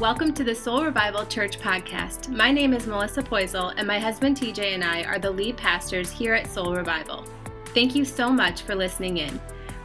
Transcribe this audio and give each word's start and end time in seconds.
welcome 0.00 0.32
to 0.32 0.42
the 0.42 0.54
Soul 0.54 0.82
Revival 0.82 1.26
Church 1.26 1.58
podcast. 1.58 2.30
My 2.30 2.50
name 2.50 2.72
is 2.72 2.86
Melissa 2.86 3.22
Poisel, 3.22 3.74
and 3.76 3.86
my 3.86 3.98
husband 3.98 4.34
TJ 4.34 4.72
and 4.72 4.82
I 4.82 5.02
are 5.02 5.18
the 5.18 5.30
lead 5.30 5.58
pastors 5.58 6.10
here 6.10 6.32
at 6.32 6.50
Soul 6.50 6.74
Revival. 6.74 7.26
Thank 7.74 7.94
you 7.94 8.06
so 8.06 8.30
much 8.30 8.62
for 8.62 8.74
listening 8.74 9.18
in. 9.18 9.38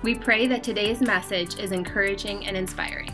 We 0.04 0.15
pray 0.15 0.47
that 0.47 0.64
today's 0.64 1.01
message 1.01 1.59
is 1.59 1.73
encouraging 1.73 2.47
and 2.47 2.55
inspiring. 2.55 3.14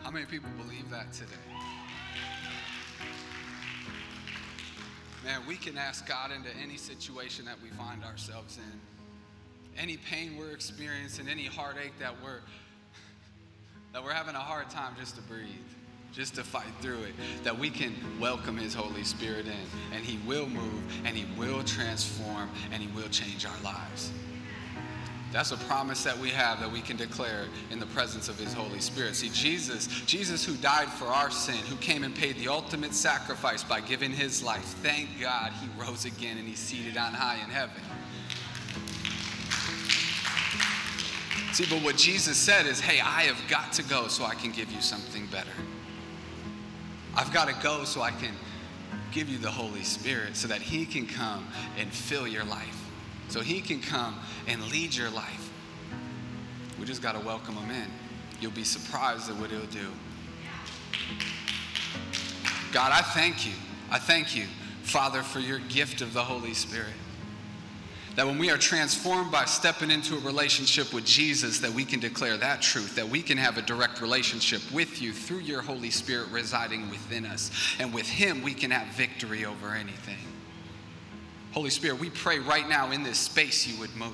How 0.00 0.12
many 0.12 0.26
people 0.26 0.50
believe 0.56 0.88
that 0.90 1.12
today? 1.12 1.32
Man, 5.24 5.40
we 5.48 5.56
can 5.56 5.76
ask 5.76 6.06
God 6.06 6.30
into 6.30 6.50
any 6.62 6.76
situation 6.76 7.46
that 7.46 7.60
we 7.60 7.70
find 7.70 8.04
ourselves 8.04 8.58
in. 8.58 8.80
Any 9.76 9.96
pain 9.96 10.36
we're 10.38 10.52
experiencing, 10.52 11.26
any 11.28 11.46
heartache 11.46 11.98
that 11.98 12.14
we're 12.22 12.42
that 13.96 14.04
we're 14.04 14.12
having 14.12 14.34
a 14.34 14.38
hard 14.38 14.68
time 14.68 14.92
just 15.00 15.16
to 15.16 15.22
breathe, 15.22 15.48
just 16.12 16.34
to 16.34 16.44
fight 16.44 16.70
through 16.82 17.02
it, 17.04 17.14
that 17.42 17.58
we 17.58 17.70
can 17.70 17.94
welcome 18.20 18.54
His 18.54 18.74
Holy 18.74 19.02
Spirit 19.02 19.46
in, 19.46 19.96
and 19.96 20.04
He 20.04 20.18
will 20.28 20.46
move, 20.46 20.82
and 21.06 21.16
He 21.16 21.24
will 21.40 21.62
transform, 21.64 22.50
and 22.72 22.82
He 22.82 22.94
will 22.94 23.08
change 23.08 23.46
our 23.46 23.58
lives. 23.64 24.12
That's 25.32 25.52
a 25.52 25.56
promise 25.56 26.04
that 26.04 26.18
we 26.18 26.28
have 26.28 26.60
that 26.60 26.70
we 26.70 26.82
can 26.82 26.98
declare 26.98 27.46
in 27.70 27.80
the 27.80 27.86
presence 27.86 28.28
of 28.28 28.38
his 28.38 28.52
Holy 28.52 28.80
Spirit. 28.80 29.16
See, 29.16 29.30
Jesus, 29.30 29.86
Jesus 30.04 30.44
who 30.44 30.56
died 30.56 30.88
for 30.88 31.06
our 31.06 31.30
sin, 31.30 31.56
who 31.56 31.76
came 31.76 32.04
and 32.04 32.14
paid 32.14 32.36
the 32.36 32.48
ultimate 32.48 32.92
sacrifice 32.92 33.64
by 33.64 33.80
giving 33.80 34.12
his 34.12 34.42
life. 34.42 34.64
Thank 34.82 35.08
God 35.20 35.52
he 35.54 35.68
rose 35.80 36.04
again 36.04 36.36
and 36.36 36.46
he's 36.46 36.58
seated 36.58 36.98
on 36.98 37.12
high 37.12 37.42
in 37.42 37.50
heaven. 37.50 37.80
See, 41.56 41.64
but 41.70 41.82
what 41.82 41.96
Jesus 41.96 42.36
said 42.36 42.66
is, 42.66 42.80
hey, 42.80 43.00
I 43.00 43.22
have 43.22 43.40
got 43.48 43.72
to 43.72 43.82
go 43.82 44.08
so 44.08 44.26
I 44.26 44.34
can 44.34 44.52
give 44.52 44.70
you 44.70 44.82
something 44.82 45.24
better. 45.28 45.48
I've 47.14 47.32
got 47.32 47.48
to 47.48 47.54
go 47.62 47.84
so 47.84 48.02
I 48.02 48.10
can 48.10 48.34
give 49.10 49.30
you 49.30 49.38
the 49.38 49.50
Holy 49.50 49.82
Spirit 49.82 50.36
so 50.36 50.48
that 50.48 50.60
He 50.60 50.84
can 50.84 51.06
come 51.06 51.48
and 51.78 51.90
fill 51.90 52.28
your 52.28 52.44
life, 52.44 52.84
so 53.28 53.40
He 53.40 53.62
can 53.62 53.80
come 53.80 54.16
and 54.46 54.70
lead 54.70 54.94
your 54.94 55.08
life. 55.08 55.50
We 56.78 56.84
just 56.84 57.00
got 57.00 57.12
to 57.12 57.20
welcome 57.20 57.54
Him 57.54 57.70
in. 57.70 57.88
You'll 58.38 58.50
be 58.50 58.62
surprised 58.62 59.30
at 59.30 59.36
what 59.36 59.48
He'll 59.48 59.62
do. 59.62 59.88
God, 62.70 62.92
I 62.92 63.00
thank 63.00 63.46
you. 63.46 63.54
I 63.90 63.98
thank 63.98 64.36
you, 64.36 64.44
Father, 64.82 65.22
for 65.22 65.40
your 65.40 65.60
gift 65.60 66.02
of 66.02 66.12
the 66.12 66.22
Holy 66.22 66.52
Spirit 66.52 66.92
that 68.16 68.26
when 68.26 68.38
we 68.38 68.50
are 68.50 68.56
transformed 68.56 69.30
by 69.30 69.44
stepping 69.44 69.90
into 69.90 70.16
a 70.16 70.20
relationship 70.20 70.92
with 70.94 71.04
Jesus 71.04 71.58
that 71.58 71.70
we 71.70 71.84
can 71.84 72.00
declare 72.00 72.38
that 72.38 72.62
truth 72.62 72.96
that 72.96 73.08
we 73.08 73.22
can 73.22 73.36
have 73.38 73.58
a 73.58 73.62
direct 73.62 74.00
relationship 74.00 74.62
with 74.72 75.00
you 75.00 75.12
through 75.12 75.40
your 75.40 75.60
holy 75.62 75.90
spirit 75.90 76.28
residing 76.30 76.88
within 76.90 77.26
us. 77.26 77.50
And 77.78 77.92
with 77.92 78.08
him 78.08 78.42
we 78.42 78.54
can 78.54 78.70
have 78.70 78.88
victory 78.94 79.44
over 79.44 79.74
anything. 79.74 80.16
Holy 81.52 81.70
spirit 81.70 82.00
we 82.00 82.10
pray 82.10 82.38
right 82.38 82.68
now 82.68 82.90
in 82.90 83.02
this 83.02 83.18
space 83.18 83.66
you 83.66 83.78
would 83.78 83.94
move 83.94 84.12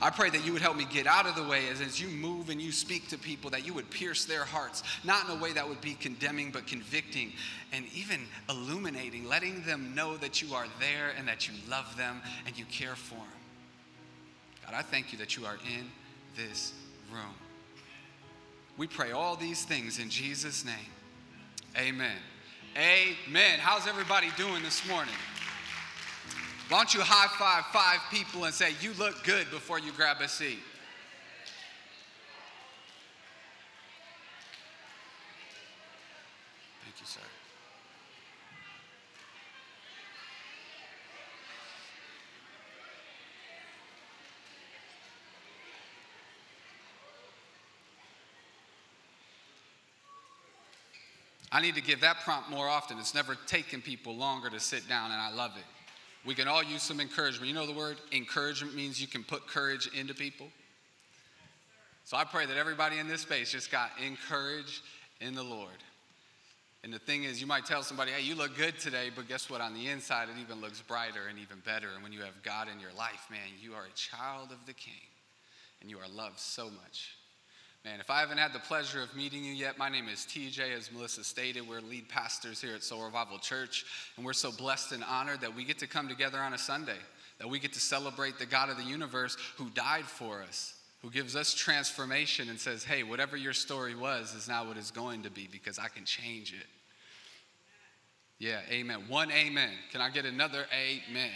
I 0.00 0.10
pray 0.10 0.30
that 0.30 0.44
you 0.44 0.52
would 0.52 0.62
help 0.62 0.76
me 0.76 0.86
get 0.92 1.06
out 1.06 1.26
of 1.26 1.34
the 1.34 1.44
way 1.44 1.68
as, 1.68 1.80
as 1.80 2.00
you 2.00 2.08
move 2.08 2.50
and 2.50 2.60
you 2.60 2.72
speak 2.72 3.08
to 3.08 3.18
people, 3.18 3.50
that 3.50 3.66
you 3.66 3.72
would 3.74 3.90
pierce 3.90 4.24
their 4.24 4.44
hearts, 4.44 4.82
not 5.04 5.24
in 5.24 5.36
a 5.36 5.40
way 5.40 5.52
that 5.52 5.68
would 5.68 5.80
be 5.80 5.94
condemning, 5.94 6.50
but 6.50 6.66
convicting 6.66 7.32
and 7.72 7.86
even 7.94 8.20
illuminating, 8.48 9.26
letting 9.28 9.62
them 9.62 9.94
know 9.94 10.16
that 10.18 10.42
you 10.42 10.54
are 10.54 10.66
there 10.80 11.12
and 11.16 11.26
that 11.26 11.48
you 11.48 11.54
love 11.68 11.96
them 11.96 12.20
and 12.46 12.58
you 12.58 12.64
care 12.66 12.94
for 12.94 13.14
them. 13.14 13.24
God, 14.66 14.74
I 14.74 14.82
thank 14.82 15.12
you 15.12 15.18
that 15.18 15.36
you 15.36 15.46
are 15.46 15.58
in 15.76 15.86
this 16.36 16.72
room. 17.12 17.34
We 18.76 18.86
pray 18.86 19.12
all 19.12 19.36
these 19.36 19.64
things 19.64 19.98
in 19.98 20.10
Jesus' 20.10 20.64
name. 20.64 20.74
Amen. 21.78 22.16
Amen. 22.76 23.58
How's 23.58 23.86
everybody 23.86 24.28
doing 24.36 24.62
this 24.62 24.86
morning? 24.88 25.14
Why 26.68 26.78
don't 26.78 26.92
you 26.94 27.00
high 27.00 27.28
five 27.38 27.64
five 27.66 28.00
people 28.10 28.44
and 28.44 28.52
say, 28.52 28.70
You 28.80 28.92
look 28.94 29.22
good 29.22 29.48
before 29.50 29.78
you 29.78 29.92
grab 29.92 30.20
a 30.20 30.26
seat? 30.26 30.58
Thank 36.82 37.00
you, 37.00 37.06
sir. 37.06 37.20
I 51.52 51.60
need 51.60 51.76
to 51.76 51.80
give 51.80 52.00
that 52.00 52.22
prompt 52.24 52.50
more 52.50 52.68
often. 52.68 52.98
It's 52.98 53.14
never 53.14 53.36
taken 53.46 53.80
people 53.80 54.16
longer 54.16 54.50
to 54.50 54.58
sit 54.58 54.88
down, 54.88 55.12
and 55.12 55.20
I 55.20 55.32
love 55.32 55.52
it. 55.56 55.75
We 56.26 56.34
can 56.34 56.48
all 56.48 56.62
use 56.62 56.82
some 56.82 57.00
encouragement. 57.00 57.48
You 57.48 57.54
know 57.54 57.66
the 57.66 57.72
word 57.72 57.98
encouragement 58.12 58.74
means 58.74 59.00
you 59.00 59.06
can 59.06 59.22
put 59.22 59.46
courage 59.46 59.88
into 59.94 60.12
people. 60.12 60.48
So 62.04 62.16
I 62.16 62.24
pray 62.24 62.46
that 62.46 62.56
everybody 62.56 62.98
in 62.98 63.06
this 63.06 63.20
space 63.20 63.52
just 63.52 63.70
got 63.70 63.90
encouraged 64.04 64.82
in 65.20 65.34
the 65.34 65.42
Lord. 65.42 65.70
And 66.84 66.92
the 66.92 66.98
thing 66.98 67.24
is, 67.24 67.40
you 67.40 67.46
might 67.46 67.64
tell 67.64 67.82
somebody, 67.82 68.12
hey, 68.12 68.22
you 68.22 68.34
look 68.34 68.56
good 68.56 68.78
today, 68.78 69.10
but 69.14 69.26
guess 69.28 69.50
what? 69.50 69.60
On 69.60 69.74
the 69.74 69.88
inside, 69.88 70.28
it 70.28 70.40
even 70.40 70.60
looks 70.60 70.80
brighter 70.80 71.26
and 71.28 71.38
even 71.38 71.58
better. 71.64 71.88
And 71.94 72.02
when 72.02 72.12
you 72.12 72.20
have 72.20 72.42
God 72.42 72.68
in 72.72 72.80
your 72.80 72.92
life, 72.96 73.26
man, 73.30 73.40
you 73.60 73.74
are 73.74 73.84
a 73.84 73.96
child 73.96 74.52
of 74.52 74.64
the 74.66 74.72
King 74.72 74.94
and 75.80 75.90
you 75.90 75.98
are 75.98 76.08
loved 76.08 76.38
so 76.38 76.66
much. 76.66 77.16
Man, 77.86 78.00
if 78.00 78.10
I 78.10 78.18
haven't 78.18 78.38
had 78.38 78.52
the 78.52 78.58
pleasure 78.58 79.00
of 79.00 79.14
meeting 79.14 79.44
you 79.44 79.52
yet, 79.52 79.78
my 79.78 79.88
name 79.88 80.08
is 80.08 80.26
TJ, 80.28 80.76
as 80.76 80.90
Melissa 80.90 81.22
stated. 81.22 81.68
We're 81.68 81.80
lead 81.80 82.08
pastors 82.08 82.60
here 82.60 82.74
at 82.74 82.82
Soul 82.82 83.04
Revival 83.04 83.38
Church, 83.38 83.86
and 84.16 84.26
we're 84.26 84.32
so 84.32 84.50
blessed 84.50 84.90
and 84.90 85.04
honored 85.04 85.40
that 85.42 85.54
we 85.54 85.62
get 85.62 85.78
to 85.78 85.86
come 85.86 86.08
together 86.08 86.38
on 86.38 86.52
a 86.52 86.58
Sunday, 86.58 86.98
that 87.38 87.48
we 87.48 87.60
get 87.60 87.72
to 87.74 87.78
celebrate 87.78 88.40
the 88.40 88.46
God 88.46 88.70
of 88.70 88.76
the 88.76 88.82
universe 88.82 89.36
who 89.56 89.70
died 89.70 90.04
for 90.04 90.42
us, 90.42 90.74
who 91.00 91.10
gives 91.10 91.36
us 91.36 91.54
transformation 91.54 92.48
and 92.48 92.58
says, 92.58 92.82
hey, 92.82 93.04
whatever 93.04 93.36
your 93.36 93.52
story 93.52 93.94
was 93.94 94.34
is 94.34 94.48
now 94.48 94.66
what 94.66 94.76
it's 94.76 94.90
going 94.90 95.22
to 95.22 95.30
be 95.30 95.48
because 95.52 95.78
I 95.78 95.86
can 95.86 96.04
change 96.04 96.52
it. 96.52 96.66
Yeah, 98.40 98.62
amen. 98.68 99.04
One 99.06 99.30
amen. 99.30 99.70
Can 99.92 100.00
I 100.00 100.10
get 100.10 100.24
another 100.24 100.66
amen? 100.74 101.30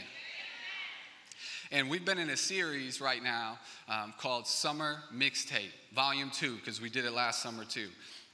And 1.72 1.88
we've 1.88 2.04
been 2.04 2.19
in 2.19 2.31
a 2.31 2.36
series 2.36 3.00
right 3.00 3.22
now 3.22 3.56
um, 3.88 4.12
called 4.19 4.48
Summer 4.48 5.04
Mixtape, 5.14 5.70
Volume 5.94 6.28
2, 6.31 6.56
because 6.56 6.81
we 6.81 6.91
did 6.91 7.04
it 7.04 7.12
last 7.12 7.42
summer 7.42 7.64
too. 7.64 7.88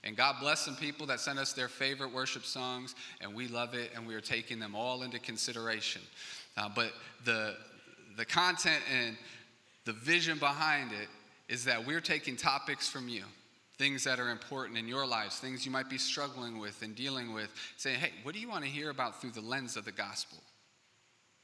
And 0.05 0.17
God 0.17 0.37
bless 0.41 0.61
some 0.61 0.75
people 0.75 1.05
that 1.09 1.21
sent 1.21 1.39
us 1.39 1.53
their 1.53 1.69
favorite 1.69 2.15
worship 2.15 2.45
songs, 2.47 2.95
and 3.21 3.35
we 3.35 3.47
love 3.47 3.75
it, 3.75 3.91
and 3.95 4.07
we 4.07 4.15
are 4.15 4.23
taking 4.23 4.59
them 4.59 4.75
all 4.75 5.03
into 5.03 5.19
consideration. 5.19 6.01
Uh, 6.57 6.71
but 6.75 6.93
the, 7.27 7.57
the 8.17 8.25
content 8.25 8.83
and 8.91 9.19
the 9.85 9.93
vision 9.93 10.39
behind 10.39 10.93
it 10.93 11.09
is 11.53 11.63
that 11.67 11.87
we're 11.87 12.01
taking 12.01 12.37
topics 12.37 12.89
from 12.89 13.07
you, 13.07 13.23
things 13.77 14.03
that 14.05 14.19
are 14.19 14.31
important 14.31 14.79
in 14.79 14.89
your 14.89 15.07
lives, 15.07 15.39
things 15.39 15.67
you 15.67 15.71
might 15.71 15.91
be 15.91 15.99
struggling 15.99 16.59
with 16.59 16.81
and 16.81 16.95
dealing 16.95 17.35
with, 17.35 17.51
saying, 17.77 17.99
hey, 17.99 18.13
what 18.23 18.33
do 18.33 18.41
you 18.41 18.49
want 18.49 18.65
to 18.65 18.71
hear 18.71 18.89
about 18.89 19.21
through 19.21 19.33
the 19.33 19.43
lens 19.43 19.77
of 19.77 19.85
the 19.85 19.93
gospel? 19.93 20.39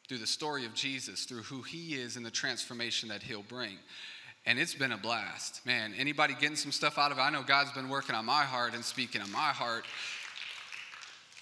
Through 0.09 0.19
the 0.19 0.27
story 0.27 0.67
of 0.67 0.75
Jesus, 0.75 1.25
through 1.25 1.43
who 1.43 1.63
he 1.63 1.95
is 1.95 2.17
and 2.17 2.25
the 2.25 2.31
transformation 2.31 3.09
that 3.09 3.23
he'll 3.23 3.43
bring. 3.43 3.79
And 4.45 4.59
it's 4.59 4.75
been 4.75 4.93
a 4.93 4.99
blast. 4.99 5.65
Man, 5.65 5.95
anybody 5.97 6.35
getting 6.35 6.57
some 6.57 6.73
stuff 6.73 6.99
out 6.99 7.13
of 7.13 7.19
it? 7.19 7.21
I 7.21 7.31
know 7.31 7.43
God's 7.43 7.73
been 7.73 7.89
working 7.89 8.15
on 8.15 8.25
my 8.25 8.43
heart 8.43 8.75
and 8.75 8.85
speaking 8.85 9.23
on 9.23 9.31
my 9.31 9.39
heart. 9.39 9.85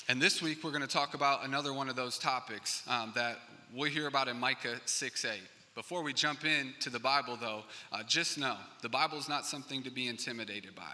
And 0.09 0.21
this 0.21 0.43
week 0.43 0.63
we're 0.63 0.71
going 0.71 0.83
to 0.83 0.89
talk 0.89 1.15
about 1.15 1.45
another 1.45 1.73
one 1.73 1.89
of 1.89 1.97
those 1.97 2.19
topics 2.19 2.83
um, 2.89 3.13
that 3.15 3.39
we'll 3.75 3.91
hear 3.91 4.07
about 4.07 4.29
in 4.29 4.39
Micah 4.39 4.81
6 4.85 5.25
8. 5.25 5.41
Before 5.75 6.03
we 6.03 6.13
jump 6.13 6.45
into 6.45 6.91
the 6.91 6.99
Bible, 6.99 7.39
though, 7.41 7.63
uh, 7.93 8.03
just 8.03 8.37
know 8.37 8.57
the 8.83 8.89
Bible 8.89 9.19
is 9.19 9.29
not 9.29 9.47
something 9.47 9.83
to 9.85 9.91
be 9.91 10.09
intimidated 10.09 10.75
by. 10.75 10.93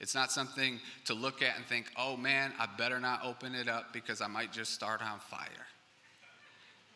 It's 0.00 0.14
not 0.14 0.32
something 0.32 0.80
to 1.04 1.14
look 1.14 1.40
at 1.40 1.56
and 1.56 1.64
think, 1.64 1.86
oh 1.96 2.16
man, 2.16 2.52
I 2.58 2.66
better 2.76 2.98
not 2.98 3.24
open 3.24 3.54
it 3.54 3.68
up 3.68 3.92
because 3.92 4.20
I 4.20 4.26
might 4.26 4.52
just 4.52 4.74
start 4.74 5.00
on 5.00 5.20
fire. 5.20 5.66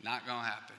Not 0.07 0.25
going 0.25 0.39
to 0.39 0.45
happen. 0.45 0.77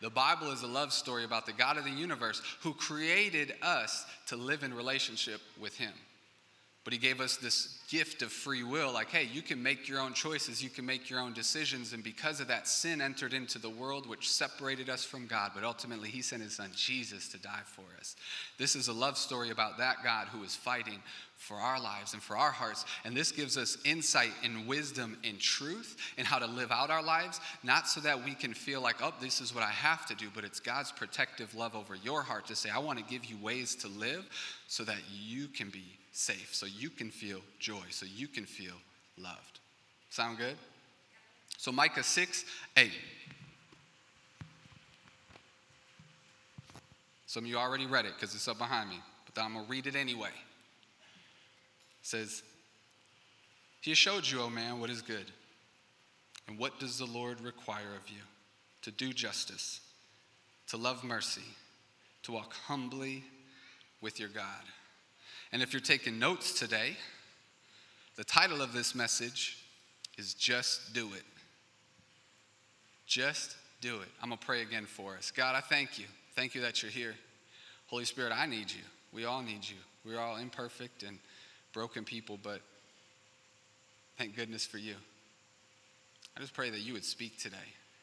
The 0.00 0.08
Bible 0.08 0.50
is 0.50 0.62
a 0.62 0.66
love 0.66 0.90
story 0.90 1.24
about 1.24 1.44
the 1.44 1.52
God 1.52 1.76
of 1.76 1.84
the 1.84 1.90
universe 1.90 2.40
who 2.62 2.72
created 2.72 3.52
us 3.60 4.06
to 4.28 4.36
live 4.36 4.62
in 4.62 4.72
relationship 4.72 5.42
with 5.60 5.76
Him. 5.76 5.92
But 6.84 6.92
he 6.92 6.98
gave 6.98 7.22
us 7.22 7.38
this 7.38 7.80
gift 7.88 8.20
of 8.20 8.30
free 8.30 8.62
will 8.62 8.92
like, 8.92 9.08
hey, 9.08 9.26
you 9.32 9.40
can 9.40 9.62
make 9.62 9.88
your 9.88 10.00
own 10.00 10.12
choices, 10.12 10.62
you 10.62 10.68
can 10.68 10.84
make 10.84 11.08
your 11.08 11.18
own 11.18 11.32
decisions. 11.32 11.94
And 11.94 12.04
because 12.04 12.40
of 12.40 12.48
that, 12.48 12.68
sin 12.68 13.00
entered 13.00 13.32
into 13.32 13.58
the 13.58 13.70
world, 13.70 14.06
which 14.06 14.30
separated 14.30 14.90
us 14.90 15.02
from 15.02 15.26
God. 15.26 15.52
But 15.54 15.64
ultimately, 15.64 16.10
he 16.10 16.20
sent 16.20 16.42
his 16.42 16.56
son 16.56 16.70
Jesus 16.76 17.28
to 17.30 17.38
die 17.38 17.62
for 17.64 17.84
us. 17.98 18.16
This 18.58 18.76
is 18.76 18.88
a 18.88 18.92
love 18.92 19.16
story 19.16 19.48
about 19.48 19.78
that 19.78 20.04
God 20.04 20.28
who 20.28 20.44
is 20.44 20.54
fighting 20.54 21.00
for 21.36 21.56
our 21.56 21.80
lives 21.80 22.12
and 22.12 22.22
for 22.22 22.36
our 22.36 22.50
hearts. 22.50 22.84
And 23.06 23.16
this 23.16 23.32
gives 23.32 23.56
us 23.56 23.78
insight 23.86 24.32
and 24.42 24.66
wisdom 24.66 25.16
and 25.24 25.40
truth 25.40 25.96
in 26.18 26.26
how 26.26 26.38
to 26.38 26.46
live 26.46 26.70
out 26.70 26.90
our 26.90 27.02
lives, 27.02 27.40
not 27.62 27.88
so 27.88 28.00
that 28.00 28.22
we 28.22 28.34
can 28.34 28.52
feel 28.52 28.82
like, 28.82 28.96
oh, 29.02 29.14
this 29.22 29.40
is 29.40 29.54
what 29.54 29.64
I 29.64 29.70
have 29.70 30.04
to 30.06 30.14
do, 30.14 30.26
but 30.34 30.44
it's 30.44 30.60
God's 30.60 30.92
protective 30.92 31.54
love 31.54 31.74
over 31.74 31.94
your 31.94 32.22
heart 32.22 32.46
to 32.48 32.56
say, 32.56 32.68
I 32.68 32.78
want 32.78 32.98
to 32.98 33.04
give 33.04 33.24
you 33.24 33.38
ways 33.38 33.74
to 33.76 33.88
live 33.88 34.28
so 34.68 34.84
that 34.84 34.98
you 35.10 35.48
can 35.48 35.70
be 35.70 35.84
safe, 36.14 36.54
so 36.54 36.64
you 36.64 36.88
can 36.88 37.10
feel 37.10 37.40
joy, 37.58 37.82
so 37.90 38.06
you 38.06 38.28
can 38.28 38.46
feel 38.46 38.74
loved. 39.18 39.58
Sound 40.10 40.38
good? 40.38 40.56
So, 41.58 41.72
Micah 41.72 42.02
6 42.02 42.44
8. 42.76 42.90
Some 47.26 47.44
of 47.44 47.50
you 47.50 47.56
already 47.56 47.86
read 47.86 48.04
it 48.04 48.12
because 48.14 48.34
it's 48.34 48.46
up 48.46 48.58
behind 48.58 48.90
me, 48.90 49.00
but 49.26 49.42
I'm 49.42 49.54
going 49.54 49.64
to 49.64 49.70
read 49.70 49.88
it 49.88 49.96
anyway. 49.96 50.28
It 50.28 52.06
says, 52.06 52.44
He 53.80 53.94
showed 53.94 54.24
you, 54.24 54.40
O 54.40 54.48
man, 54.48 54.78
what 54.78 54.90
is 54.90 55.02
good. 55.02 55.26
And 56.46 56.58
what 56.58 56.78
does 56.78 56.98
the 56.98 57.06
Lord 57.06 57.40
require 57.40 57.96
of 58.00 58.08
you? 58.08 58.20
To 58.82 58.92
do 58.92 59.12
justice, 59.12 59.80
to 60.68 60.76
love 60.76 61.02
mercy, 61.02 61.42
to 62.22 62.32
walk 62.32 62.52
humbly 62.66 63.24
with 64.00 64.20
your 64.20 64.28
God. 64.28 64.62
And 65.54 65.62
if 65.62 65.72
you're 65.72 65.78
taking 65.78 66.18
notes 66.18 66.52
today, 66.58 66.96
the 68.16 68.24
title 68.24 68.60
of 68.60 68.72
this 68.72 68.92
message 68.92 69.56
is 70.18 70.34
Just 70.34 70.92
Do 70.92 71.06
It. 71.14 71.22
Just 73.06 73.54
do 73.80 74.00
it. 74.00 74.08
I'm 74.20 74.30
going 74.30 74.38
to 74.40 74.44
pray 74.44 74.62
again 74.62 74.84
for 74.84 75.14
us. 75.16 75.30
God, 75.30 75.54
I 75.54 75.60
thank 75.60 75.96
you. 75.96 76.06
Thank 76.34 76.56
you 76.56 76.60
that 76.62 76.82
you're 76.82 76.90
here. 76.90 77.14
Holy 77.86 78.04
Spirit, 78.04 78.32
I 78.34 78.46
need 78.46 78.68
you. 78.68 78.80
We 79.12 79.26
all 79.26 79.42
need 79.42 79.60
you. 79.62 79.76
We're 80.04 80.18
all 80.18 80.38
imperfect 80.38 81.04
and 81.04 81.20
broken 81.72 82.02
people, 82.02 82.36
but 82.42 82.60
thank 84.18 84.34
goodness 84.34 84.66
for 84.66 84.78
you. 84.78 84.96
I 86.36 86.40
just 86.40 86.52
pray 86.52 86.70
that 86.70 86.80
you 86.80 86.94
would 86.94 87.04
speak 87.04 87.38
today 87.38 87.56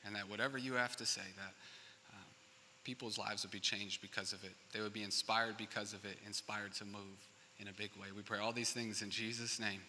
and 0.05 0.15
that 0.15 0.29
whatever 0.29 0.57
you 0.57 0.75
have 0.75 0.95
to 0.95 1.05
say, 1.05 1.21
that 1.35 1.53
um, 2.13 2.23
people's 2.85 3.17
lives 3.17 3.43
would 3.43 3.51
be 3.51 3.59
changed 3.59 4.01
because 4.01 4.31
of 4.31 4.41
it. 4.45 4.53
They 4.71 4.79
would 4.79 4.93
be 4.93 5.03
inspired 5.03 5.57
because 5.57 5.91
of 5.91 6.05
it, 6.05 6.15
inspired 6.25 6.73
to 6.75 6.85
move 6.85 7.19
in 7.61 7.67
a 7.67 7.73
big 7.73 7.91
way. 7.99 8.07
We 8.15 8.23
pray 8.23 8.39
all 8.39 8.51
these 8.51 8.71
things 8.71 9.03
in 9.03 9.11
Jesus' 9.11 9.59
name. 9.59 9.81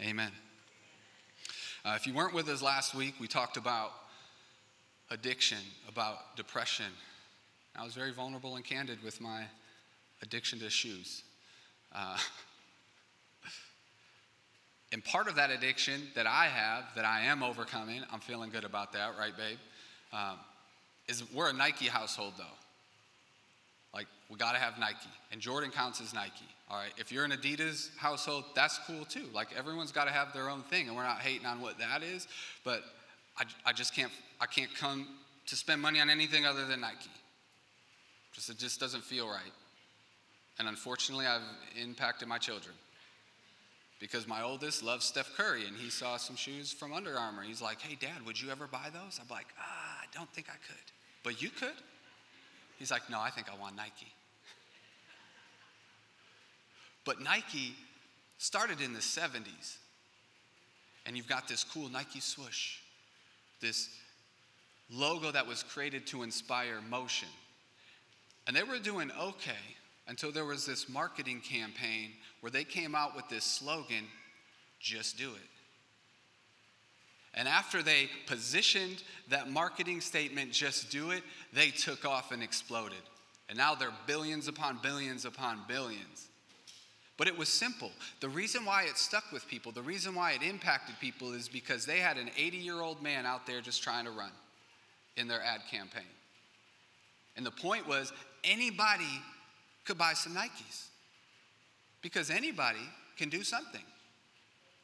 Amen. 0.00 0.30
Uh, 1.84 1.92
if 1.94 2.06
you 2.06 2.14
weren't 2.14 2.32
with 2.32 2.48
us 2.48 2.62
last 2.62 2.94
week, 2.94 3.14
we 3.20 3.26
talked 3.26 3.58
about 3.58 3.92
addiction, 5.10 5.58
about 5.88 6.36
depression. 6.36 6.86
I 7.76 7.84
was 7.84 7.94
very 7.94 8.12
vulnerable 8.12 8.56
and 8.56 8.64
candid 8.64 9.02
with 9.02 9.20
my 9.20 9.44
addiction 10.22 10.58
to 10.60 10.70
shoes. 10.70 11.22
Uh, 11.94 12.16
and 14.92 15.04
part 15.04 15.28
of 15.28 15.36
that 15.36 15.50
addiction 15.50 16.00
that 16.14 16.26
I 16.26 16.46
have, 16.46 16.84
that 16.96 17.04
I 17.04 17.22
am 17.22 17.42
overcoming, 17.42 18.02
I'm 18.10 18.20
feeling 18.20 18.48
good 18.48 18.64
about 18.64 18.94
that, 18.94 19.12
right, 19.18 19.36
babe? 19.36 19.58
Um, 20.14 20.38
is 21.08 21.30
we're 21.32 21.50
a 21.50 21.52
Nike 21.52 21.86
household, 21.86 22.34
though. 22.38 22.44
Like, 23.94 24.06
we 24.28 24.36
got 24.36 24.52
to 24.52 24.58
have 24.58 24.78
Nike. 24.78 25.08
And 25.32 25.40
Jordan 25.40 25.70
counts 25.70 26.00
as 26.00 26.12
Nike. 26.12 26.44
All 26.70 26.76
right, 26.76 26.92
if 26.98 27.10
you're 27.10 27.24
an 27.24 27.30
Adidas 27.30 27.96
household, 27.96 28.44
that's 28.54 28.78
cool 28.86 29.06
too. 29.06 29.24
Like 29.32 29.48
everyone's 29.56 29.90
got 29.90 30.04
to 30.04 30.10
have 30.10 30.34
their 30.34 30.50
own 30.50 30.62
thing, 30.64 30.86
and 30.86 30.96
we're 30.96 31.02
not 31.02 31.20
hating 31.20 31.46
on 31.46 31.62
what 31.62 31.78
that 31.78 32.02
is. 32.02 32.28
But 32.62 32.82
I, 33.38 33.44
I 33.64 33.72
just 33.72 33.94
can't 33.94 34.12
I 34.38 34.46
can't 34.46 34.74
come 34.74 35.08
to 35.46 35.56
spend 35.56 35.80
money 35.80 35.98
on 35.98 36.10
anything 36.10 36.44
other 36.44 36.66
than 36.66 36.82
Nike. 36.82 37.10
Just 38.32 38.50
it 38.50 38.58
just 38.58 38.78
doesn't 38.78 39.02
feel 39.02 39.26
right. 39.26 39.52
And 40.58 40.68
unfortunately, 40.68 41.24
I've 41.24 41.40
impacted 41.82 42.28
my 42.28 42.36
children 42.36 42.74
because 43.98 44.28
my 44.28 44.42
oldest 44.42 44.82
loves 44.82 45.06
Steph 45.06 45.34
Curry, 45.36 45.66
and 45.66 45.74
he 45.74 45.88
saw 45.88 46.18
some 46.18 46.36
shoes 46.36 46.70
from 46.70 46.92
Under 46.92 47.16
Armour. 47.16 47.44
He's 47.44 47.62
like, 47.62 47.80
"Hey, 47.80 47.96
Dad, 47.98 48.26
would 48.26 48.38
you 48.38 48.50
ever 48.50 48.66
buy 48.66 48.90
those?" 48.92 49.18
I'm 49.18 49.28
like, 49.30 49.46
"Ah, 49.58 50.00
I 50.02 50.04
don't 50.12 50.30
think 50.34 50.48
I 50.50 50.58
could, 50.66 50.92
but 51.24 51.40
you 51.40 51.48
could." 51.48 51.80
He's 52.78 52.90
like, 52.90 53.10
"No, 53.10 53.20
I 53.20 53.30
think 53.30 53.48
I 53.50 53.56
want 53.56 53.76
Nike." 53.76 54.12
But 57.04 57.20
Nike 57.20 57.74
started 58.38 58.80
in 58.80 58.92
the 58.92 59.00
70s. 59.00 59.78
And 61.04 61.16
you've 61.16 61.26
got 61.26 61.48
this 61.48 61.64
cool 61.64 61.88
Nike 61.88 62.20
swoosh, 62.20 62.76
this 63.60 63.88
logo 64.90 65.30
that 65.30 65.46
was 65.46 65.62
created 65.62 66.06
to 66.08 66.22
inspire 66.22 66.82
motion. 66.82 67.28
And 68.46 68.54
they 68.54 68.62
were 68.62 68.78
doing 68.78 69.10
okay 69.18 69.52
until 70.06 70.32
there 70.32 70.44
was 70.44 70.66
this 70.66 70.88
marketing 70.88 71.40
campaign 71.40 72.12
where 72.40 72.50
they 72.50 72.64
came 72.64 72.94
out 72.94 73.16
with 73.16 73.28
this 73.28 73.44
slogan 73.44 74.04
just 74.80 75.16
do 75.16 75.30
it. 75.30 75.57
And 77.34 77.46
after 77.46 77.82
they 77.82 78.08
positioned 78.26 79.02
that 79.28 79.50
marketing 79.50 80.00
statement, 80.00 80.52
just 80.52 80.90
do 80.90 81.10
it, 81.10 81.22
they 81.52 81.70
took 81.70 82.04
off 82.04 82.32
and 82.32 82.42
exploded. 82.42 82.98
And 83.48 83.56
now 83.56 83.74
they're 83.74 83.92
billions 84.06 84.48
upon 84.48 84.78
billions 84.82 85.24
upon 85.24 85.60
billions. 85.68 86.28
But 87.16 87.26
it 87.26 87.36
was 87.36 87.48
simple. 87.48 87.90
The 88.20 88.28
reason 88.28 88.64
why 88.64 88.84
it 88.84 88.96
stuck 88.96 89.32
with 89.32 89.46
people, 89.48 89.72
the 89.72 89.82
reason 89.82 90.14
why 90.14 90.32
it 90.32 90.42
impacted 90.42 90.94
people 91.00 91.32
is 91.32 91.48
because 91.48 91.84
they 91.84 91.98
had 91.98 92.16
an 92.16 92.30
80 92.36 92.56
year 92.58 92.80
old 92.80 93.02
man 93.02 93.26
out 93.26 93.46
there 93.46 93.60
just 93.60 93.82
trying 93.82 94.04
to 94.04 94.10
run 94.10 94.30
in 95.16 95.26
their 95.26 95.42
ad 95.42 95.62
campaign. 95.70 96.02
And 97.36 97.44
the 97.44 97.50
point 97.50 97.88
was 97.88 98.12
anybody 98.44 99.22
could 99.84 99.98
buy 99.98 100.12
some 100.12 100.34
Nikes 100.34 100.86
because 102.02 102.30
anybody 102.30 102.78
can 103.16 103.28
do 103.28 103.42
something. 103.42 103.82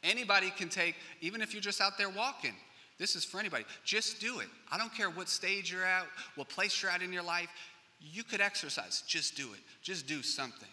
Anybody 0.04 0.50
can 0.50 0.68
take, 0.68 0.94
even 1.20 1.40
if 1.40 1.52
you're 1.52 1.62
just 1.62 1.80
out 1.80 1.98
there 1.98 2.10
walking, 2.10 2.54
this 2.98 3.16
is 3.16 3.24
for 3.24 3.40
anybody. 3.40 3.64
Just 3.84 4.20
do 4.20 4.38
it. 4.38 4.46
I 4.70 4.78
don't 4.78 4.94
care 4.94 5.10
what 5.10 5.28
stage 5.28 5.72
you're 5.72 5.84
at, 5.84 6.06
what 6.36 6.48
place 6.48 6.80
you're 6.80 6.92
at 6.92 7.02
in 7.02 7.12
your 7.12 7.22
life. 7.22 7.48
You 8.00 8.22
could 8.22 8.40
exercise. 8.40 9.02
Just 9.06 9.36
do 9.36 9.52
it. 9.54 9.60
Just 9.82 10.06
do 10.06 10.22
something. 10.22 10.68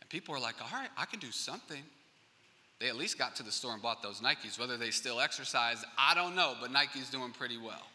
And 0.00 0.08
people 0.08 0.34
are 0.34 0.40
like, 0.40 0.54
all 0.62 0.80
right, 0.80 0.88
I 0.96 1.04
can 1.04 1.18
do 1.18 1.32
something. 1.32 1.82
They 2.78 2.88
at 2.88 2.96
least 2.96 3.18
got 3.18 3.34
to 3.36 3.42
the 3.42 3.50
store 3.50 3.72
and 3.72 3.82
bought 3.82 4.02
those 4.02 4.20
Nikes. 4.20 4.58
Whether 4.58 4.76
they 4.76 4.90
still 4.90 5.20
exercise, 5.20 5.84
I 5.98 6.14
don't 6.14 6.36
know, 6.36 6.54
but 6.60 6.70
Nike's 6.70 7.10
doing 7.10 7.32
pretty 7.32 7.58
well. 7.58 7.86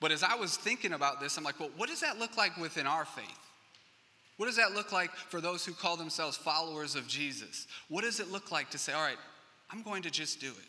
But 0.00 0.12
as 0.12 0.22
I 0.22 0.34
was 0.34 0.56
thinking 0.56 0.92
about 0.92 1.20
this, 1.20 1.38
I'm 1.38 1.44
like, 1.44 1.58
well, 1.58 1.70
what 1.76 1.88
does 1.88 2.00
that 2.00 2.18
look 2.18 2.36
like 2.36 2.56
within 2.58 2.86
our 2.86 3.04
faith? 3.04 3.24
What 4.36 4.46
does 4.46 4.56
that 4.56 4.72
look 4.74 4.90
like 4.92 5.14
for 5.14 5.40
those 5.40 5.64
who 5.64 5.72
call 5.72 5.96
themselves 5.96 6.36
followers 6.36 6.96
of 6.96 7.06
Jesus? 7.06 7.66
What 7.88 8.02
does 8.02 8.18
it 8.18 8.30
look 8.30 8.50
like 8.50 8.70
to 8.70 8.78
say, 8.78 8.92
all 8.92 9.02
right, 9.02 9.18
I'm 9.70 9.82
going 9.82 10.02
to 10.02 10.10
just 10.10 10.40
do 10.40 10.48
it? 10.48 10.68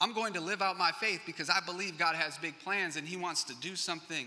I'm 0.00 0.12
going 0.12 0.32
to 0.32 0.40
live 0.40 0.62
out 0.62 0.76
my 0.76 0.90
faith 0.90 1.20
because 1.24 1.48
I 1.48 1.60
believe 1.64 1.96
God 1.96 2.16
has 2.16 2.36
big 2.38 2.58
plans 2.58 2.96
and 2.96 3.06
He 3.06 3.16
wants 3.16 3.44
to 3.44 3.54
do 3.60 3.76
something 3.76 4.26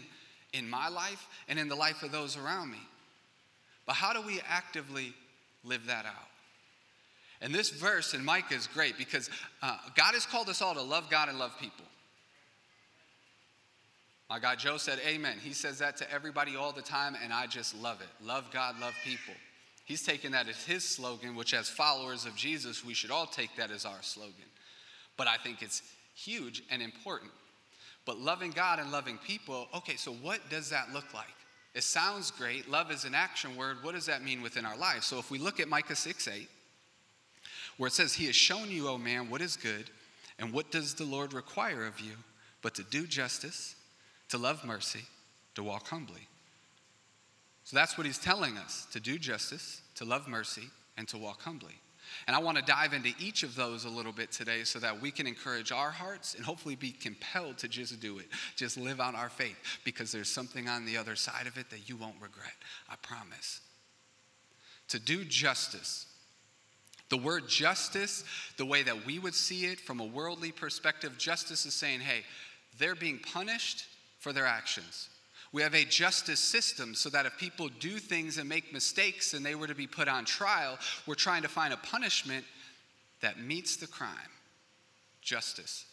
in 0.54 0.70
my 0.70 0.88
life 0.88 1.28
and 1.50 1.60
in 1.60 1.68
the 1.68 1.76
life 1.76 2.02
of 2.02 2.14
those 2.14 2.38
around 2.38 2.72
me. 2.72 2.80
But 3.86 3.94
how 3.94 4.14
do 4.14 4.22
we 4.22 4.42
actively 4.48 5.14
live 5.66 5.86
that 5.88 6.06
out? 6.06 6.30
And 7.42 7.54
this 7.54 7.70
verse 7.70 8.14
in 8.14 8.24
Micah 8.24 8.56
is 8.56 8.68
great 8.68 8.98
because 8.98 9.30
uh, 9.62 9.78
God 9.96 10.14
has 10.14 10.26
called 10.26 10.48
us 10.48 10.62
all 10.62 10.74
to 10.76 10.82
love 10.82 11.10
God 11.10 11.28
and 11.28 11.38
love 11.38 11.52
people. 11.60 11.86
My 14.30 14.40
guy 14.40 14.56
Joe 14.56 14.78
said, 14.78 15.00
Amen. 15.06 15.38
He 15.42 15.54
says 15.54 15.80
that 15.80 15.98
to 15.98 16.12
everybody 16.12 16.56
all 16.56 16.72
the 16.72 16.82
time, 16.82 17.16
and 17.22 17.32
I 17.32 17.48
just 17.48 17.76
love 17.76 18.02
it. 18.02 18.26
Love 18.26 18.46
God, 18.52 18.80
love 18.80 18.94
people. 19.04 19.34
He's 19.86 20.02
taken 20.02 20.32
that 20.32 20.50
as 20.50 20.64
his 20.64 20.84
slogan, 20.84 21.36
which, 21.36 21.54
as 21.54 21.70
followers 21.70 22.26
of 22.26 22.36
Jesus, 22.36 22.84
we 22.84 22.96
should 22.96 23.12
all 23.12 23.28
take 23.28 23.56
that 23.58 23.70
as 23.70 23.86
our 23.86 24.02
slogan. 24.02 24.34
But 25.16 25.28
I 25.28 25.38
think 25.38 25.62
it's 25.62 25.84
huge 26.16 26.64
and 26.72 26.82
important. 26.82 27.32
But 28.06 28.20
loving 28.20 28.52
God 28.52 28.80
and 28.80 28.92
loving 28.92 29.20
people, 29.20 29.68
okay, 29.76 29.96
so 29.96 30.12
what 30.12 30.40
does 30.50 30.72
that 30.72 30.92
look 30.92 31.14
like? 31.14 31.28
It 31.76 31.84
sounds 31.84 32.32
great. 32.32 32.70
Love 32.70 32.90
is 32.90 33.06
an 33.06 33.14
action 33.14 33.56
word. 33.56 33.78
What 33.84 33.94
does 33.94 34.06
that 34.08 34.24
mean 34.24 34.42
within 34.42 34.66
our 34.66 34.78
life? 34.78 35.04
So 35.04 35.20
if 35.20 35.30
we 35.30 35.38
look 35.38 35.60
at 35.60 35.68
Micah 35.68 35.96
6 35.96 36.28
8, 36.28 36.50
where 37.78 37.88
it 37.88 37.94
says, 37.94 38.14
He 38.14 38.26
has 38.26 38.36
shown 38.36 38.72
you, 38.72 38.88
O 38.88 38.98
man, 38.98 39.30
what 39.30 39.42
is 39.42 39.56
good, 39.56 39.90
and 40.40 40.52
what 40.52 40.72
does 40.72 40.96
the 40.96 41.04
Lord 41.04 41.34
require 41.34 41.86
of 41.86 42.00
you, 42.00 42.14
but 42.62 42.74
to 42.76 42.84
do 42.84 43.06
justice, 43.06 43.76
to 44.30 44.38
love 44.38 44.64
mercy, 44.66 45.06
to 45.56 45.64
walk 45.64 45.88
humbly. 45.88 46.28
So 47.64 47.76
that's 47.76 47.98
what 47.98 48.06
he's 48.06 48.20
telling 48.20 48.58
us 48.58 48.86
to 48.92 49.00
do 49.00 49.18
justice, 49.18 49.82
to 49.96 50.06
love 50.06 50.28
mercy, 50.28 50.70
and 50.98 51.08
to 51.08 51.18
walk 51.18 51.42
humbly. 51.42 51.74
And 52.28 52.36
I 52.36 52.40
want 52.40 52.58
to 52.58 52.64
dive 52.64 52.94
into 52.94 53.10
each 53.20 53.42
of 53.42 53.56
those 53.56 53.86
a 53.86 53.90
little 53.90 54.12
bit 54.12 54.32
today 54.32 54.64
so 54.64 54.78
that 54.78 55.02
we 55.02 55.10
can 55.10 55.26
encourage 55.26 55.72
our 55.72 55.90
hearts 55.90 56.36
and 56.36 56.46
hopefully 56.46 56.76
be 56.76 56.92
compelled 56.92 57.58
to 57.58 57.68
just 57.68 58.00
do 58.00 58.20
it, 58.20 58.28
just 58.56 58.78
live 58.78 59.00
out 59.00 59.16
our 59.16 59.30
faith, 59.30 59.58
because 59.84 60.12
there's 60.12 60.30
something 60.30 60.68
on 60.70 60.86
the 60.86 60.96
other 60.98 61.16
side 61.16 61.48
of 61.48 61.58
it 61.58 61.72
that 61.72 61.90
you 61.90 61.98
won't 61.98 62.16
regret. 62.22 62.54
I 62.88 62.96
promise. 63.02 63.62
to 64.90 65.00
do 65.00 65.26
justice. 65.26 66.06
The 67.10 67.18
word 67.18 67.48
justice, 67.48 68.24
the 68.58 68.66
way 68.66 68.84
that 68.84 69.06
we 69.06 69.20
would 69.20 69.36
see 69.36 69.66
it 69.66 69.80
from 69.80 70.00
a 70.00 70.06
worldly 70.06 70.52
perspective, 70.52 71.18
justice 71.18 71.66
is 71.66 71.74
saying, 71.74 72.00
hey, 72.00 72.24
they're 72.80 72.96
being 72.96 73.20
punished 73.20 73.86
for 74.26 74.34
their 74.34 74.48
actions. 74.48 75.10
We 75.52 75.62
have 75.62 75.76
a 75.76 75.86
justice 75.86 76.40
system 76.40 76.96
so 76.96 77.12
that 77.12 77.28
if 77.28 77.38
people 77.38 77.70
do 77.80 78.00
things 78.00 78.40
and 78.40 78.50
make 78.50 78.74
mistakes 78.74 79.36
and 79.36 79.46
they 79.46 79.54
were 79.54 79.68
to 79.68 79.76
be 79.76 79.86
put 79.86 80.08
on 80.08 80.26
trial, 80.26 80.80
we're 81.06 81.14
trying 81.14 81.44
to 81.44 81.48
find 81.48 81.72
a 81.72 81.78
punishment 81.78 82.44
that 83.22 83.40
meets 83.40 83.76
the 83.76 83.86
crime. 83.86 84.32
Justice. 85.22 85.86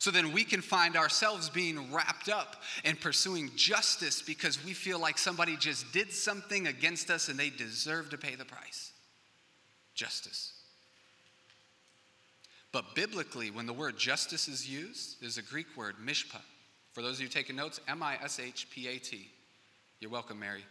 So 0.00 0.10
then 0.10 0.32
we 0.32 0.42
can 0.42 0.60
find 0.60 0.96
ourselves 0.96 1.48
being 1.48 1.92
wrapped 1.94 2.28
up 2.28 2.56
in 2.82 2.96
pursuing 2.96 3.52
justice 3.54 4.20
because 4.20 4.64
we 4.64 4.72
feel 4.72 4.98
like 4.98 5.16
somebody 5.16 5.56
just 5.56 5.92
did 5.92 6.12
something 6.12 6.66
against 6.66 7.08
us 7.08 7.28
and 7.28 7.38
they 7.38 7.50
deserve 7.50 8.10
to 8.10 8.18
pay 8.18 8.34
the 8.34 8.44
price. 8.44 8.90
Justice. 9.94 10.54
But 12.72 12.96
biblically, 12.96 13.52
when 13.52 13.66
the 13.66 13.72
word 13.72 13.96
justice 13.96 14.48
is 14.48 14.68
used, 14.68 15.20
there's 15.20 15.38
a 15.38 15.42
Greek 15.42 15.68
word, 15.76 15.94
mishpat. 16.04 16.42
For 16.96 17.02
those 17.02 17.16
of 17.16 17.20
you 17.20 17.28
taking 17.28 17.56
notes, 17.56 17.78
M 17.88 18.02
I 18.02 18.14
S 18.24 18.40
H 18.40 18.68
P 18.70 18.88
A 18.88 18.96
T. 18.96 19.28
You're 20.00 20.10
welcome, 20.10 20.40
Mary. 20.40 20.64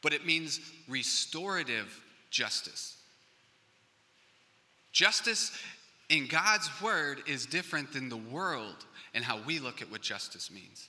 But 0.00 0.14
it 0.14 0.24
means 0.24 0.58
restorative 0.88 2.02
justice. 2.30 2.96
Justice 4.92 5.52
in 6.08 6.28
God's 6.28 6.70
word 6.80 7.18
is 7.26 7.44
different 7.44 7.92
than 7.92 8.08
the 8.08 8.16
world 8.16 8.86
and 9.12 9.22
how 9.22 9.38
we 9.46 9.58
look 9.58 9.82
at 9.82 9.90
what 9.90 10.00
justice 10.00 10.50
means. 10.50 10.88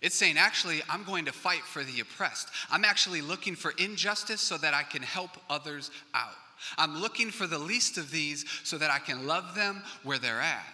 It's 0.00 0.16
saying, 0.16 0.38
actually, 0.38 0.82
I'm 0.90 1.04
going 1.04 1.26
to 1.26 1.32
fight 1.32 1.62
for 1.62 1.84
the 1.84 2.00
oppressed. 2.00 2.48
I'm 2.72 2.84
actually 2.84 3.20
looking 3.20 3.54
for 3.54 3.72
injustice 3.78 4.40
so 4.40 4.58
that 4.58 4.74
I 4.74 4.82
can 4.82 5.02
help 5.02 5.30
others 5.48 5.92
out. 6.12 6.34
I'm 6.76 7.00
looking 7.00 7.30
for 7.30 7.46
the 7.46 7.60
least 7.60 7.98
of 7.98 8.10
these 8.10 8.44
so 8.64 8.78
that 8.78 8.90
I 8.90 8.98
can 8.98 9.28
love 9.28 9.54
them 9.54 9.84
where 10.02 10.18
they're 10.18 10.40
at. 10.40 10.66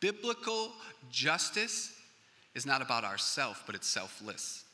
Biblical 0.00 0.72
justice 1.10 1.94
is 2.54 2.66
not 2.66 2.82
about 2.82 3.04
ourself, 3.04 3.62
but 3.66 3.74
it's 3.74 3.86
selfless. 3.86 4.64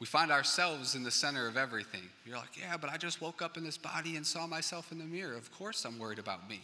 We 0.00 0.06
find 0.06 0.30
ourselves 0.30 0.94
in 0.94 1.02
the 1.02 1.10
center 1.10 1.48
of 1.48 1.56
everything. 1.56 2.02
You're 2.24 2.36
like, 2.36 2.56
yeah, 2.58 2.76
but 2.76 2.88
I 2.88 2.96
just 2.96 3.20
woke 3.20 3.42
up 3.42 3.56
in 3.56 3.64
this 3.64 3.76
body 3.76 4.16
and 4.16 4.24
saw 4.24 4.46
myself 4.46 4.92
in 4.92 4.98
the 4.98 5.04
mirror. 5.04 5.36
Of 5.36 5.52
course, 5.52 5.84
I'm 5.84 5.98
worried 5.98 6.20
about 6.20 6.48
me. 6.48 6.60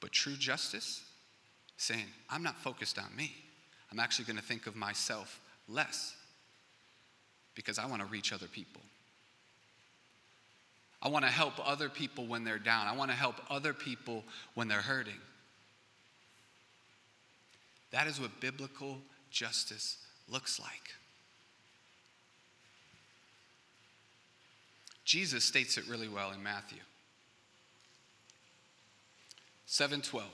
But 0.00 0.12
true 0.12 0.36
justice, 0.36 1.04
saying, 1.76 2.06
I'm 2.30 2.42
not 2.42 2.56
focused 2.58 2.98
on 2.98 3.14
me. 3.14 3.32
I'm 3.92 4.00
actually 4.00 4.24
going 4.24 4.38
to 4.38 4.42
think 4.42 4.66
of 4.66 4.76
myself 4.76 5.40
less 5.68 6.14
because 7.54 7.78
I 7.78 7.86
want 7.86 8.00
to 8.00 8.08
reach 8.08 8.32
other 8.32 8.46
people. 8.46 8.80
I 11.02 11.08
want 11.08 11.24
to 11.24 11.30
help 11.30 11.54
other 11.64 11.88
people 11.88 12.26
when 12.26 12.44
they're 12.44 12.58
down. 12.58 12.86
I 12.86 12.96
want 12.96 13.10
to 13.10 13.16
help 13.16 13.36
other 13.50 13.72
people 13.72 14.24
when 14.54 14.68
they're 14.68 14.80
hurting. 14.80 15.20
That 17.90 18.06
is 18.06 18.20
what 18.20 18.40
biblical 18.40 18.98
justice 19.30 19.98
looks 20.28 20.58
like. 20.58 20.94
Jesus 25.04 25.44
states 25.44 25.78
it 25.78 25.86
really 25.86 26.08
well 26.08 26.32
in 26.32 26.42
Matthew 26.42 26.80
7:12. 29.66 30.24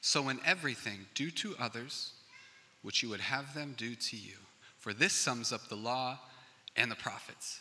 So 0.00 0.28
in 0.28 0.40
everything 0.44 1.06
do 1.14 1.30
to 1.32 1.56
others 1.58 2.12
what 2.82 3.02
you 3.02 3.08
would 3.08 3.20
have 3.20 3.54
them 3.54 3.74
do 3.76 3.94
to 3.94 4.16
you. 4.16 4.36
For 4.78 4.92
this 4.92 5.12
sums 5.12 5.52
up 5.52 5.68
the 5.68 5.76
law 5.76 6.18
and 6.76 6.90
the 6.90 6.96
prophets. 6.96 7.60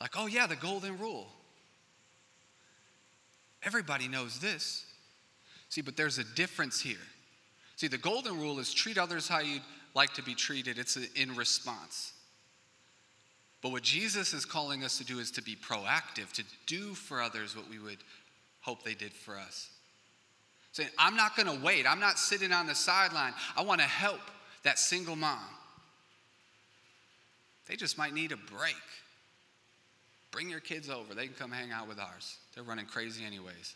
Like, 0.00 0.12
oh 0.16 0.26
yeah, 0.26 0.46
the 0.46 0.56
golden 0.56 0.98
rule. 0.98 1.28
Everybody 3.62 4.08
knows 4.08 4.38
this. 4.38 4.84
See, 5.68 5.80
but 5.80 5.96
there's 5.96 6.18
a 6.18 6.24
difference 6.24 6.80
here. 6.80 6.96
See, 7.76 7.88
the 7.88 7.98
golden 7.98 8.38
rule 8.38 8.58
is 8.58 8.72
treat 8.72 8.98
others 8.98 9.28
how 9.28 9.40
you'd 9.40 9.62
like 9.94 10.12
to 10.14 10.22
be 10.22 10.34
treated, 10.34 10.78
it's 10.78 10.96
in 10.96 11.34
response. 11.34 12.12
But 13.62 13.72
what 13.72 13.82
Jesus 13.82 14.34
is 14.34 14.44
calling 14.44 14.84
us 14.84 14.98
to 14.98 15.04
do 15.04 15.18
is 15.18 15.30
to 15.32 15.42
be 15.42 15.56
proactive, 15.56 16.30
to 16.34 16.44
do 16.66 16.94
for 16.94 17.22
others 17.22 17.56
what 17.56 17.68
we 17.68 17.78
would 17.78 17.98
hope 18.60 18.84
they 18.84 18.94
did 18.94 19.12
for 19.12 19.36
us. 19.36 19.70
Saying, 20.72 20.90
I'm 20.98 21.16
not 21.16 21.34
going 21.34 21.48
to 21.48 21.64
wait. 21.64 21.86
I'm 21.90 22.00
not 22.00 22.18
sitting 22.18 22.52
on 22.52 22.66
the 22.66 22.74
sideline. 22.74 23.32
I 23.56 23.62
want 23.62 23.80
to 23.80 23.86
help 23.86 24.20
that 24.62 24.78
single 24.78 25.16
mom. 25.16 25.38
They 27.66 27.76
just 27.76 27.96
might 27.96 28.12
need 28.12 28.32
a 28.32 28.36
break. 28.36 28.74
Bring 30.36 30.50
your 30.50 30.60
kids 30.60 30.90
over. 30.90 31.14
They 31.14 31.24
can 31.24 31.34
come 31.34 31.50
hang 31.50 31.72
out 31.72 31.88
with 31.88 31.98
ours. 31.98 32.36
They're 32.54 32.62
running 32.62 32.84
crazy, 32.84 33.24
anyways. 33.24 33.74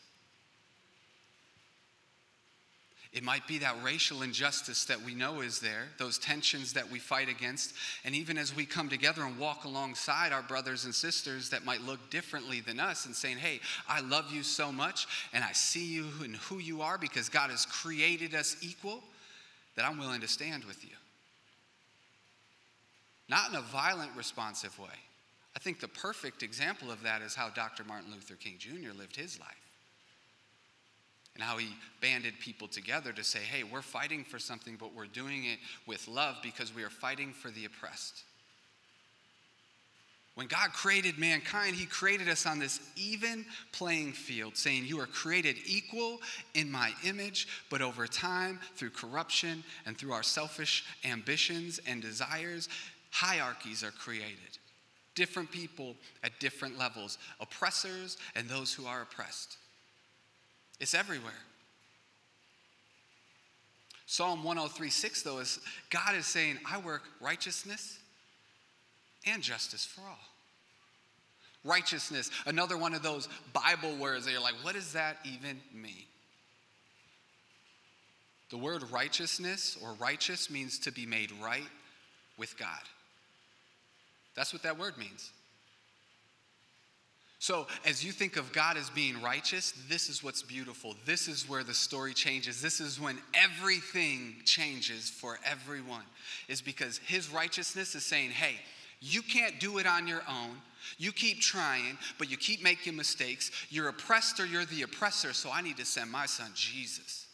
It 3.14 3.23
might 3.23 3.47
be 3.49 3.57
that 3.61 3.83
racial 3.83 4.21
injustice 4.21 4.85
that 4.85 5.00
we 5.00 5.14
know 5.14 5.40
is 5.40 5.61
there, 5.61 5.85
those 5.97 6.19
tensions 6.19 6.75
that 6.75 6.90
we 6.90 6.99
fight 6.99 7.31
against. 7.31 7.73
And 8.05 8.14
even 8.14 8.37
as 8.37 8.55
we 8.55 8.67
come 8.67 8.90
together 8.90 9.23
and 9.23 9.38
walk 9.38 9.64
alongside 9.64 10.35
our 10.35 10.43
brothers 10.43 10.85
and 10.85 10.95
sisters 10.95 11.49
that 11.49 11.64
might 11.64 11.81
look 11.81 12.11
differently 12.11 12.61
than 12.61 12.79
us 12.79 13.07
and 13.07 13.17
saying, 13.17 13.38
Hey, 13.38 13.61
I 13.88 14.00
love 14.00 14.31
you 14.31 14.43
so 14.43 14.71
much 14.71 15.07
and 15.33 15.43
I 15.43 15.52
see 15.52 15.87
you 15.87 16.09
and 16.23 16.37
who 16.37 16.59
you 16.59 16.83
are 16.83 16.99
because 16.99 17.31
God 17.31 17.49
has 17.49 17.64
created 17.64 18.35
us 18.35 18.55
equal, 18.61 19.02
that 19.76 19.87
I'm 19.87 19.97
willing 19.97 20.21
to 20.21 20.29
stand 20.29 20.67
with 20.67 20.85
you. 20.85 20.95
Not 23.31 23.49
in 23.49 23.57
a 23.57 23.62
violent, 23.62 24.11
responsive 24.14 24.79
way. 24.79 24.90
I 25.61 25.62
think 25.62 25.81
the 25.81 25.88
perfect 25.88 26.43
example 26.43 26.90
of 26.90 27.02
that 27.02 27.21
is 27.21 27.35
how 27.35 27.50
Dr. 27.50 27.85
Martin 27.85 28.11
Luther 28.11 28.35
King 28.35 28.55
Jr. 28.59 28.97
lived 28.97 29.14
his 29.14 29.38
life 29.38 29.49
and 31.35 31.45
how 31.45 31.59
he 31.59 31.69
banded 32.00 32.33
people 32.40 32.67
together 32.67 33.12
to 33.12 33.23
say, 33.23 33.40
hey, 33.40 33.62
we're 33.62 33.83
fighting 33.83 34.25
for 34.25 34.38
something, 34.38 34.76
but 34.81 34.95
we're 34.95 35.05
doing 35.05 35.45
it 35.45 35.59
with 35.87 36.09
love 36.09 36.37
because 36.43 36.75
we 36.75 36.83
are 36.83 36.90
fighting 36.90 37.35
for 37.35 37.50
the 37.50 37.67
oppressed. 37.67 38.23
When 40.35 40.47
God 40.47 40.73
created 40.73 41.19
mankind, 41.19 41.76
He 41.76 41.85
created 41.85 42.29
us 42.29 42.47
on 42.47 42.59
this 42.59 42.81
even 42.97 43.45
playing 43.73 44.12
field, 44.12 44.57
saying, 44.57 44.87
You 44.87 45.00
are 45.00 45.07
created 45.07 45.57
equal 45.67 46.19
in 46.55 46.71
my 46.71 46.93
image, 47.05 47.47
but 47.69 47.83
over 47.83 48.07
time, 48.07 48.59
through 48.76 48.90
corruption 48.90 49.62
and 49.85 49.99
through 49.99 50.12
our 50.12 50.23
selfish 50.23 50.85
ambitions 51.05 51.79
and 51.87 52.00
desires, 52.00 52.71
hierarchies 53.11 53.85
are 53.85 53.90
created. 53.90 54.60
Different 55.14 55.50
people 55.50 55.97
at 56.23 56.38
different 56.40 56.79
levels, 56.79 57.19
oppressors 57.40 58.17
and 58.35 58.49
those 58.49 58.73
who 58.73 58.87
are 58.87 59.02
oppressed. 59.02 59.57
It's 60.79 60.95
everywhere. 60.95 61.33
Psalm 64.07 64.43
103 64.43 64.90
6, 64.90 65.23
though, 65.23 65.38
is 65.38 65.61
God 65.88 66.17
is 66.17 66.26
saying, 66.26 66.59
I 66.69 66.79
work 66.79 67.02
righteousness 67.21 67.99
and 69.26 69.43
justice 69.43 69.85
for 69.85 70.00
all. 70.00 70.19
Righteousness, 71.62 72.31
another 72.47 72.76
one 72.79 72.95
of 72.95 73.02
those 73.02 73.29
Bible 73.52 73.95
words 73.97 74.25
that 74.25 74.33
you're 74.33 74.40
like, 74.40 74.55
what 74.62 74.75
does 74.75 74.95
that 74.95 75.19
even 75.25 75.61
mean? 75.73 76.07
The 78.50 78.57
word 78.57 78.83
righteousness 78.90 79.79
or 79.81 79.93
righteous 80.00 80.50
means 80.50 80.79
to 80.81 80.90
be 80.90 81.07
made 81.07 81.31
right 81.40 81.69
with 82.37 82.59
God. 82.59 82.81
That's 84.35 84.53
what 84.53 84.63
that 84.63 84.79
word 84.79 84.97
means. 84.99 85.31
So, 87.41 87.67
as 87.87 88.05
you 88.05 88.13
think 88.13 88.37
of 88.37 88.53
God 88.53 88.77
as 88.77 88.91
being 88.91 89.23
righteous, 89.23 89.73
this 89.89 90.11
is 90.11 90.23
what's 90.23 90.43
beautiful. 90.43 90.95
This 91.07 91.27
is 91.27 91.49
where 91.49 91.65
the 91.65 91.73
story 91.73 92.13
changes. 92.13 92.61
This 92.61 92.81
is 92.81 93.01
when 93.01 93.17
everything 93.33 94.35
changes 94.45 95.09
for 95.09 95.39
everyone, 95.43 96.05
is 96.49 96.61
because 96.61 96.99
his 96.99 97.33
righteousness 97.33 97.95
is 97.95 98.05
saying, 98.05 98.29
hey, 98.31 98.57
you 99.01 99.23
can't 99.23 99.59
do 99.59 99.79
it 99.79 99.87
on 99.87 100.07
your 100.07 100.23
own. 100.29 100.57
You 100.99 101.13
keep 101.13 101.41
trying, 101.41 101.97
but 102.19 102.31
you 102.31 102.37
keep 102.37 102.63
making 102.63 102.95
mistakes. 102.95 103.51
You're 103.71 103.89
oppressed 103.89 104.39
or 104.39 104.45
you're 104.45 104.67
the 104.67 104.83
oppressor, 104.83 105.33
so 105.33 105.51
I 105.51 105.63
need 105.63 105.79
to 105.79 105.87
send 105.87 106.11
my 106.11 106.27
son 106.27 106.51
Jesus. 106.55 107.27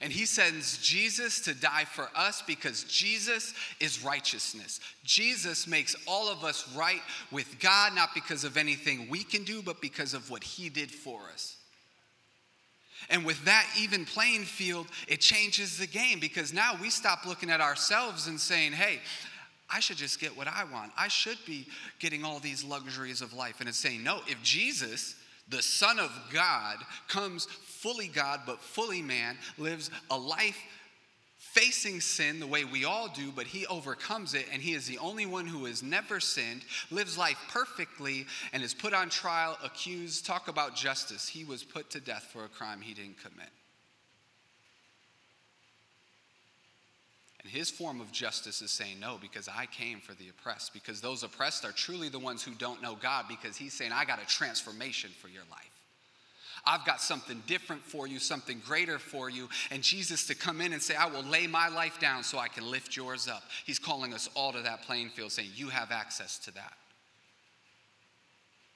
And 0.00 0.12
he 0.12 0.26
sends 0.26 0.78
Jesus 0.78 1.40
to 1.42 1.54
die 1.54 1.84
for 1.84 2.08
us 2.14 2.42
because 2.46 2.84
Jesus 2.84 3.52
is 3.80 4.04
righteousness. 4.04 4.80
Jesus 5.04 5.66
makes 5.66 5.94
all 6.06 6.30
of 6.30 6.44
us 6.44 6.68
right 6.74 7.02
with 7.30 7.58
God, 7.60 7.94
not 7.94 8.14
because 8.14 8.44
of 8.44 8.56
anything 8.56 9.08
we 9.10 9.22
can 9.24 9.44
do, 9.44 9.62
but 9.62 9.80
because 9.80 10.14
of 10.14 10.30
what 10.30 10.44
he 10.44 10.68
did 10.68 10.90
for 10.90 11.20
us. 11.32 11.56
And 13.10 13.24
with 13.24 13.44
that 13.44 13.66
even 13.78 14.04
playing 14.04 14.44
field, 14.44 14.86
it 15.08 15.20
changes 15.20 15.76
the 15.76 15.86
game 15.86 16.20
because 16.20 16.52
now 16.52 16.74
we 16.80 16.88
stop 16.88 17.26
looking 17.26 17.50
at 17.50 17.60
ourselves 17.60 18.28
and 18.28 18.40
saying, 18.40 18.72
hey, 18.72 19.00
I 19.68 19.80
should 19.80 19.96
just 19.96 20.20
get 20.20 20.36
what 20.36 20.46
I 20.46 20.64
want. 20.64 20.92
I 20.96 21.08
should 21.08 21.38
be 21.46 21.66
getting 21.98 22.24
all 22.24 22.38
these 22.38 22.62
luxuries 22.62 23.20
of 23.20 23.32
life. 23.32 23.56
And 23.60 23.68
it's 23.68 23.78
saying, 23.78 24.02
no, 24.04 24.20
if 24.28 24.40
Jesus 24.42 25.16
The 25.52 25.62
Son 25.62 26.00
of 26.00 26.10
God 26.32 26.78
comes 27.06 27.44
fully 27.44 28.08
God, 28.08 28.40
but 28.46 28.60
fully 28.60 29.02
man, 29.02 29.36
lives 29.58 29.90
a 30.10 30.18
life 30.18 30.58
facing 31.36 32.00
sin 32.00 32.40
the 32.40 32.46
way 32.46 32.64
we 32.64 32.86
all 32.86 33.08
do, 33.08 33.30
but 33.30 33.46
he 33.46 33.66
overcomes 33.66 34.32
it, 34.32 34.46
and 34.50 34.62
he 34.62 34.72
is 34.72 34.86
the 34.86 34.96
only 34.96 35.26
one 35.26 35.46
who 35.46 35.66
has 35.66 35.82
never 35.82 36.18
sinned, 36.18 36.62
lives 36.90 37.18
life 37.18 37.38
perfectly, 37.50 38.24
and 38.54 38.62
is 38.62 38.72
put 38.72 38.94
on 38.94 39.10
trial, 39.10 39.58
accused. 39.62 40.24
Talk 40.24 40.48
about 40.48 40.74
justice. 40.74 41.28
He 41.28 41.44
was 41.44 41.62
put 41.62 41.90
to 41.90 42.00
death 42.00 42.30
for 42.32 42.46
a 42.46 42.48
crime 42.48 42.80
he 42.80 42.94
didn't 42.94 43.22
commit. 43.22 43.50
And 47.42 47.52
his 47.52 47.70
form 47.70 48.00
of 48.00 48.12
justice 48.12 48.62
is 48.62 48.70
saying 48.70 49.00
no 49.00 49.18
because 49.20 49.48
I 49.48 49.66
came 49.66 50.00
for 50.00 50.14
the 50.14 50.28
oppressed, 50.28 50.72
because 50.72 51.00
those 51.00 51.22
oppressed 51.22 51.64
are 51.64 51.72
truly 51.72 52.08
the 52.08 52.18
ones 52.18 52.42
who 52.42 52.52
don't 52.52 52.82
know 52.82 52.96
God, 53.00 53.26
because 53.28 53.56
he's 53.56 53.74
saying, 53.74 53.92
I 53.92 54.04
got 54.04 54.22
a 54.22 54.26
transformation 54.26 55.10
for 55.20 55.28
your 55.28 55.42
life. 55.50 55.68
I've 56.64 56.84
got 56.84 57.00
something 57.00 57.42
different 57.46 57.82
for 57.82 58.06
you, 58.06 58.20
something 58.20 58.62
greater 58.64 58.98
for 59.00 59.28
you. 59.28 59.48
And 59.72 59.82
Jesus 59.82 60.26
to 60.28 60.34
come 60.36 60.60
in 60.60 60.72
and 60.72 60.80
say, 60.80 60.94
I 60.94 61.06
will 61.06 61.24
lay 61.24 61.48
my 61.48 61.68
life 61.68 61.98
down 61.98 62.22
so 62.22 62.38
I 62.38 62.46
can 62.46 62.70
lift 62.70 62.96
yours 62.96 63.26
up. 63.26 63.42
He's 63.64 63.80
calling 63.80 64.14
us 64.14 64.30
all 64.34 64.52
to 64.52 64.62
that 64.62 64.82
playing 64.82 65.08
field, 65.08 65.32
saying, 65.32 65.50
You 65.56 65.70
have 65.70 65.90
access 65.90 66.38
to 66.40 66.52
that. 66.52 66.74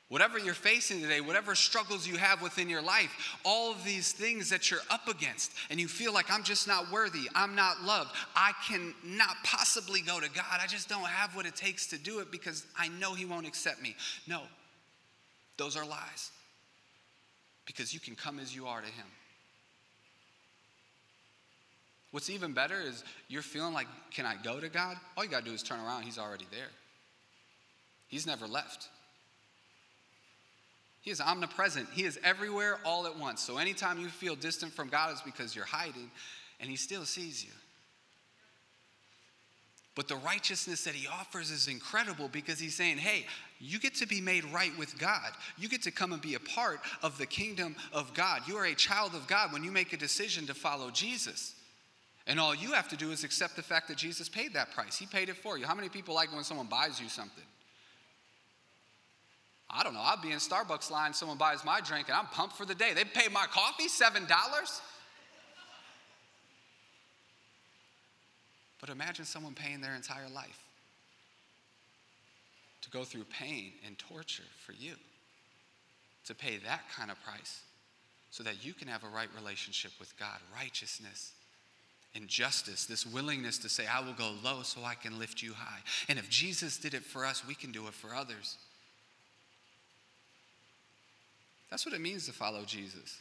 Whatever 0.09 0.39
you're 0.39 0.55
facing 0.55 1.01
today, 1.01 1.21
whatever 1.21 1.57
struggles 1.57 2.07
you 2.07 2.17
have 2.17 2.41
within 2.41 2.69
your 2.69 2.83
life, 2.83 3.39
all 3.45 3.73
of 3.73 3.85
these 3.85 4.13
things 4.13 4.49
that 4.51 4.71
you're 4.71 4.81
up 4.89 5.09
against, 5.09 5.53
and 5.69 5.81
you 5.81 5.89
feel 5.89 6.13
like 6.13 6.31
I'm 6.31 6.45
just 6.45 6.69
not 6.69 6.93
worthy, 6.93 7.29
I'm 7.35 7.57
not 7.57 7.83
loved, 7.83 8.11
I 8.37 8.53
cannot 8.69 9.35
possibly 9.43 10.03
go 10.03 10.21
to 10.21 10.31
God, 10.31 10.61
I 10.61 10.69
just 10.69 10.89
don't 10.89 11.07
have 11.07 11.35
what 11.35 11.45
it 11.45 11.57
takes 11.57 11.89
to 11.89 11.99
do 11.99 12.21
it 12.21 12.31
because 12.31 12.65
I 12.79 12.87
know 12.87 13.15
He 13.15 13.25
won't 13.25 13.49
accept 13.49 13.83
me. 13.83 13.97
No, 14.29 14.43
those 15.57 15.77
are 15.77 15.85
lies. 15.85 16.31
Because 17.67 17.93
you 17.93 17.99
can 17.99 18.15
come 18.15 18.39
as 18.39 18.55
you 18.55 18.67
are 18.69 18.81
to 18.81 18.87
Him. 18.87 19.07
What's 22.13 22.31
even 22.31 22.53
better 22.53 22.81
is 22.81 23.03
you're 23.27 23.43
feeling 23.43 23.75
like, 23.75 23.89
can 24.13 24.25
I 24.25 24.37
go 24.41 24.61
to 24.61 24.69
God? 24.69 24.97
All 25.17 25.25
you 25.25 25.31
got 25.31 25.41
to 25.41 25.51
do 25.51 25.53
is 25.53 25.65
turn 25.65 25.81
around, 25.81 26.05
He's 26.05 26.17
already 26.17 26.47
there. 26.53 26.71
He's 28.07 28.25
never 28.25 28.47
left. 28.47 28.89
He 31.07 31.13
is 31.13 31.21
omnipresent. 31.21 31.87
He 31.93 32.03
is 32.03 32.19
everywhere 32.25 32.81
all 32.85 33.07
at 33.07 33.17
once. 33.17 33.41
So 33.41 33.59
anytime 33.59 34.01
you 34.01 34.09
feel 34.09 34.35
distant 34.35 34.73
from 34.73 34.89
God, 34.89 35.13
it's 35.13 35.23
because 35.23 35.55
you're 35.55 35.65
hiding 35.65 36.11
and 36.59 36.69
He 36.69 36.75
still 36.75 37.05
sees 37.05 37.45
you. 37.45 37.53
But 39.95 40.09
the 40.09 40.17
righteousness 40.17 40.83
that 40.83 40.95
He 40.95 41.07
offers 41.07 41.53
is 41.53 41.69
incredible 41.69 42.29
because 42.29 42.59
He's 42.59 42.75
saying, 42.75 42.99
hey, 42.99 43.25
you 43.61 43.79
get 43.79 43.95
to 43.95 44.07
be 44.07 44.21
made 44.21 44.45
right 44.47 44.77
with 44.77 44.99
God. 44.99 45.31
You 45.57 45.69
get 45.69 45.83
to 45.83 45.93
come 45.93 46.13
and 46.13 46.21
be 46.21 46.35
a 46.35 46.41
part 46.41 46.81
of 47.05 47.17
the 47.19 47.27
kingdom 47.27 47.77
of 47.93 48.13
God. 48.13 48.43
You 48.49 48.57
are 48.57 48.67
a 48.67 48.75
child 48.75 49.15
of 49.15 49.29
God 49.29 49.53
when 49.53 49.63
you 49.63 49.71
make 49.71 49.93
a 49.93 49.97
decision 49.97 50.49
to 50.49 50.55
follow 50.55 50.91
Jesus. 50.91 51.55
And 52.27 52.41
all 52.41 52.53
you 52.53 52.73
have 52.73 52.89
to 52.89 52.97
do 52.97 53.13
is 53.13 53.23
accept 53.23 53.55
the 53.55 53.63
fact 53.63 53.87
that 53.87 53.97
Jesus 53.97 54.29
paid 54.29 54.55
that 54.55 54.73
price. 54.73 54.97
He 54.97 55.07
paid 55.07 55.29
it 55.29 55.37
for 55.37 55.57
you. 55.57 55.67
How 55.67 55.77
many 55.77 55.89
people 55.89 56.17
like 56.17 56.35
when 56.35 56.43
someone 56.43 56.67
buys 56.67 57.01
you 57.01 57.09
something? 57.09 57.45
I 59.69 59.83
don't 59.83 59.95
know. 59.95 60.03
I'll 60.03 60.21
be 60.21 60.31
in 60.31 60.39
Starbucks 60.39 60.91
line, 60.91 61.13
someone 61.13 61.39
buys 61.39 61.65
my 61.65 61.81
drink, 61.81 62.09
and 62.09 62.17
I'm 62.17 62.27
pumped 62.27 62.57
for 62.57 62.65
the 62.65 62.75
day. 62.75 62.93
They 62.95 63.05
pay 63.05 63.29
my 63.33 63.47
coffee 63.47 63.89
$7. 63.89 64.29
But 68.81 68.91
imagine 68.91 69.25
someone 69.25 69.55
paying 69.55 69.81
their 69.81 69.95
entire 69.95 70.29
life 70.33 70.63
to 72.83 72.91
go 72.91 73.03
through 73.03 73.25
pain 73.25 73.73
and 73.85 73.99
torture 73.99 74.45
for 74.65 74.73
you, 74.73 74.93
to 76.27 76.35
pay 76.35 76.59
that 76.59 76.83
kind 76.95 77.11
of 77.11 77.21
price 77.25 77.63
so 78.31 78.45
that 78.45 78.65
you 78.65 78.75
can 78.75 78.87
have 78.87 79.03
a 79.03 79.09
right 79.09 79.29
relationship 79.37 79.93
with 79.99 80.17
God, 80.19 80.39
righteousness 80.55 81.33
and 82.15 82.29
justice, 82.29 82.87
this 82.87 83.05
willingness 83.05 83.59
to 83.59 83.69
say, 83.69 83.85
I 83.87 84.01
will 84.01 84.13
go 84.13 84.33
low 84.45 84.63
so 84.63 84.85
I 84.85 84.95
can 84.95 85.19
lift 85.19 85.43
you 85.43 85.53
high. 85.55 85.81
And 86.09 86.19
if 86.19 86.31
Jesus 86.31 86.79
did 86.79 86.95
it 86.95 87.03
for 87.03 87.25
us, 87.25 87.47
we 87.47 87.55
can 87.55 87.73
do 87.73 87.87
it 87.89 87.95
for 87.95 88.15
others. 88.15 88.57
That's 91.71 91.85
what 91.85 91.95
it 91.95 92.01
means 92.01 92.27
to 92.27 92.33
follow 92.33 92.65
Jesus. 92.65 93.19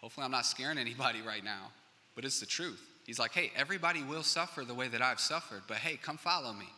Hopefully, 0.00 0.24
I'm 0.24 0.30
not 0.30 0.46
scaring 0.46 0.78
anybody 0.78 1.20
right 1.26 1.42
now, 1.42 1.72
but 2.14 2.24
it's 2.24 2.40
the 2.40 2.46
truth. 2.46 2.80
He's 3.06 3.18
like, 3.18 3.32
hey, 3.32 3.52
everybody 3.56 4.02
will 4.02 4.22
suffer 4.22 4.64
the 4.64 4.74
way 4.74 4.88
that 4.88 5.02
I've 5.02 5.20
suffered, 5.20 5.62
but 5.68 5.78
hey, 5.78 5.98
come 6.00 6.16
follow 6.16 6.52
me. 6.52 6.68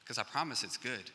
Because 0.00 0.18
I 0.18 0.22
promise 0.24 0.62
it's 0.64 0.76
good. 0.76 1.10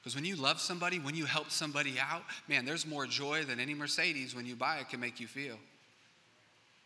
Because 0.00 0.14
when 0.14 0.24
you 0.24 0.36
love 0.36 0.60
somebody, 0.60 0.98
when 0.98 1.14
you 1.14 1.24
help 1.24 1.50
somebody 1.50 1.94
out, 1.98 2.22
man, 2.48 2.64
there's 2.64 2.86
more 2.86 3.06
joy 3.06 3.44
than 3.44 3.58
any 3.58 3.74
Mercedes 3.74 4.36
when 4.36 4.44
you 4.44 4.54
buy 4.54 4.76
it 4.76 4.90
can 4.90 5.00
make 5.00 5.18
you 5.18 5.26
feel. 5.26 5.56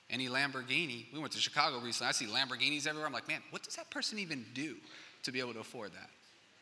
Any 0.09 0.29
Lamborghini. 0.29 1.07
We 1.12 1.19
went 1.19 1.33
to 1.33 1.40
Chicago 1.40 1.81
recently. 1.81 2.09
I 2.09 2.12
see 2.12 2.27
Lamborghinis 2.27 2.87
everywhere. 2.87 3.07
I'm 3.07 3.12
like, 3.12 3.29
man, 3.29 3.43
what 3.51 3.62
does 3.64 3.77
that 3.77 3.90
person 3.90 4.19
even 4.21 4.45
do 4.55 4.77
to 5.25 5.33
be 5.33 5.40
able 5.40 5.53
to 5.55 5.61
afford 5.61 5.93
that? 5.93 6.09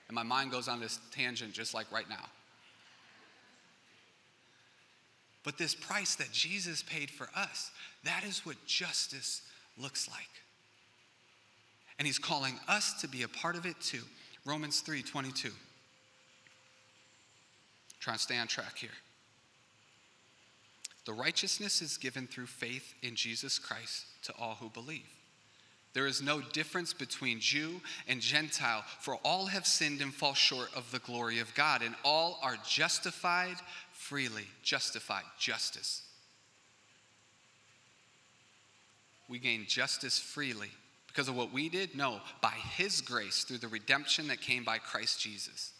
And 0.08 0.14
my 0.14 0.22
mind 0.22 0.50
goes 0.50 0.66
on 0.66 0.80
this 0.80 0.98
tangent 1.12 1.52
just 1.52 1.74
like 1.74 1.92
right 1.92 2.08
now. 2.08 2.24
But 5.46 5.58
this 5.58 5.76
price 5.76 6.16
that 6.16 6.32
Jesus 6.32 6.82
paid 6.82 7.08
for 7.08 7.28
us, 7.36 7.70
that 8.02 8.24
is 8.24 8.44
what 8.44 8.56
justice 8.66 9.42
looks 9.80 10.08
like. 10.08 10.28
And 12.00 12.04
he's 12.04 12.18
calling 12.18 12.58
us 12.66 13.00
to 13.00 13.08
be 13.08 13.22
a 13.22 13.28
part 13.28 13.54
of 13.54 13.64
it 13.64 13.80
too. 13.80 14.02
Romans 14.44 14.80
3 14.80 15.02
22. 15.02 15.50
Try 18.00 18.14
and 18.14 18.20
stay 18.20 18.36
on 18.36 18.48
track 18.48 18.76
here. 18.76 18.90
The 21.04 21.12
righteousness 21.12 21.80
is 21.80 21.96
given 21.96 22.26
through 22.26 22.46
faith 22.46 22.94
in 23.02 23.14
Jesus 23.14 23.60
Christ 23.60 24.04
to 24.24 24.32
all 24.40 24.56
who 24.56 24.68
believe. 24.68 25.06
There 25.96 26.06
is 26.06 26.20
no 26.20 26.42
difference 26.42 26.92
between 26.92 27.40
Jew 27.40 27.80
and 28.06 28.20
Gentile, 28.20 28.84
for 29.00 29.14
all 29.24 29.46
have 29.46 29.66
sinned 29.66 30.02
and 30.02 30.12
fall 30.12 30.34
short 30.34 30.68
of 30.76 30.90
the 30.90 30.98
glory 30.98 31.38
of 31.38 31.54
God, 31.54 31.80
and 31.80 31.94
all 32.04 32.38
are 32.42 32.58
justified 32.68 33.56
freely. 33.96 34.44
Justified, 34.62 35.24
justice. 35.38 36.02
We 39.28 39.38
gain 39.38 39.64
justice 39.66 40.18
freely 40.18 40.70
because 41.08 41.28
of 41.28 41.34
what 41.34 41.52
we 41.52 41.70
did? 41.70 41.96
No, 41.96 42.20
by 42.42 42.52
His 42.76 43.00
grace 43.00 43.44
through 43.44 43.58
the 43.58 43.68
redemption 43.68 44.28
that 44.28 44.40
came 44.40 44.64
by 44.64 44.78
Christ 44.78 45.18
Jesus. 45.20 45.72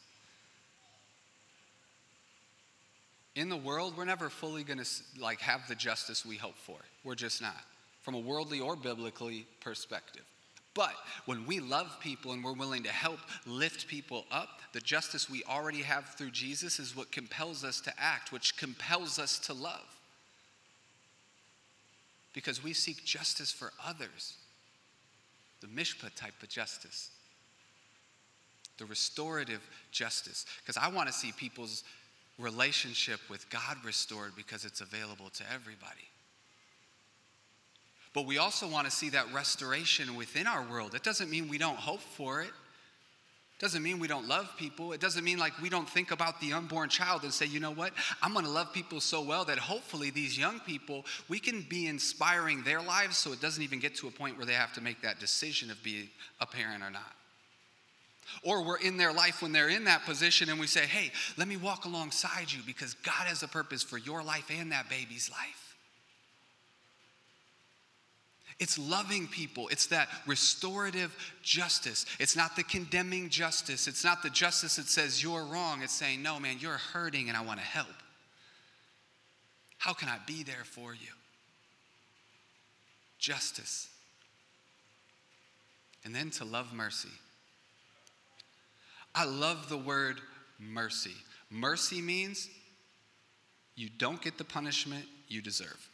In 3.34 3.50
the 3.50 3.56
world, 3.56 3.98
we're 3.98 4.06
never 4.06 4.30
fully 4.30 4.64
going 4.64 4.78
to 4.78 4.88
like 5.20 5.40
have 5.40 5.68
the 5.68 5.74
justice 5.74 6.24
we 6.24 6.36
hope 6.36 6.56
for. 6.56 6.78
We're 7.04 7.14
just 7.14 7.42
not 7.42 7.54
from 8.00 8.14
a 8.14 8.18
worldly 8.18 8.60
or 8.60 8.76
biblically 8.76 9.46
perspective. 9.60 10.24
But 10.76 10.92
when 11.24 11.46
we 11.46 11.58
love 11.58 11.96
people 12.00 12.32
and 12.32 12.44
we're 12.44 12.52
willing 12.52 12.82
to 12.82 12.90
help 12.90 13.18
lift 13.46 13.88
people 13.88 14.26
up, 14.30 14.60
the 14.74 14.80
justice 14.80 15.30
we 15.30 15.42
already 15.48 15.80
have 15.80 16.04
through 16.10 16.32
Jesus 16.32 16.78
is 16.78 16.94
what 16.94 17.10
compels 17.10 17.64
us 17.64 17.80
to 17.80 17.92
act, 17.98 18.30
which 18.30 18.58
compels 18.58 19.18
us 19.18 19.38
to 19.40 19.54
love. 19.54 19.86
Because 22.34 22.62
we 22.62 22.74
seek 22.74 23.06
justice 23.06 23.50
for 23.50 23.72
others, 23.84 24.34
the 25.62 25.66
mishpat 25.66 26.14
type 26.14 26.34
of 26.42 26.50
justice, 26.50 27.08
the 28.76 28.84
restorative 28.84 29.66
justice. 29.90 30.44
Because 30.60 30.76
I 30.76 30.88
want 30.88 31.08
to 31.08 31.14
see 31.14 31.32
people's 31.32 31.84
relationship 32.38 33.20
with 33.30 33.48
God 33.48 33.78
restored 33.82 34.32
because 34.36 34.66
it's 34.66 34.82
available 34.82 35.30
to 35.30 35.44
everybody. 35.50 36.10
But 38.16 38.24
we 38.24 38.38
also 38.38 38.66
want 38.66 38.86
to 38.86 38.90
see 38.90 39.10
that 39.10 39.30
restoration 39.30 40.16
within 40.16 40.46
our 40.46 40.62
world. 40.62 40.94
It 40.94 41.02
doesn't 41.02 41.28
mean 41.28 41.48
we 41.50 41.58
don't 41.58 41.76
hope 41.76 42.00
for 42.00 42.40
it. 42.40 42.46
It 42.46 43.60
doesn't 43.60 43.82
mean 43.82 43.98
we 43.98 44.08
don't 44.08 44.26
love 44.26 44.48
people. 44.56 44.94
It 44.94 45.02
doesn't 45.02 45.22
mean 45.22 45.36
like 45.36 45.52
we 45.60 45.68
don't 45.68 45.86
think 45.86 46.12
about 46.12 46.40
the 46.40 46.54
unborn 46.54 46.88
child 46.88 47.24
and 47.24 47.32
say, 47.32 47.44
you 47.44 47.60
know 47.60 47.72
what? 47.72 47.92
I'm 48.22 48.32
going 48.32 48.46
to 48.46 48.50
love 48.50 48.72
people 48.72 49.02
so 49.02 49.20
well 49.20 49.44
that 49.44 49.58
hopefully 49.58 50.08
these 50.08 50.38
young 50.38 50.60
people, 50.60 51.04
we 51.28 51.38
can 51.38 51.66
be 51.68 51.88
inspiring 51.88 52.62
their 52.62 52.80
lives 52.80 53.18
so 53.18 53.34
it 53.34 53.42
doesn't 53.42 53.62
even 53.62 53.80
get 53.80 53.94
to 53.96 54.08
a 54.08 54.10
point 54.10 54.38
where 54.38 54.46
they 54.46 54.54
have 54.54 54.72
to 54.72 54.80
make 54.80 55.02
that 55.02 55.20
decision 55.20 55.70
of 55.70 55.82
being 55.82 56.08
a 56.40 56.46
parent 56.46 56.82
or 56.82 56.90
not. 56.90 57.12
Or 58.42 58.64
we're 58.64 58.78
in 58.78 58.96
their 58.96 59.12
life 59.12 59.42
when 59.42 59.52
they're 59.52 59.68
in 59.68 59.84
that 59.84 60.06
position 60.06 60.48
and 60.48 60.58
we 60.58 60.68
say, 60.68 60.86
hey, 60.86 61.12
let 61.36 61.48
me 61.48 61.58
walk 61.58 61.84
alongside 61.84 62.50
you 62.50 62.60
because 62.66 62.94
God 62.94 63.26
has 63.26 63.42
a 63.42 63.48
purpose 63.48 63.82
for 63.82 63.98
your 63.98 64.22
life 64.22 64.50
and 64.50 64.72
that 64.72 64.88
baby's 64.88 65.30
life. 65.30 65.65
It's 68.58 68.78
loving 68.78 69.26
people. 69.26 69.68
It's 69.68 69.86
that 69.88 70.08
restorative 70.26 71.14
justice. 71.42 72.06
It's 72.18 72.36
not 72.36 72.56
the 72.56 72.62
condemning 72.62 73.28
justice. 73.28 73.86
It's 73.86 74.02
not 74.02 74.22
the 74.22 74.30
justice 74.30 74.76
that 74.76 74.88
says 74.88 75.22
you're 75.22 75.44
wrong. 75.44 75.82
It's 75.82 75.92
saying, 75.92 76.22
no, 76.22 76.40
man, 76.40 76.56
you're 76.58 76.78
hurting 76.78 77.28
and 77.28 77.36
I 77.36 77.42
want 77.42 77.60
to 77.60 77.66
help. 77.66 77.88
How 79.76 79.92
can 79.92 80.08
I 80.08 80.18
be 80.26 80.42
there 80.42 80.64
for 80.64 80.94
you? 80.94 81.12
Justice. 83.18 83.88
And 86.04 86.14
then 86.14 86.30
to 86.30 86.44
love 86.44 86.72
mercy. 86.72 87.10
I 89.14 89.24
love 89.24 89.68
the 89.68 89.76
word 89.76 90.20
mercy. 90.58 91.14
Mercy 91.50 92.00
means 92.00 92.48
you 93.74 93.90
don't 93.98 94.22
get 94.22 94.38
the 94.38 94.44
punishment 94.44 95.04
you 95.28 95.42
deserve. 95.42 95.90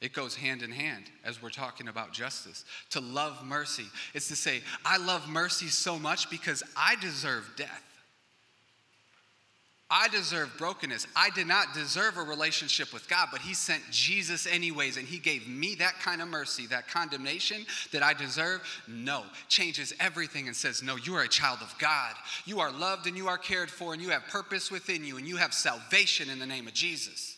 It 0.00 0.14
goes 0.14 0.34
hand 0.34 0.62
in 0.62 0.70
hand 0.70 1.04
as 1.24 1.42
we're 1.42 1.50
talking 1.50 1.88
about 1.88 2.12
justice. 2.12 2.64
To 2.90 3.00
love 3.00 3.44
mercy, 3.44 3.84
is 4.14 4.28
to 4.28 4.36
say, 4.36 4.62
I 4.84 4.96
love 4.96 5.28
mercy 5.28 5.68
so 5.68 5.98
much 5.98 6.30
because 6.30 6.62
I 6.74 6.96
deserve 6.96 7.50
death. 7.56 7.84
I 9.92 10.06
deserve 10.08 10.54
brokenness. 10.56 11.08
I 11.16 11.30
did 11.30 11.48
not 11.48 11.74
deserve 11.74 12.16
a 12.16 12.22
relationship 12.22 12.94
with 12.94 13.08
God, 13.08 13.28
but 13.32 13.40
He 13.40 13.54
sent 13.54 13.82
Jesus 13.90 14.46
anyways, 14.46 14.96
and 14.96 15.06
He 15.06 15.18
gave 15.18 15.48
me 15.48 15.74
that 15.74 15.98
kind 16.00 16.22
of 16.22 16.28
mercy, 16.28 16.66
that 16.68 16.88
condemnation 16.88 17.66
that 17.92 18.02
I 18.02 18.14
deserve. 18.14 18.62
No, 18.86 19.24
changes 19.48 19.92
everything 19.98 20.46
and 20.46 20.54
says, 20.54 20.80
No, 20.80 20.94
you 20.94 21.16
are 21.16 21.24
a 21.24 21.28
child 21.28 21.58
of 21.60 21.74
God. 21.78 22.14
You 22.46 22.60
are 22.60 22.70
loved 22.70 23.08
and 23.08 23.16
you 23.16 23.26
are 23.26 23.36
cared 23.36 23.68
for, 23.68 23.92
and 23.92 24.00
you 24.00 24.10
have 24.10 24.24
purpose 24.28 24.70
within 24.70 25.04
you, 25.04 25.16
and 25.16 25.26
you 25.26 25.36
have 25.36 25.52
salvation 25.52 26.30
in 26.30 26.38
the 26.38 26.46
name 26.46 26.68
of 26.68 26.72
Jesus. 26.72 27.36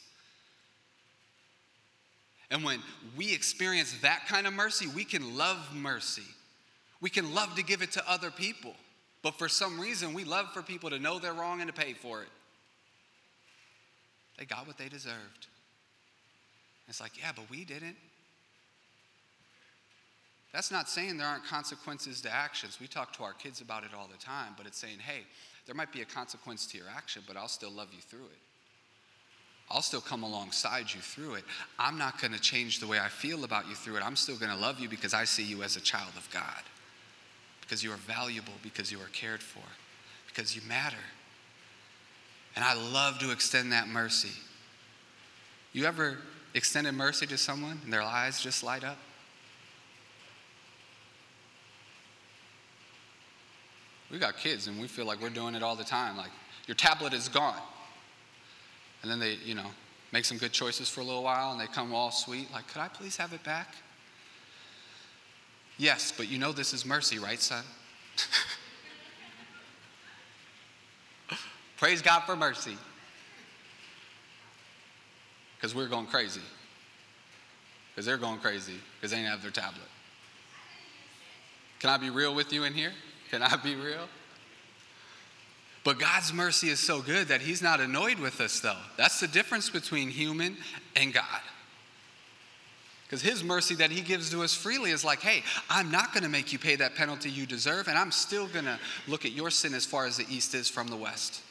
And 2.53 2.63
when 2.63 2.81
we 3.17 3.33
experience 3.33 3.97
that 4.03 4.27
kind 4.29 4.47
of 4.47 4.53
mercy, 4.53 4.87
we 4.87 5.05
can 5.05 5.39
love 5.39 5.75
mercy. 5.75 6.23
We 7.01 7.09
can 7.09 7.35
love 7.35 7.57
to 7.57 7.65
give 7.65 7.81
it 7.81 7.93
to 7.93 8.11
other 8.11 8.31
people. 8.31 8.75
But 9.23 9.39
for 9.39 9.49
some 9.49 9.81
reason, 9.81 10.13
we 10.13 10.25
love 10.25 10.53
for 10.53 10.61
people 10.63 10.91
to 10.91 10.99
know 10.99 11.19
they're 11.19 11.33
wrong 11.33 11.63
and 11.63 11.75
to 11.75 11.81
pay 11.81 11.95
for 11.95 12.23
it. 12.23 12.29
They 14.39 14.45
got 14.45 14.67
what 14.67 14.77
they 14.77 14.91
deserved. 14.91 15.47
It's 16.89 17.01
like, 17.01 17.19
yeah, 17.19 17.33
but 17.35 17.49
we 17.49 17.65
didn't. 17.65 17.97
That's 20.53 20.71
not 20.71 20.91
saying 20.91 21.17
there 21.17 21.27
aren't 21.27 21.47
consequences 21.47 22.21
to 22.21 22.31
actions. 22.31 22.79
We 22.79 22.87
talk 22.87 23.15
to 23.15 23.23
our 23.23 23.33
kids 23.33 23.63
about 23.63 23.85
it 23.85 23.91
all 23.97 24.11
the 24.13 24.23
time, 24.23 24.53
but 24.59 24.67
it's 24.67 24.77
saying, 24.77 24.99
hey, 24.99 25.23
there 25.65 25.75
might 25.75 25.91
be 25.91 26.03
a 26.03 26.05
consequence 26.05 26.67
to 26.67 26.77
your 26.77 26.89
action, 26.95 27.23
but 27.27 27.39
I'll 27.39 27.49
still 27.49 27.73
love 27.73 27.89
you 27.95 28.03
through 28.03 28.27
it. 28.27 28.52
I'll 29.71 29.83
still 29.83 30.01
come 30.01 30.23
alongside 30.23 30.93
you 30.93 31.01
through 31.01 31.35
it. 31.35 31.45
I'm 31.79 31.97
not 31.97 32.21
going 32.21 32.33
to 32.33 32.41
change 32.41 32.81
the 32.81 32.87
way 32.87 32.99
I 32.99 33.09
feel 33.09 33.45
about 33.45 33.69
you 33.69 33.75
through 33.75 33.97
it. 33.97 34.03
I'm 34.05 34.17
still 34.17 34.37
going 34.37 34.53
to 34.53 34.59
love 34.59 34.79
you 34.79 34.89
because 34.89 35.15
I 35.15 35.25
see 35.25 35.45
you 35.45 35.63
as 35.63 35.77
a 35.77 35.81
child 35.81 36.13
of 36.17 36.29
God, 36.31 36.63
because 37.63 37.83
you 37.83 37.91
are 37.91 37.97
valuable, 37.97 38.53
because 38.63 38.93
you 38.93 38.99
are 38.99 39.09
cared 39.13 39.41
for, 39.41 39.65
because 40.27 40.55
you 40.55 40.63
matter. 40.69 40.97
And 42.55 42.65
I 42.65 42.75
love 42.75 43.19
to 43.21 43.31
extend 43.31 43.73
that 43.73 43.89
mercy. 43.89 44.37
You 45.73 45.87
ever 45.87 46.19
extended 46.55 46.93
mercy 46.93 47.27
to 47.27 47.39
someone 47.39 47.81
and 47.83 47.93
their 47.93 48.03
eyes 48.03 48.43
just 48.43 48.63
light 48.63 48.85
up? 48.85 48.99
We 54.11 54.19
got 54.19 54.37
kids 54.37 54.67
and 54.67 54.79
we 54.79 54.87
feel 54.87 55.07
like 55.07 55.23
we're 55.23 55.31
doing 55.31 55.55
it 55.55 55.63
all 55.63 55.77
the 55.77 55.85
time. 55.85 56.19
Like, 56.19 56.31
your 56.67 56.75
tablet 56.75 57.15
is 57.15 57.29
gone. 57.29 57.57
And 59.03 59.11
then 59.11 59.19
they, 59.19 59.39
you 59.45 59.55
know, 59.55 59.67
make 60.13 60.25
some 60.25 60.39
good 60.39 60.53
choices 60.53 60.89
for 60.89 61.01
a 61.01 61.05
little 61.05 61.23
while 61.23 61.53
and 61.53 61.61
they 61.61 61.67
come 61.67 61.95
all 61.95 62.11
sweet, 62.11 62.51
like, 62.53 62.69
could 62.69 62.81
I 62.81 62.89
please 62.89 63.17
have 63.17 63.33
it 63.33 63.43
back? 63.43 63.75
Yes, 65.79 66.13
but 66.17 66.29
you 66.29 66.39
know 66.39 66.53
this 66.53 66.73
is 66.73 66.87
mercy, 66.87 67.19
right, 67.19 67.41
son? 67.41 67.65
Praise 71.77 72.03
God 72.03 72.21
for 72.21 72.37
mercy. 72.37 72.77
Because 75.57 75.75
we're 75.75 75.89
going 75.89 76.07
crazy. 76.07 76.41
Because 77.91 78.07
they're 78.07 78.17
going 78.17 78.39
crazy 78.39 78.75
because 78.95 79.11
they 79.11 79.19
didn't 79.19 79.31
have 79.31 79.43
their 79.43 79.51
tablet. 79.51 79.89
Can 81.81 81.91
I 81.91 81.97
be 81.97 82.11
real 82.11 82.35
with 82.35 82.53
you 82.53 82.65
in 82.65 82.75
here? 82.75 82.93
Can 83.31 83.43
I 83.43 83.57
be 83.57 83.75
real? 83.75 84.07
But 85.85 85.99
God's 85.99 86.33
mercy 86.33 86.69
is 86.69 86.79
so 86.79 87.03
good 87.03 87.29
that 87.29 87.41
He's 87.41 87.63
not 87.63 87.81
annoyed 87.81 88.19
with 88.19 88.41
us, 88.41 88.61
though. 88.61 88.79
That's 88.97 89.21
the 89.21 89.27
difference 89.27 89.69
between 89.69 90.11
human 90.11 90.57
and 90.95 91.13
God. 91.13 91.41
Because 93.05 93.23
His 93.23 93.43
mercy 93.43 93.75
that 93.75 93.91
He 93.91 94.01
gives 94.01 94.31
to 94.31 94.43
us 94.43 94.55
freely 94.55 94.91
is 94.91 95.05
like, 95.05 95.21
hey, 95.21 95.43
I'm 95.69 95.91
not 95.91 96.13
going 96.13 96.23
to 96.23 96.29
make 96.29 96.53
you 96.53 96.59
pay 96.59 96.77
that 96.77 96.95
penalty 96.95 97.31
you 97.31 97.47
deserve, 97.47 97.89
and 97.89 97.99
I'm 97.99 98.13
still 98.13 98.47
going 98.47 98.65
to 98.65 98.79
look 99.09 99.25
at 99.25 99.33
your 99.33 99.51
sin 99.51 99.75
as 99.75 99.85
far 99.85 100.07
as 100.07 100.17
the 100.17 100.27
east 100.31 100.55
is 100.55 100.69
from 100.69 100.87
the 100.87 100.97
west. 100.97 101.43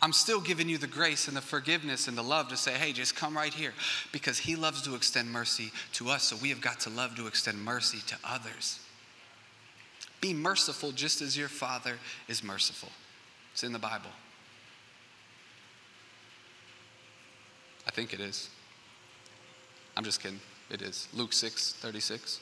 I'm 0.00 0.14
still 0.14 0.40
giving 0.40 0.68
you 0.68 0.78
the 0.78 0.86
grace 0.86 1.28
and 1.28 1.36
the 1.36 1.42
forgiveness 1.42 2.08
and 2.08 2.16
the 2.16 2.22
love 2.22 2.48
to 2.48 2.56
say, 2.56 2.72
hey, 2.72 2.92
just 2.92 3.14
come 3.14 3.36
right 3.36 3.52
here. 3.52 3.74
Because 4.12 4.38
He 4.38 4.56
loves 4.56 4.80
to 4.82 4.94
extend 4.94 5.30
mercy 5.30 5.72
to 5.94 6.08
us, 6.08 6.22
so 6.22 6.36
we 6.40 6.48
have 6.50 6.60
got 6.60 6.80
to 6.80 6.90
love 6.90 7.16
to 7.16 7.26
extend 7.26 7.62
mercy 7.62 7.98
to 8.06 8.16
others. 8.24 8.78
Be 10.20 10.34
merciful 10.34 10.92
just 10.92 11.22
as 11.22 11.36
your 11.36 11.48
Father 11.48 11.96
is 12.28 12.44
merciful. 12.44 12.90
It's 13.52 13.62
in 13.62 13.72
the 13.72 13.78
Bible. 13.78 14.10
I 17.86 17.90
think 17.90 18.12
it 18.12 18.20
is. 18.20 18.50
I'm 19.96 20.04
just 20.04 20.22
kidding. 20.22 20.40
It 20.70 20.82
is. 20.82 21.08
Luke 21.14 21.32
6 21.32 21.74
36. 21.74 22.40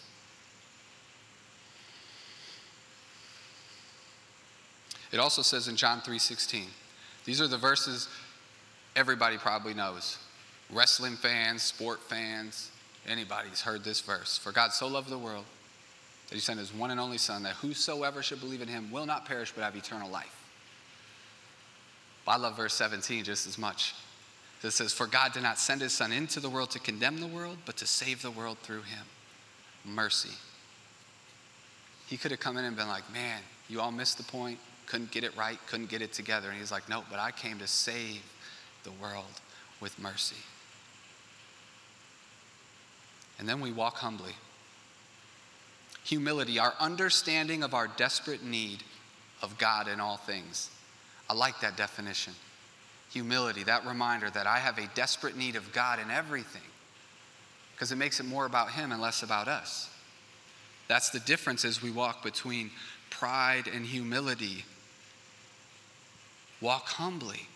It 5.11 5.19
also 5.19 5.41
says 5.43 5.69
in 5.69 5.77
John 5.77 6.01
3 6.01 6.19
16. 6.19 6.67
These 7.25 7.41
are 7.41 7.49
the 7.49 7.57
verses 7.57 8.09
everybody 8.97 9.39
probably 9.39 9.75
knows. 9.75 10.19
Wrestling 10.71 11.17
fans, 11.17 11.63
sport 11.63 12.01
fans, 12.09 12.71
anybody's 13.07 13.63
heard 13.63 13.85
this 13.85 14.01
verse. 14.01 14.37
For 14.37 14.53
God 14.53 14.73
so 14.73 14.87
loved 14.87 15.09
the 15.09 15.19
world 15.19 15.45
that 16.29 16.35
he 16.35 16.41
sent 16.41 16.59
his 16.59 16.73
one 16.73 16.91
and 16.91 17.01
only 17.01 17.19
Son, 17.19 17.43
that 17.43 17.55
whosoever 17.55 18.23
should 18.23 18.41
believe 18.41 18.61
in 18.61 18.69
him 18.69 18.91
will 18.91 19.07
not 19.07 19.25
perish 19.25 19.53
but 19.55 19.65
have 19.65 19.77
eternal 19.77 20.11
life. 20.11 20.35
But 22.25 22.33
I 22.33 22.37
love 22.37 22.57
verse 22.57 22.75
17 22.75 23.25
just 23.25 23.47
as 23.47 23.59
much. 23.59 23.95
It 24.63 24.71
says, 24.71 24.93
For 24.93 25.07
God 25.07 25.33
did 25.33 25.43
not 25.43 25.59
send 25.59 25.81
his 25.81 25.93
Son 25.93 26.13
into 26.13 26.41
the 26.41 26.51
world 26.51 26.71
to 26.71 26.79
condemn 26.79 27.21
the 27.21 27.27
world, 27.27 27.59
but 27.65 27.77
to 27.79 27.87
save 27.87 28.23
the 28.23 28.31
world 28.31 28.59
through 28.59 28.83
him. 28.83 29.05
Mercy. 29.85 30.35
He 32.07 32.17
could 32.17 32.31
have 32.31 32.41
come 32.41 32.57
in 32.57 32.65
and 32.65 32.77
been 32.77 32.89
like, 32.89 33.11
Man, 33.13 33.41
you 33.69 33.81
all 33.81 33.93
missed 33.93 34.19
the 34.19 34.25
point 34.25 34.59
couldn't 34.89 35.11
get 35.11 35.23
it 35.23 35.37
right, 35.37 35.59
couldn't 35.67 35.91
get 35.91 36.03
it 36.03 36.13
together. 36.13 36.49
And 36.49 36.59
he's 36.59 36.73
like, 36.73 36.89
No, 36.89 37.05
but 37.11 37.19
I 37.19 37.31
came 37.31 37.59
to 37.59 37.67
save 37.67 38.23
the 38.85 38.91
world 38.93 39.41
with 39.81 39.99
mercy. 39.99 40.37
And 43.39 43.49
then 43.49 43.61
we 43.61 43.71
walk 43.71 43.97
humbly. 43.97 44.33
Humility, 46.09 46.59
our 46.59 46.73
understanding 46.81 47.63
of 47.63 47.75
our 47.75 47.87
desperate 47.87 48.43
need 48.43 48.83
of 49.43 49.59
God 49.59 49.89
in 49.89 50.01
all 50.01 50.17
things. 50.17 50.71
I 51.29 51.35
like 51.35 51.61
that 51.61 51.77
definition. 51.77 52.33
Humility, 53.13 53.65
that 53.65 53.87
reminder 53.87 54.31
that 54.31 54.47
I 54.47 54.59
have 54.59 54.79
a 54.79 54.89
desperate 54.95 55.37
need 55.37 55.55
of 55.55 55.71
God 55.73 55.99
in 55.99 56.11
everything 56.11 56.63
because 57.75 57.93
it 57.93 57.97
makes 57.97 58.21
it 58.21 58.27
more 58.27 58.47
about 58.47 58.71
Him 58.73 58.91
and 58.91 59.03
less 59.03 59.23
about 59.23 59.49
us. 59.49 59.91
That's 60.89 61.11
the 61.11 61.21
difference 61.21 61.67
as 61.67 61.83
we 61.83 61.91
walk 61.91 62.23
between 62.23 62.71
pride 63.11 63.69
and 63.73 63.85
humility 63.85 64.65
walk 66.61 66.89
humbly. 66.89 67.49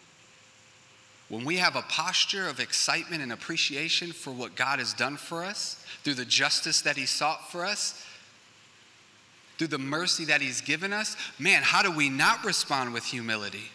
When 1.28 1.44
we 1.44 1.56
have 1.56 1.76
a 1.76 1.82
posture 1.82 2.46
of 2.46 2.60
excitement 2.60 3.22
and 3.22 3.32
appreciation 3.32 4.12
for 4.12 4.30
what 4.30 4.54
God 4.54 4.78
has 4.78 4.92
done 4.92 5.16
for 5.16 5.42
us, 5.42 5.84
through 6.04 6.14
the 6.14 6.24
justice 6.24 6.82
that 6.82 6.96
He 6.96 7.06
sought 7.06 7.50
for 7.50 7.64
us, 7.64 8.04
through 9.62 9.68
the 9.68 9.78
mercy 9.78 10.24
that 10.24 10.40
He's 10.40 10.60
given 10.60 10.92
us, 10.92 11.16
man, 11.38 11.62
how 11.62 11.82
do 11.82 11.92
we 11.92 12.08
not 12.08 12.44
respond 12.44 12.92
with 12.92 13.04
humility? 13.04 13.70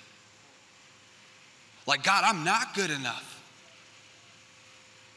Like, 1.86 2.04
God, 2.04 2.26
I'm 2.26 2.43
not 2.43 2.73
good 2.76 2.89
enough. 2.89 3.41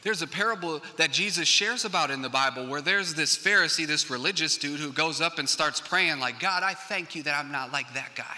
There's 0.01 0.21
a 0.21 0.27
parable 0.27 0.81
that 0.95 1.11
Jesus 1.11 1.45
shares 1.45 1.83
about 1.83 2.09
in 2.09 2.21
the 2.21 2.29
Bible 2.29 2.67
where 2.67 2.81
there's 2.81 3.13
this 3.13 3.37
Pharisee, 3.37 3.85
this 3.85 4.09
religious 4.09 4.57
dude, 4.57 4.79
who 4.79 4.93
goes 4.93 5.19
up 5.19 5.39
and 5.39 5.49
starts 5.49 5.81
praying, 5.81 6.21
like, 6.21 6.39
God, 6.39 6.63
I 6.63 6.73
thank 6.73 7.15
you 7.15 7.23
that 7.23 7.37
I'm 7.37 7.51
not 7.51 7.73
like 7.73 7.93
that 7.93 8.15
guy 8.15 8.37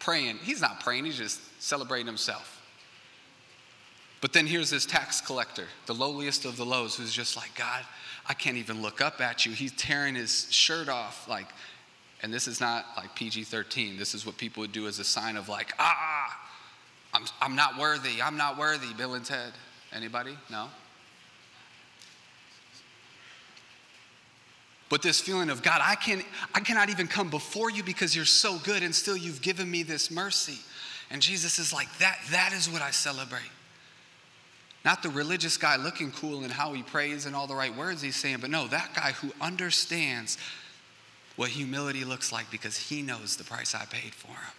praying. 0.00 0.36
He's 0.42 0.60
not 0.60 0.80
praying, 0.80 1.06
he's 1.06 1.16
just 1.16 1.40
celebrating 1.62 2.06
himself. 2.06 2.62
But 4.20 4.34
then 4.34 4.46
here's 4.46 4.68
this 4.68 4.84
tax 4.84 5.22
collector, 5.22 5.64
the 5.86 5.94
lowliest 5.94 6.44
of 6.44 6.58
the 6.58 6.66
lows, 6.66 6.96
who's 6.96 7.14
just 7.14 7.38
like, 7.38 7.54
God, 7.54 7.86
I 8.28 8.34
can't 8.34 8.56
even 8.56 8.82
look 8.82 9.00
up 9.00 9.20
at 9.20 9.46
you. 9.46 9.52
He's 9.52 9.72
tearing 9.72 10.14
his 10.14 10.50
shirt 10.50 10.88
off, 10.88 11.28
like, 11.28 11.46
and 12.22 12.32
this 12.32 12.48
is 12.48 12.60
not 12.60 12.86
like 12.96 13.14
PG 13.14 13.44
13. 13.44 13.96
This 13.96 14.14
is 14.14 14.26
what 14.26 14.36
people 14.36 14.62
would 14.62 14.72
do 14.72 14.86
as 14.86 14.98
a 14.98 15.04
sign 15.04 15.36
of, 15.36 15.48
like, 15.48 15.72
ah, 15.78 16.40
I'm, 17.14 17.24
I'm 17.40 17.56
not 17.56 17.78
worthy. 17.78 18.20
I'm 18.22 18.36
not 18.36 18.58
worthy, 18.58 18.92
Bill 18.94 19.14
and 19.14 19.24
Ted. 19.24 19.52
Anybody? 19.92 20.36
No? 20.50 20.68
But 24.88 25.02
this 25.02 25.20
feeling 25.20 25.50
of 25.50 25.62
God, 25.62 25.80
I, 25.82 25.96
can, 25.96 26.22
I 26.54 26.60
cannot 26.60 26.90
even 26.90 27.08
come 27.08 27.28
before 27.28 27.70
you 27.70 27.82
because 27.82 28.14
you're 28.14 28.24
so 28.24 28.58
good 28.58 28.82
and 28.82 28.94
still 28.94 29.16
you've 29.16 29.42
given 29.42 29.70
me 29.70 29.82
this 29.82 30.10
mercy. 30.10 30.58
And 31.10 31.20
Jesus 31.20 31.58
is 31.58 31.72
like, 31.72 31.88
that, 31.98 32.18
that 32.30 32.52
is 32.52 32.68
what 32.70 32.82
I 32.82 32.90
celebrate. 32.90 33.42
Not 34.86 35.02
the 35.02 35.08
religious 35.10 35.56
guy 35.56 35.74
looking 35.74 36.12
cool 36.12 36.44
and 36.44 36.52
how 36.52 36.72
he 36.72 36.84
prays 36.84 37.26
and 37.26 37.34
all 37.34 37.48
the 37.48 37.56
right 37.56 37.76
words 37.76 38.02
he's 38.02 38.14
saying, 38.14 38.38
but 38.40 38.50
no, 38.50 38.68
that 38.68 38.94
guy 38.94 39.10
who 39.10 39.32
understands 39.40 40.38
what 41.34 41.50
humility 41.50 42.04
looks 42.04 42.30
like 42.30 42.48
because 42.52 42.78
he 42.78 43.02
knows 43.02 43.36
the 43.36 43.42
price 43.42 43.74
I 43.74 43.84
paid 43.86 44.14
for 44.14 44.28
him. 44.28 44.54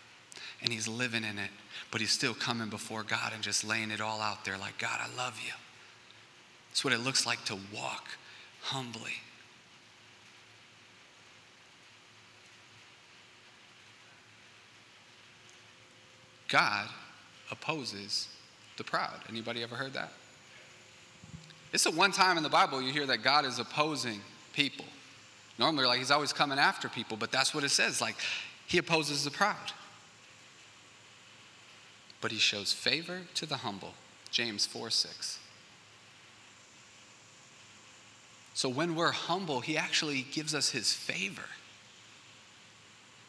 And 0.62 0.74
he's 0.74 0.86
living 0.86 1.24
in 1.24 1.40
it, 1.40 1.50
but 1.92 2.02
he's 2.02 2.12
still 2.12 2.34
coming 2.34 2.68
before 2.68 3.04
God 3.04 3.32
and 3.34 3.42
just 3.42 3.64
laying 3.64 3.90
it 3.90 4.02
all 4.02 4.20
out 4.20 4.44
there 4.44 4.58
like, 4.58 4.78
God, 4.78 5.00
I 5.02 5.16
love 5.16 5.40
you. 5.46 5.54
It's 6.72 6.84
what 6.84 6.92
it 6.92 7.00
looks 7.00 7.26
like 7.26 7.46
to 7.46 7.58
walk 7.74 8.10
humbly. 8.64 9.22
God 16.50 16.90
opposes 17.50 18.28
the 18.78 18.84
proud. 18.84 19.20
Anybody 19.30 19.64
ever 19.64 19.76
heard 19.76 19.94
that? 19.94 20.12
It's 21.74 21.84
the 21.84 21.92
one 21.92 22.12
time 22.12 22.38
in 22.38 22.44
the 22.44 22.50
Bible 22.50 22.82
you 22.82 22.92
hear 22.92 23.06
that 23.08 23.24
God 23.24 23.46
is 23.46 23.60
opposing 23.60 24.22
people. 24.54 24.86
Normally, 25.60 25.86
like 25.86 26.00
he's 26.00 26.12
always 26.12 26.32
coming 26.32 26.60
after 26.60 26.88
people, 26.88 27.18
but 27.18 27.32
that's 27.32 27.54
what 27.54 27.64
it 27.64 27.70
says. 27.70 28.00
Like 28.00 28.16
he 28.68 28.78
opposes 28.78 29.24
the 29.24 29.32
proud. 29.32 29.56
But 32.22 32.32
he 32.32 32.38
shows 32.38 32.74
favor 32.74 33.22
to 33.36 33.46
the 33.46 33.58
humble. 33.58 33.94
James 34.32 34.66
4 34.66 34.90
6. 34.90 35.40
So 38.54 38.70
when 38.70 38.96
we're 38.96 39.12
humble, 39.12 39.60
he 39.60 39.78
actually 39.78 40.26
gives 40.32 40.56
us 40.56 40.70
his 40.72 40.92
favor. 40.92 41.44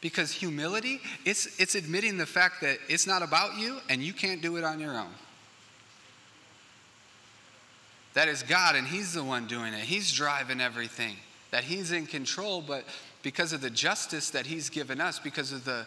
Because 0.01 0.31
humility, 0.31 1.01
it's, 1.25 1.59
it's 1.59 1.75
admitting 1.75 2.17
the 2.17 2.25
fact 2.25 2.61
that 2.61 2.79
it's 2.87 3.05
not 3.05 3.21
about 3.21 3.57
you 3.57 3.79
and 3.89 4.01
you 4.01 4.13
can't 4.13 4.41
do 4.41 4.57
it 4.57 4.63
on 4.63 4.79
your 4.79 4.97
own. 4.97 5.13
That 8.13 8.27
is 8.27 8.43
God, 8.43 8.75
and 8.75 8.87
He's 8.87 9.13
the 9.13 9.23
one 9.23 9.47
doing 9.47 9.73
it. 9.73 9.81
He's 9.81 10.11
driving 10.11 10.61
everything, 10.61 11.15
that 11.51 11.63
He's 11.63 11.91
in 11.91 12.05
control, 12.07 12.61
but 12.61 12.83
because 13.21 13.53
of 13.53 13.61
the 13.61 13.69
justice 13.69 14.31
that 14.31 14.45
He's 14.45 14.69
given 14.69 14.99
us, 14.99 15.19
because 15.19 15.51
of 15.51 15.65
the 15.65 15.85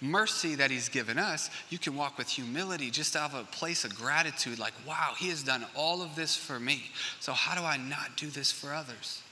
mercy 0.00 0.54
that 0.56 0.70
He's 0.70 0.88
given 0.88 1.18
us, 1.18 1.50
you 1.70 1.78
can 1.78 1.96
walk 1.96 2.18
with 2.18 2.28
humility 2.28 2.90
just 2.90 3.16
out 3.16 3.32
of 3.32 3.40
a 3.40 3.44
place 3.44 3.84
of 3.84 3.94
gratitude 3.94 4.58
like, 4.58 4.74
wow, 4.86 5.14
He 5.18 5.28
has 5.30 5.42
done 5.42 5.64
all 5.74 6.02
of 6.02 6.14
this 6.14 6.36
for 6.36 6.60
me. 6.60 6.84
So, 7.20 7.32
how 7.32 7.54
do 7.54 7.64
I 7.64 7.76
not 7.76 8.16
do 8.16 8.28
this 8.28 8.52
for 8.52 8.72
others? 8.72 9.22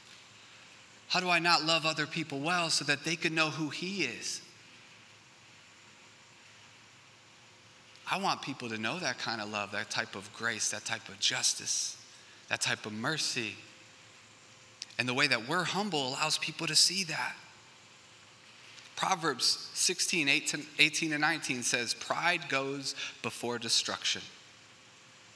How 1.09 1.21
do 1.21 1.29
I 1.29 1.41
not 1.41 1.65
love 1.65 1.87
other 1.87 2.07
people 2.07 2.39
well 2.39 2.71
so 2.71 2.85
that 2.85 3.05
they 3.05 3.17
can 3.17 3.35
know 3.35 3.51
who 3.51 3.69
He 3.69 4.05
is? 4.05 4.41
I 8.11 8.19
want 8.19 8.43
people 8.43 8.69
to 8.69 8.79
know 8.79 8.99
that 8.99 9.19
kind 9.19 9.41
of 9.41 9.51
love, 9.51 9.71
that 9.73 9.91
type 9.91 10.17
of 10.17 10.33
grace, 10.33 10.71
that 10.71 10.85
type 10.85 11.09
of 11.09 11.21
justice, 11.21 11.97
that 12.51 12.61
type 12.61 12.85
of 12.85 12.93
mercy. 12.93 13.55
And 14.99 15.09
the 15.09 15.15
way 15.15 15.27
that 15.27 15.49
we're 15.49 15.65
humble 15.65 16.09
allows 16.09 16.37
people 16.37 16.67
to 16.67 16.77
see 16.77 17.05
that. 17.05 17.35
Proverbs 18.97 19.71
16, 19.73 20.29
18 20.29 20.67
18 20.79 21.13
and 21.15 21.23
19 21.23 21.63
says, 21.63 21.95
Pride 21.95 22.51
goes 22.51 22.95
before 23.23 23.59
destruction. 23.59 24.21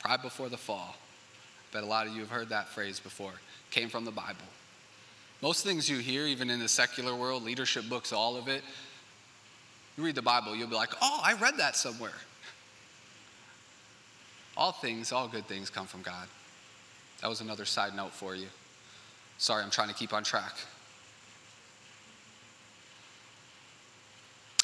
Pride 0.00 0.20
before 0.20 0.50
the 0.50 0.58
fall. 0.58 0.96
I 1.70 1.72
bet 1.72 1.82
a 1.82 1.86
lot 1.86 2.06
of 2.06 2.12
you 2.12 2.20
have 2.20 2.30
heard 2.30 2.50
that 2.50 2.68
phrase 2.68 3.00
before. 3.00 3.32
Came 3.70 3.88
from 3.88 4.04
the 4.04 4.10
Bible. 4.10 4.44
Most 5.40 5.64
things 5.64 5.88
you 5.88 5.98
hear, 5.98 6.26
even 6.26 6.50
in 6.50 6.60
the 6.60 6.68
secular 6.68 7.14
world, 7.14 7.42
leadership 7.42 7.88
books, 7.88 8.12
all 8.12 8.36
of 8.36 8.48
it, 8.48 8.62
you 9.96 10.04
read 10.04 10.14
the 10.14 10.22
Bible, 10.22 10.54
you'll 10.54 10.68
be 10.68 10.74
like, 10.74 10.92
oh, 11.00 11.20
I 11.24 11.34
read 11.34 11.56
that 11.58 11.76
somewhere. 11.76 12.12
All 14.56 14.72
things, 14.72 15.10
all 15.10 15.26
good 15.26 15.46
things 15.46 15.70
come 15.70 15.86
from 15.86 16.02
God. 16.02 16.28
That 17.24 17.30
was 17.30 17.40
another 17.40 17.64
side 17.64 17.96
note 17.96 18.12
for 18.12 18.34
you. 18.34 18.48
Sorry, 19.38 19.62
I'm 19.62 19.70
trying 19.70 19.88
to 19.88 19.94
keep 19.94 20.12
on 20.12 20.24
track. 20.24 20.58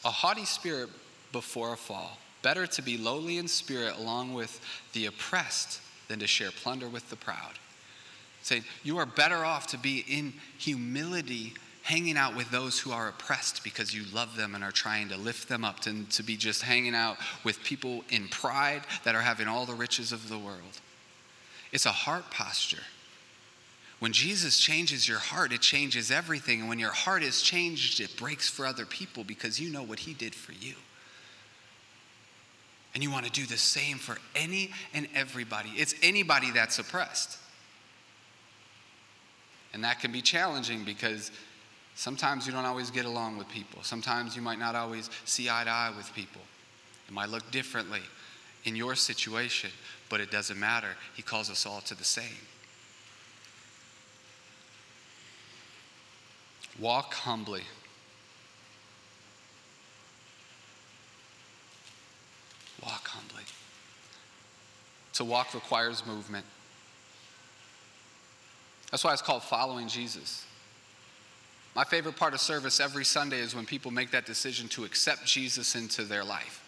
A 0.05 0.11
haughty 0.11 0.45
spirit 0.45 0.91
before 1.33 1.73
a 1.73 1.77
fall. 1.79 2.19
Better 2.43 2.67
to 2.67 2.83
be 2.83 2.99
lowly 2.99 3.39
in 3.39 3.49
spirit 3.49 3.97
along 3.97 4.35
with 4.35 4.61
the 4.93 5.07
oppressed 5.07 5.81
than 6.09 6.19
to 6.19 6.27
share 6.27 6.51
plunder 6.51 6.87
with 6.87 7.09
the 7.09 7.17
proud 7.17 7.55
saying, 8.43 8.65
You 8.83 8.99
are 8.99 9.07
better 9.07 9.43
off 9.43 9.69
to 9.69 9.79
be 9.79 10.05
in 10.07 10.35
humility, 10.59 11.55
hanging 11.83 12.19
out 12.19 12.37
with 12.37 12.51
those 12.51 12.79
who 12.79 12.93
are 12.93 13.09
oppressed 13.09 13.65
because 13.65 13.95
you 13.95 14.05
love 14.13 14.37
them 14.37 14.55
and 14.55 14.63
are 14.63 14.71
trying 14.71 15.09
to 15.09 15.17
lift 15.17 15.49
them 15.49 15.65
up, 15.65 15.81
than 15.81 16.05
to 16.09 16.23
be 16.23 16.37
just 16.37 16.61
hanging 16.61 16.95
out 16.95 17.17
with 17.43 17.65
people 17.65 18.05
in 18.11 18.29
pride 18.29 18.83
that 19.05 19.15
are 19.15 19.23
having 19.23 19.49
all 19.49 19.65
the 19.65 19.73
riches 19.73 20.13
of 20.13 20.29
the 20.29 20.39
world. 20.39 20.81
It's 21.73 21.87
a 21.87 21.93
heart 21.93 22.31
posture. 22.31 22.83
When 24.01 24.13
Jesus 24.13 24.59
changes 24.59 25.07
your 25.07 25.19
heart, 25.19 25.53
it 25.53 25.61
changes 25.61 26.11
everything. 26.11 26.61
And 26.61 26.69
when 26.69 26.79
your 26.79 26.91
heart 26.91 27.23
is 27.23 27.43
changed, 27.43 28.01
it 28.01 28.17
breaks 28.17 28.49
for 28.49 28.67
other 28.67 28.87
people 28.87 29.25
because 29.25 29.61
you 29.61 29.71
know 29.71 29.83
what 29.83 30.01
he 30.01 30.15
did 30.15 30.35
for 30.35 30.53
you. 30.53 30.75
And 32.95 33.03
you 33.03 33.11
want 33.11 33.27
to 33.27 33.33
do 33.33 33.47
the 33.47 33.59
same 33.59 33.99
for 33.99 34.17
any 34.35 34.71
and 34.95 35.07
everybody. 35.15 35.69
It's 35.77 35.95
anybody 36.03 36.51
that's 36.51 36.79
oppressed. 36.79 37.39
And 39.73 39.85
that 39.85 40.01
can 40.01 40.11
be 40.11 40.23
challenging 40.23 40.85
because 40.85 41.31
sometimes 41.95 42.47
you 42.47 42.53
don't 42.53 42.65
always 42.65 42.91
get 42.91 43.05
along 43.05 43.37
with 43.37 43.49
people. 43.49 43.83
Sometimes 43.83 44.35
you 44.35 44.43
might 44.43 44.59
not 44.59 44.75
always 44.75 45.11
see 45.25 45.49
eye 45.49 45.65
to 45.65 45.71
eye 45.71 45.93
with 45.97 46.13
people. 46.15 46.41
It 47.07 47.13
might 47.13 47.29
look 47.29 47.49
differently 47.51 48.01
in 48.65 48.75
your 48.75 48.95
situation, 48.95 49.71
but 50.11 50.21
it 50.21 50.31
doesn't 50.31 50.61
matter. 50.61 50.89
He 51.15 51.23
calls 51.23 51.49
us 51.49 51.65
all 51.65 51.81
to 51.83 51.95
the 51.95 52.05
same. 52.05 52.27
Walk 56.79 57.15
humbly. 57.15 57.63
Walk 62.83 63.07
humbly. 63.09 63.45
To 65.15 65.25
walk 65.25 65.55
requires 65.55 66.05
movement. 66.07 66.45
That's 68.91 69.05
why 69.05 69.13
it's 69.13 69.23
called 69.23 69.45
following 69.45 69.87
Jesus. 69.89 70.45
My 71.77 71.85
favorite 71.85 72.17
part 72.17 72.35
of 72.35 72.41
service 72.41 72.81
every 72.81 73.05
Sunday 73.05 73.39
is 73.39 73.55
when 73.55 73.65
people 73.65 73.93
make 73.93 74.11
that 74.11 74.27
decision 74.27 74.69
to 74.71 74.85
accept 74.85 75.25
Jesus 75.25 75.77
into 75.77 76.03
their 76.03 76.25
life. 76.25 76.60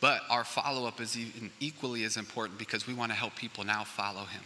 But 0.00 0.22
our 0.28 0.44
follow 0.44 0.86
up 0.86 1.00
is 1.00 1.16
even 1.16 1.50
equally 1.58 2.04
as 2.04 2.16
important 2.16 2.58
because 2.58 2.86
we 2.86 2.94
want 2.94 3.12
to 3.12 3.16
help 3.16 3.34
people 3.34 3.64
now 3.64 3.84
follow 3.84 4.24
him. 4.24 4.42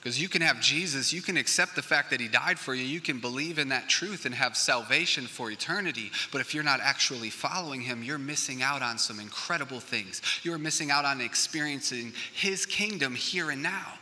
Because 0.00 0.20
you 0.20 0.30
can 0.30 0.40
have 0.40 0.60
Jesus, 0.62 1.12
you 1.12 1.20
can 1.20 1.36
accept 1.36 1.76
the 1.76 1.82
fact 1.82 2.08
that 2.10 2.20
he 2.20 2.28
died 2.28 2.58
for 2.58 2.74
you, 2.74 2.82
you 2.82 3.00
can 3.00 3.20
believe 3.20 3.58
in 3.58 3.68
that 3.68 3.86
truth 3.86 4.24
and 4.24 4.34
have 4.34 4.56
salvation 4.56 5.26
for 5.26 5.50
eternity. 5.50 6.10
But 6.32 6.40
if 6.40 6.54
you're 6.54 6.64
not 6.64 6.80
actually 6.80 7.28
following 7.28 7.82
him, 7.82 8.02
you're 8.02 8.16
missing 8.16 8.62
out 8.62 8.80
on 8.80 8.96
some 8.96 9.20
incredible 9.20 9.78
things. 9.78 10.22
You're 10.42 10.56
missing 10.56 10.90
out 10.90 11.04
on 11.04 11.20
experiencing 11.20 12.14
his 12.32 12.64
kingdom 12.64 13.14
here 13.14 13.50
and 13.50 13.62
now. 13.62 13.92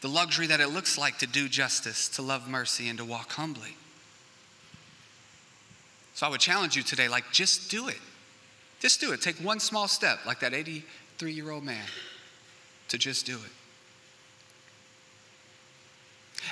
The 0.00 0.08
luxury 0.08 0.46
that 0.46 0.60
it 0.60 0.68
looks 0.68 0.96
like 0.96 1.18
to 1.18 1.26
do 1.26 1.46
justice, 1.46 2.08
to 2.10 2.22
love 2.22 2.48
mercy, 2.48 2.88
and 2.88 2.98
to 2.98 3.04
walk 3.04 3.32
humbly. 3.32 3.76
So 6.14 6.26
I 6.26 6.30
would 6.30 6.40
challenge 6.40 6.76
you 6.76 6.82
today 6.82 7.08
like, 7.08 7.24
just 7.32 7.70
do 7.70 7.88
it. 7.88 7.98
Just 8.80 9.00
do 9.00 9.12
it. 9.12 9.20
Take 9.20 9.36
one 9.36 9.60
small 9.60 9.88
step, 9.88 10.20
like 10.26 10.40
that 10.40 10.54
83 10.54 11.32
year 11.32 11.50
old 11.50 11.64
man, 11.64 11.84
to 12.88 12.98
just 12.98 13.26
do 13.26 13.34
it. 13.36 13.52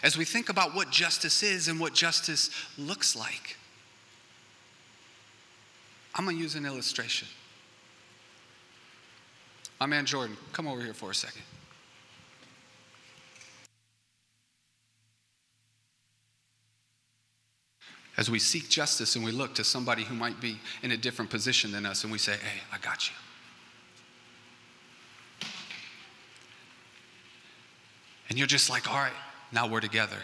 As 0.03 0.17
we 0.17 0.25
think 0.25 0.49
about 0.49 0.75
what 0.75 0.91
justice 0.91 1.43
is 1.43 1.69
and 1.69 1.81
what 1.81 1.95
justice 1.95 2.51
looks 2.77 3.17
like, 3.17 3.57
I'm 6.15 6.25
going 6.25 6.37
to 6.37 6.43
use 6.43 6.55
an 6.55 6.67
illustration. 6.67 7.29
My 9.81 9.87
man 9.87 10.05
Jordan, 10.05 10.37
come 10.53 10.67
over 10.67 10.81
here 10.83 10.95
for 10.95 11.11
a 11.11 11.15
second. 11.15 11.43
As 18.19 18.29
we 18.29 18.41
seek 18.41 18.69
justice 18.69 19.15
and 19.15 19.25
we 19.25 19.31
look 19.31 19.55
to 19.55 19.65
somebody 19.65 20.03
who 20.03 20.15
might 20.15 20.41
be 20.41 20.59
in 20.83 20.91
a 20.91 20.97
different 20.97 21.31
position 21.31 21.71
than 21.71 21.87
us 21.87 22.03
and 22.03 22.13
we 22.13 22.19
say, 22.19 22.33
hey, 22.33 22.61
I 22.73 22.79
got 22.79 23.09
you. 23.09 23.15
And 28.29 28.37
you're 28.37 28.49
just 28.49 28.69
like, 28.69 28.91
all 28.91 28.99
right, 28.99 29.13
now 29.53 29.69
we're 29.69 29.81
together. 29.81 30.19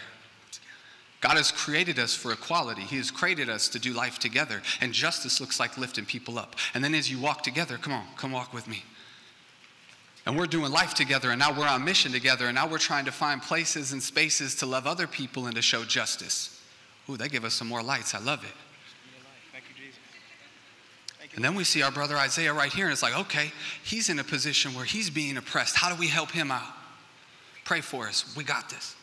God 1.21 1.37
has 1.37 1.53
created 1.53 1.97
us 1.97 2.13
for 2.13 2.33
equality. 2.33 2.81
He 2.81 2.97
has 2.97 3.09
created 3.09 3.49
us 3.49 3.69
to 3.69 3.79
do 3.79 3.93
life 3.93 4.19
together. 4.19 4.61
And 4.81 4.91
justice 4.91 5.39
looks 5.39 5.57
like 5.57 5.77
lifting 5.77 6.05
people 6.05 6.37
up. 6.37 6.57
And 6.73 6.83
then 6.83 6.93
as 6.93 7.09
you 7.09 7.17
walk 7.17 7.43
together, 7.43 7.77
come 7.77 7.93
on, 7.93 8.05
come 8.17 8.33
walk 8.33 8.53
with 8.53 8.67
me. 8.67 8.83
And 10.25 10.37
we're 10.37 10.47
doing 10.47 10.71
life 10.71 10.93
together, 10.93 11.29
and 11.31 11.39
now 11.39 11.57
we're 11.57 11.67
on 11.67 11.85
mission 11.85 12.11
together, 12.11 12.47
and 12.47 12.55
now 12.55 12.67
we're 12.67 12.79
trying 12.79 13.05
to 13.05 13.11
find 13.11 13.41
places 13.41 13.91
and 13.91 14.01
spaces 14.01 14.55
to 14.55 14.65
love 14.65 14.85
other 14.85 15.07
people 15.07 15.45
and 15.45 15.55
to 15.55 15.61
show 15.61 15.83
justice. 15.83 16.54
Ooh, 17.09 17.17
they 17.17 17.29
give 17.29 17.45
us 17.45 17.53
some 17.53 17.67
more 17.67 17.83
lights. 17.83 18.15
I 18.15 18.19
love 18.19 18.43
it. 18.43 18.51
And 21.35 21.43
then 21.43 21.53
we 21.53 21.65
see 21.65 21.81
our 21.81 21.91
brother 21.91 22.17
Isaiah 22.17 22.53
right 22.53 22.71
here, 22.71 22.85
and 22.85 22.93
it's 22.93 23.03
like, 23.03 23.17
okay, 23.17 23.51
he's 23.83 24.09
in 24.09 24.19
a 24.19 24.23
position 24.23 24.73
where 24.73 24.85
he's 24.85 25.09
being 25.09 25.35
oppressed. 25.35 25.75
How 25.75 25.93
do 25.93 25.99
we 25.99 26.07
help 26.07 26.31
him 26.31 26.49
out? 26.49 26.63
Pray 27.65 27.81
for 27.81 28.07
us. 28.07 28.33
We 28.37 28.45
got 28.45 28.69
this. 28.69 28.95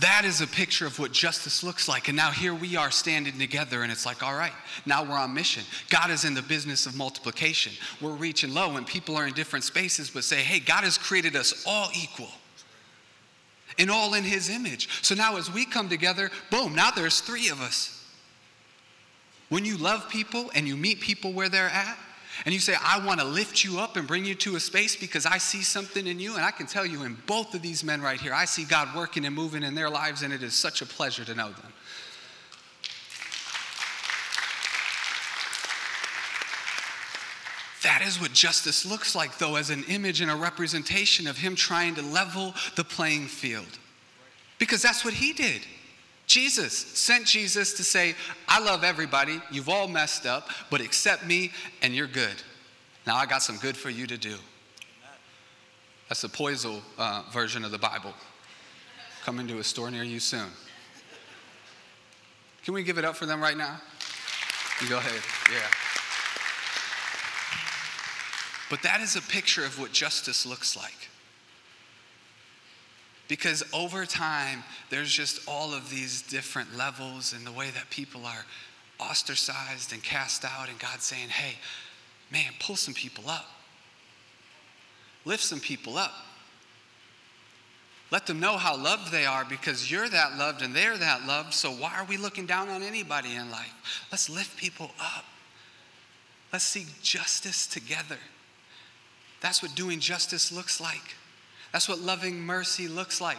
That 0.00 0.24
is 0.24 0.40
a 0.40 0.46
picture 0.46 0.86
of 0.86 0.98
what 0.98 1.12
justice 1.12 1.64
looks 1.64 1.88
like. 1.88 2.08
And 2.08 2.16
now 2.16 2.30
here 2.30 2.54
we 2.54 2.76
are 2.76 2.90
standing 2.90 3.38
together, 3.38 3.82
and 3.82 3.90
it's 3.90 4.06
like, 4.06 4.22
all 4.22 4.34
right, 4.34 4.52
now 4.86 5.02
we're 5.02 5.18
on 5.18 5.34
mission. 5.34 5.64
God 5.90 6.10
is 6.10 6.24
in 6.24 6.34
the 6.34 6.42
business 6.42 6.86
of 6.86 6.96
multiplication. 6.96 7.72
We're 8.00 8.12
reaching 8.12 8.54
low, 8.54 8.76
and 8.76 8.86
people 8.86 9.16
are 9.16 9.26
in 9.26 9.34
different 9.34 9.64
spaces, 9.64 10.10
but 10.10 10.22
say, 10.22 10.36
hey, 10.36 10.60
God 10.60 10.84
has 10.84 10.98
created 10.98 11.34
us 11.34 11.64
all 11.66 11.90
equal 12.00 12.30
and 13.78 13.90
all 13.90 14.14
in 14.14 14.24
His 14.24 14.48
image. 14.48 14.88
So 15.02 15.14
now 15.14 15.36
as 15.36 15.52
we 15.52 15.64
come 15.64 15.88
together, 15.88 16.30
boom, 16.50 16.74
now 16.74 16.90
there's 16.90 17.20
three 17.20 17.48
of 17.48 17.60
us. 17.60 17.94
When 19.48 19.64
you 19.64 19.78
love 19.78 20.08
people 20.08 20.50
and 20.54 20.68
you 20.68 20.76
meet 20.76 21.00
people 21.00 21.32
where 21.32 21.48
they're 21.48 21.70
at, 21.70 21.98
and 22.44 22.54
you 22.54 22.60
say, 22.60 22.74
I 22.80 23.04
want 23.04 23.20
to 23.20 23.26
lift 23.26 23.64
you 23.64 23.80
up 23.80 23.96
and 23.96 24.06
bring 24.06 24.24
you 24.24 24.34
to 24.36 24.56
a 24.56 24.60
space 24.60 24.94
because 24.94 25.26
I 25.26 25.38
see 25.38 25.62
something 25.62 26.06
in 26.06 26.20
you. 26.20 26.36
And 26.36 26.44
I 26.44 26.50
can 26.50 26.66
tell 26.66 26.86
you, 26.86 27.02
in 27.02 27.16
both 27.26 27.54
of 27.54 27.62
these 27.62 27.82
men 27.82 28.00
right 28.00 28.20
here, 28.20 28.32
I 28.32 28.44
see 28.44 28.64
God 28.64 28.94
working 28.94 29.24
and 29.24 29.34
moving 29.34 29.62
in 29.62 29.74
their 29.74 29.90
lives, 29.90 30.22
and 30.22 30.32
it 30.32 30.42
is 30.42 30.54
such 30.54 30.82
a 30.82 30.86
pleasure 30.86 31.24
to 31.24 31.34
know 31.34 31.50
them. 31.50 31.72
That 37.82 38.02
is 38.02 38.20
what 38.20 38.32
justice 38.32 38.84
looks 38.84 39.14
like, 39.14 39.38
though, 39.38 39.56
as 39.56 39.70
an 39.70 39.84
image 39.88 40.20
and 40.20 40.30
a 40.30 40.36
representation 40.36 41.26
of 41.26 41.38
Him 41.38 41.54
trying 41.54 41.94
to 41.94 42.02
level 42.02 42.54
the 42.76 42.84
playing 42.84 43.26
field. 43.26 43.78
Because 44.58 44.82
that's 44.82 45.04
what 45.04 45.14
He 45.14 45.32
did. 45.32 45.62
Jesus 46.28 46.76
sent 46.76 47.26
Jesus 47.26 47.72
to 47.72 47.82
say, 47.82 48.14
I 48.46 48.60
love 48.60 48.84
everybody. 48.84 49.40
You've 49.50 49.70
all 49.70 49.88
messed 49.88 50.26
up, 50.26 50.50
but 50.70 50.82
accept 50.82 51.26
me 51.26 51.52
and 51.80 51.94
you're 51.94 52.06
good. 52.06 52.34
Now 53.06 53.16
I 53.16 53.24
got 53.24 53.42
some 53.42 53.56
good 53.56 53.76
for 53.76 53.88
you 53.88 54.06
to 54.06 54.18
do. 54.18 54.36
That's 56.08 56.20
the 56.20 56.28
Poisel 56.28 56.82
uh, 56.98 57.22
version 57.32 57.64
of 57.64 57.70
the 57.70 57.78
Bible. 57.78 58.12
Coming 59.24 59.48
to 59.48 59.58
a 59.58 59.64
store 59.64 59.90
near 59.90 60.02
you 60.02 60.20
soon. 60.20 60.48
Can 62.62 62.74
we 62.74 62.82
give 62.82 62.98
it 62.98 63.04
up 63.06 63.16
for 63.16 63.24
them 63.24 63.40
right 63.40 63.56
now? 63.56 63.80
You 64.82 64.88
go 64.90 64.98
ahead. 64.98 65.22
Yeah. 65.50 65.66
But 68.68 68.82
that 68.82 69.00
is 69.00 69.16
a 69.16 69.22
picture 69.22 69.64
of 69.64 69.80
what 69.80 69.92
justice 69.92 70.44
looks 70.44 70.76
like. 70.76 71.08
Because 73.28 73.62
over 73.74 74.06
time, 74.06 74.64
there's 74.88 75.12
just 75.12 75.46
all 75.46 75.74
of 75.74 75.90
these 75.90 76.22
different 76.22 76.76
levels 76.76 77.34
and 77.34 77.46
the 77.46 77.52
way 77.52 77.70
that 77.70 77.90
people 77.90 78.24
are 78.24 78.44
ostracized 78.98 79.92
and 79.92 80.02
cast 80.02 80.44
out, 80.44 80.68
and 80.68 80.78
God's 80.78 81.04
saying, 81.04 81.28
hey, 81.28 81.56
man, 82.32 82.52
pull 82.58 82.74
some 82.74 82.94
people 82.94 83.28
up, 83.28 83.46
lift 85.24 85.42
some 85.42 85.60
people 85.60 85.96
up. 85.96 86.12
Let 88.10 88.26
them 88.26 88.40
know 88.40 88.56
how 88.56 88.74
loved 88.74 89.12
they 89.12 89.26
are 89.26 89.44
because 89.44 89.90
you're 89.90 90.08
that 90.08 90.38
loved 90.38 90.62
and 90.62 90.74
they're 90.74 90.96
that 90.96 91.26
loved. 91.26 91.52
So, 91.52 91.70
why 91.70 91.94
are 91.98 92.06
we 92.06 92.16
looking 92.16 92.46
down 92.46 92.70
on 92.70 92.82
anybody 92.82 93.34
in 93.34 93.50
life? 93.50 94.06
Let's 94.10 94.30
lift 94.30 94.56
people 94.56 94.92
up. 94.98 95.26
Let's 96.50 96.64
seek 96.64 97.02
justice 97.02 97.66
together. 97.66 98.16
That's 99.42 99.62
what 99.62 99.74
doing 99.74 100.00
justice 100.00 100.50
looks 100.50 100.80
like. 100.80 101.16
That's 101.72 101.88
what 101.88 102.00
loving 102.00 102.40
mercy 102.40 102.88
looks 102.88 103.20
like. 103.20 103.38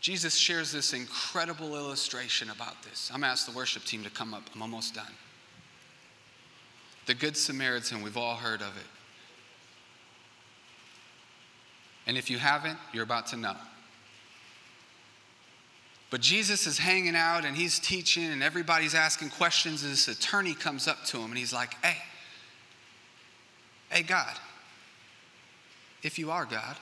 Jesus 0.00 0.34
shares 0.36 0.72
this 0.72 0.94
incredible 0.94 1.76
illustration 1.76 2.48
about 2.50 2.82
this. 2.82 3.10
I'm 3.12 3.20
going 3.20 3.28
to 3.28 3.32
ask 3.32 3.46
the 3.46 3.52
worship 3.56 3.84
team 3.84 4.02
to 4.04 4.10
come 4.10 4.32
up. 4.32 4.42
I'm 4.54 4.62
almost 4.62 4.94
done. 4.94 5.12
The 7.04 7.14
Good 7.14 7.36
Samaritan, 7.36 8.02
we've 8.02 8.16
all 8.16 8.36
heard 8.36 8.62
of 8.62 8.76
it. 8.76 8.86
And 12.06 12.16
if 12.16 12.30
you 12.30 12.38
haven't, 12.38 12.78
you're 12.94 13.04
about 13.04 13.26
to 13.28 13.36
know. 13.36 13.56
But 16.10 16.20
Jesus 16.20 16.66
is 16.66 16.78
hanging 16.78 17.14
out 17.14 17.44
and 17.44 17.56
he's 17.56 17.78
teaching, 17.78 18.24
and 18.24 18.42
everybody's 18.42 18.94
asking 18.94 19.30
questions. 19.30 19.84
And 19.84 19.92
this 19.92 20.08
attorney 20.08 20.54
comes 20.54 20.88
up 20.88 21.04
to 21.06 21.18
him 21.18 21.26
and 21.26 21.38
he's 21.38 21.52
like, 21.52 21.74
Hey, 21.84 21.98
hey, 23.90 24.02
God, 24.02 24.34
if 26.02 26.18
you 26.18 26.30
are 26.30 26.44
God, 26.44 26.76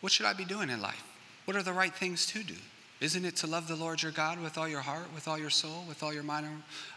what 0.00 0.12
should 0.12 0.26
I 0.26 0.32
be 0.32 0.44
doing 0.44 0.70
in 0.70 0.80
life? 0.80 1.02
What 1.44 1.56
are 1.56 1.62
the 1.62 1.72
right 1.72 1.94
things 1.94 2.26
to 2.26 2.42
do? 2.42 2.54
Isn't 3.00 3.24
it 3.24 3.36
to 3.36 3.46
love 3.46 3.66
the 3.66 3.74
Lord 3.76 4.02
your 4.02 4.12
God 4.12 4.40
with 4.40 4.56
all 4.56 4.68
your 4.68 4.80
heart, 4.80 5.06
with 5.14 5.26
all 5.26 5.38
your 5.38 5.50
soul, 5.50 5.84
with 5.88 6.02
all 6.02 6.12
your 6.12 6.22
mind, 6.22 6.46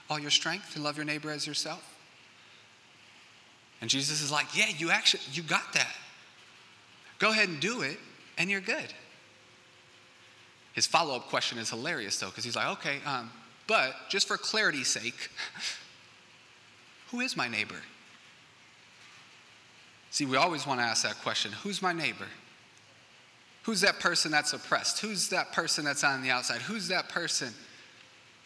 all 0.10 0.20
your 0.20 0.30
strength, 0.30 0.76
and 0.76 0.84
love 0.84 0.98
your 0.98 1.06
neighbor 1.06 1.32
as 1.32 1.48
yourself? 1.48 1.96
And 3.82 3.89
Jesus 3.89 4.22
is 4.22 4.32
like, 4.32 4.56
Yeah, 4.56 4.68
you 4.78 4.91
actually, 4.91 5.24
you 5.34 5.44
got 5.44 5.74
that. 5.74 5.96
Go 7.18 7.32
ahead 7.32 7.50
and 7.50 7.60
do 7.60 7.82
it, 7.82 7.98
and 8.38 8.50
you're 8.50 8.62
good. 8.62 8.94
His 10.74 10.86
follow 10.86 11.15
up 11.15 11.30
question 11.30 11.58
is 11.58 11.70
hilarious, 11.70 12.20
though, 12.20 12.28
because 12.28 12.44
he's 12.44 12.56
like, 12.56 12.68
Okay, 12.80 12.98
um, 13.06 13.32
but 13.68 13.96
just 14.10 14.28
for 14.28 14.38
clarity's 14.38 14.88
sake, 14.88 15.30
who 17.12 17.20
is 17.22 17.36
my 17.36 17.48
neighbor? 17.48 17.82
See, 20.15 20.25
we 20.25 20.38
always 20.38 20.65
want 20.65 20.80
to 20.80 20.86
ask 20.86 21.04
that 21.04 21.21
question 21.23 21.51
who's 21.51 21.82
my 21.82 21.91
neighbor? 21.91 22.28
Who's 23.63 23.82
that 23.82 23.99
person 23.99 24.32
that's 24.32 24.54
oppressed? 24.54 25.01
Who's 25.01 25.28
that 25.28 25.51
person 25.51 25.84
that's 25.84 26.06
on 26.06 26.23
the 26.23 26.30
outside? 26.30 26.62
Who's 26.62 26.88
that 26.88 27.10
person 27.10 27.54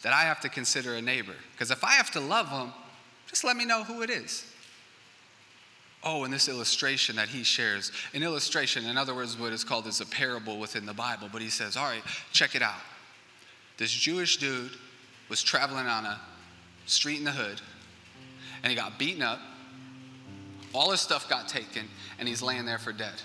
that 0.01 0.12
I 0.12 0.21
have 0.21 0.39
to 0.39 0.49
consider 0.49 0.95
a 0.95 1.01
neighbor? 1.03 1.36
Because 1.51 1.69
if 1.69 1.84
I 1.84 1.91
have 1.91 2.10
to 2.13 2.19
love 2.19 2.49
them, 2.49 2.73
just 3.27 3.43
let 3.43 3.55
me 3.55 3.65
know 3.65 3.84
who 3.84 4.01
it 4.01 4.10
is. 4.10 4.51
Oh, 6.03 6.23
and 6.23 6.34
this 6.34 6.49
illustration 6.49 7.17
that 7.17 7.29
he 7.29 7.43
shares, 7.43 7.91
an 8.15 8.23
illustration, 8.23 8.88
in 8.88 8.97
other 8.97 9.13
words, 9.13 9.38
what 9.38 9.53
is 9.53 9.63
called 9.63 9.86
as 9.86 10.01
a 10.01 10.08
parable 10.08 10.58
within 10.58 10.88
the 10.88 10.93
Bible, 10.95 11.29
but 11.32 11.39
he 11.39 11.51
says, 11.51 11.77
all 11.77 11.86
right, 11.86 12.01
check 12.32 12.55
it 12.55 12.63
out. 12.63 12.82
This 13.77 13.91
Jewish 13.91 14.38
dude 14.38 14.71
was 15.29 15.43
traveling 15.43 15.86
on 15.86 16.08
a 16.08 16.19
street 16.88 17.19
in 17.19 17.25
the 17.25 17.32
hood, 17.32 17.62
and 18.63 18.71
he 18.71 18.75
got 18.75 18.97
beaten 18.97 19.21
up, 19.21 19.39
all 20.73 20.91
his 20.91 21.01
stuff 21.01 21.29
got 21.29 21.47
taken, 21.47 21.88
and 22.17 22.27
he's 22.27 22.41
laying 22.41 22.65
there 22.65 22.79
for 22.79 22.91
dead. 22.91 23.21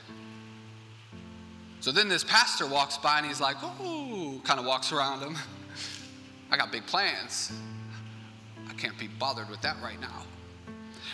So 1.80 1.92
then 1.92 2.08
this 2.08 2.24
pastor 2.24 2.66
walks 2.66 2.96
by 2.96 3.18
and 3.18 3.26
he's 3.26 3.42
like, 3.42 3.56
oh, 3.62 4.40
kind 4.42 4.58
of 4.58 4.64
walks 4.64 4.90
around 4.90 5.20
him. 5.20 5.36
I 6.50 6.56
got 6.56 6.72
big 6.72 6.86
plans. 6.86 7.52
I 8.66 8.72
can't 8.72 8.98
be 8.98 9.06
bothered 9.06 9.50
with 9.50 9.60
that 9.60 9.76
right 9.82 10.00
now. 10.00 10.22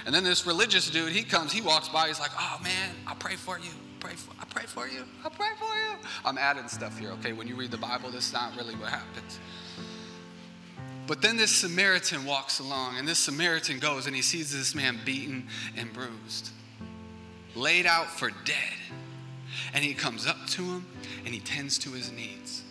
And 0.06 0.14
then 0.14 0.22
this 0.22 0.46
religious 0.46 0.88
dude, 0.88 1.12
he 1.12 1.24
comes, 1.24 1.52
he 1.52 1.60
walks 1.60 1.88
by, 1.88 2.06
he's 2.06 2.20
like, 2.20 2.30
oh 2.38 2.60
man, 2.62 2.90
I'll 3.06 3.16
pray 3.16 3.34
for 3.34 3.58
you. 3.58 3.70
Pray 3.98 4.14
for, 4.14 4.32
I 4.40 4.44
pray 4.44 4.62
for 4.64 4.86
you. 4.86 5.02
I 5.24 5.28
pray 5.28 5.50
for 5.58 5.64
you. 5.64 5.98
I'm 6.24 6.38
adding 6.38 6.68
stuff 6.68 6.96
here, 6.98 7.10
okay? 7.14 7.32
When 7.32 7.48
you 7.48 7.56
read 7.56 7.72
the 7.72 7.76
Bible, 7.76 8.10
this 8.10 8.28
is 8.28 8.32
not 8.32 8.56
really 8.56 8.74
what 8.76 8.90
happens. 8.90 9.40
But 11.10 11.22
then 11.22 11.36
this 11.36 11.50
Samaritan 11.50 12.24
walks 12.24 12.60
along, 12.60 12.96
and 12.96 13.08
this 13.08 13.18
Samaritan 13.18 13.80
goes 13.80 14.06
and 14.06 14.14
he 14.14 14.22
sees 14.22 14.56
this 14.56 14.76
man 14.76 15.00
beaten 15.04 15.48
and 15.76 15.92
bruised, 15.92 16.50
laid 17.56 17.84
out 17.84 18.06
for 18.06 18.30
dead. 18.44 18.76
And 19.74 19.82
he 19.82 19.92
comes 19.92 20.24
up 20.24 20.46
to 20.50 20.62
him 20.62 20.86
and 21.24 21.34
he 21.34 21.40
tends 21.40 21.78
to 21.78 21.90
his 21.90 22.12
needs. 22.12 22.62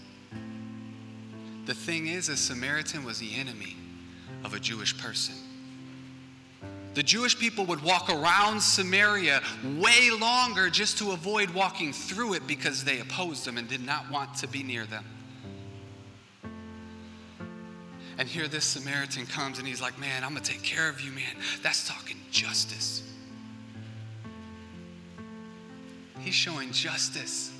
The 1.65 1.73
thing 1.73 2.07
is, 2.07 2.29
a 2.29 2.37
Samaritan 2.37 3.03
was 3.03 3.19
the 3.19 3.35
enemy 3.35 3.75
of 4.45 4.53
a 4.53 4.59
Jewish 4.61 4.97
person. 4.97 5.35
The 6.93 7.03
Jewish 7.03 7.37
people 7.37 7.65
would 7.65 7.83
walk 7.83 8.09
around 8.09 8.61
Samaria 8.61 9.41
way 9.77 10.11
longer 10.17 10.69
just 10.69 10.97
to 10.99 11.11
avoid 11.11 11.49
walking 11.49 11.91
through 11.91 12.35
it 12.35 12.47
because 12.47 12.85
they 12.85 13.01
opposed 13.01 13.43
them 13.43 13.57
and 13.57 13.67
did 13.67 13.85
not 13.85 14.09
want 14.09 14.35
to 14.35 14.47
be 14.47 14.63
near 14.63 14.85
them. 14.85 15.03
And 18.19 18.27
here 18.27 18.49
this 18.49 18.65
Samaritan 18.65 19.25
comes 19.25 19.59
and 19.59 19.67
he's 19.67 19.81
like, 19.81 19.97
Man, 19.97 20.25
I'm 20.25 20.31
going 20.31 20.43
to 20.43 20.51
take 20.51 20.61
care 20.61 20.89
of 20.89 20.99
you, 20.99 21.11
man. 21.11 21.35
That's 21.63 21.87
talking 21.87 22.17
justice. 22.29 23.01
He's 26.19 26.35
showing 26.35 26.73
justice. 26.73 27.53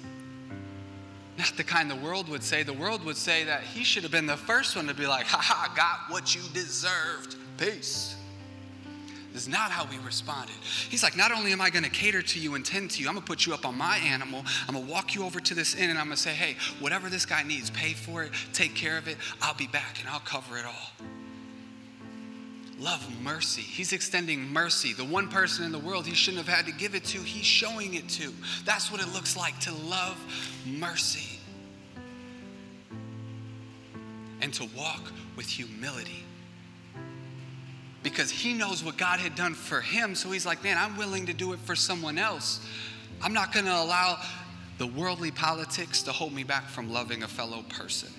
Not 1.38 1.54
the 1.56 1.64
kind 1.64 1.90
the 1.90 1.96
world 1.96 2.28
would 2.28 2.44
say. 2.44 2.64
The 2.64 2.74
world 2.74 3.06
would 3.06 3.16
say 3.16 3.46
that 3.46 3.62
he 3.62 3.86
should 3.86 4.04
have 4.04 4.12
been 4.12 4.26
the 4.26 4.36
first 4.36 4.76
one 4.76 4.86
to 4.88 4.94
be 4.94 5.08
like, 5.08 5.26
Ha 5.28 5.40
ha, 5.42 5.74
got 5.78 6.14
what 6.14 6.36
you 6.36 6.42
deserved. 6.54 7.38
Peace 7.58 8.19
is 9.34 9.48
not 9.48 9.72
how 9.72 9.86
we 9.86 9.98
responded. 10.06 10.56
He's 10.90 11.04
like, 11.04 11.16
Not 11.16 11.32
only 11.32 11.52
am 11.52 11.62
I 11.62 11.70
going 11.70 11.84
to 11.84 11.90
cater 11.90 12.22
to 12.22 12.40
you 12.40 12.56
and 12.56 12.66
tend 12.66 12.92
to 12.92 13.02
you, 13.02 13.08
I'm 13.08 13.14
going 13.14 13.26
to 13.26 13.28
put 13.28 13.46
you 13.46 13.54
up 13.54 13.66
on 13.66 13.78
my 13.78 13.98
animal. 13.98 14.44
I'm 14.68 14.76
going 14.76 14.86
to 14.86 14.92
walk 14.92 15.16
you 15.16 15.24
over 15.24 15.40
to 15.40 15.54
this 15.54 15.76
inn 15.76 15.90
and 15.90 16.00
I'm 16.00 16.06
going 16.06 16.18
to 16.18 16.22
say, 16.22 16.32
Hey, 16.32 16.56
whatever 16.80 17.10
this 17.10 17.26
guy 17.26 17.44
needs, 17.44 17.70
pay 17.70 17.94
for 17.94 18.24
it, 18.24 18.32
take 18.54 18.76
care 18.76 18.98
of 18.98 19.08
it. 19.08 19.18
I'll 19.42 19.56
be 19.56 19.68
back 19.68 20.00
and 20.00 20.10
I'll 20.10 20.20
cover 20.20 20.58
it 20.58 20.66
all. 20.66 21.08
Love 22.80 23.06
mercy. 23.22 23.62
He's 23.62 23.92
extending 23.92 24.54
mercy. 24.54 24.94
The 24.94 25.04
one 25.04 25.28
person 25.28 25.66
in 25.66 25.72
the 25.74 25.80
world 25.80 26.06
he 26.06 26.16
shouldn't 26.16 26.46
have 26.46 26.56
had 26.56 26.66
to 26.66 26.72
give 26.72 26.96
it 26.96 27.04
to, 27.06 27.18
he's 27.20 27.46
showing 27.46 27.96
it 27.96 28.08
to. 28.10 28.34
That's 28.64 28.90
what 28.90 29.02
it 29.02 29.14
looks 29.14 29.36
like 29.36 29.60
to 29.62 29.74
love 29.74 30.18
mercy 30.66 31.40
and 34.42 34.54
to 34.54 34.66
walk 34.78 35.12
with 35.36 35.48
humility 35.48 36.24
because 38.04 38.32
he 38.32 38.54
knows 38.54 38.84
what 38.84 38.98
God 38.98 39.20
had 39.20 39.36
done 39.36 39.54
for 39.54 39.82
him. 39.82 40.16
So 40.16 40.32
he's 40.32 40.46
like, 40.46 40.64
man, 40.64 40.78
I'm 40.78 40.98
willing 40.98 41.26
to 41.26 41.34
do 41.34 41.54
it 41.54 41.60
for 41.60 41.76
someone 41.76 42.18
else 42.18 42.66
I'm 43.22 43.34
not 43.34 43.54
going 43.54 43.66
to 43.66 43.76
allow 43.76 44.18
the 44.78 44.88
worldly 44.88 45.32
politics 45.32 46.02
to 46.04 46.12
hold 46.12 46.34
me 46.34 46.44
back 46.44 46.70
from 46.70 46.92
loving 46.92 47.24
a 47.24 47.28
fellow 47.28 47.64
person 47.64 48.10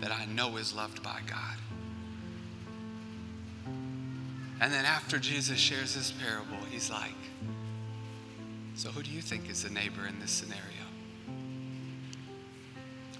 that 0.00 0.10
I 0.10 0.24
know 0.26 0.56
is 0.56 0.74
loved 0.74 1.02
by 1.02 1.20
God. 1.26 1.56
And 4.62 4.72
then 4.72 4.84
after 4.84 5.18
Jesus 5.18 5.58
shares 5.58 5.94
this 5.94 6.10
parable, 6.10 6.64
he's 6.70 6.90
like, 6.90 7.14
So 8.74 8.90
who 8.90 9.02
do 9.02 9.10
you 9.10 9.20
think 9.20 9.50
is 9.50 9.62
the 9.62 9.70
neighbor 9.70 10.06
in 10.06 10.18
this 10.20 10.30
scenario? 10.30 10.64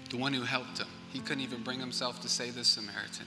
The 0.09 0.17
one 0.17 0.33
who 0.33 0.41
helped 0.41 0.79
him. 0.79 0.87
He 1.13 1.19
couldn't 1.19 1.43
even 1.43 1.61
bring 1.61 1.79
himself 1.79 2.21
to 2.21 2.29
say 2.29 2.49
the 2.49 2.63
Samaritan. 2.63 3.25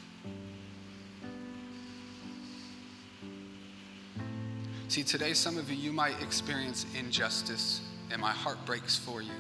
See, 4.89 5.03
today, 5.03 5.33
some 5.33 5.57
of 5.59 5.71
you, 5.71 5.77
you 5.77 5.93
might 5.93 6.23
experience 6.23 6.87
injustice, 6.97 7.81
and 8.13 8.21
my 8.21 8.31
heart 8.31 8.59
breaks 8.67 8.97
for 8.97 9.23
you. 9.23 9.33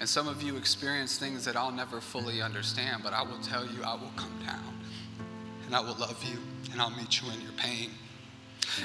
And 0.00 0.08
some 0.08 0.28
of 0.28 0.42
you 0.42 0.56
experience 0.56 1.18
things 1.18 1.44
that 1.44 1.56
I'll 1.56 1.72
never 1.72 2.00
fully 2.00 2.40
understand, 2.40 3.02
but 3.02 3.12
I 3.12 3.22
will 3.22 3.38
tell 3.40 3.64
you, 3.64 3.82
I 3.84 3.94
will 3.94 4.12
come 4.16 4.32
down, 4.44 4.78
and 5.66 5.74
I 5.74 5.80
will 5.80 5.96
love 5.96 6.22
you, 6.24 6.38
and 6.72 6.80
I'll 6.80 6.90
meet 6.90 7.20
you 7.20 7.30
in 7.30 7.40
your 7.40 7.52
pain. 7.52 7.90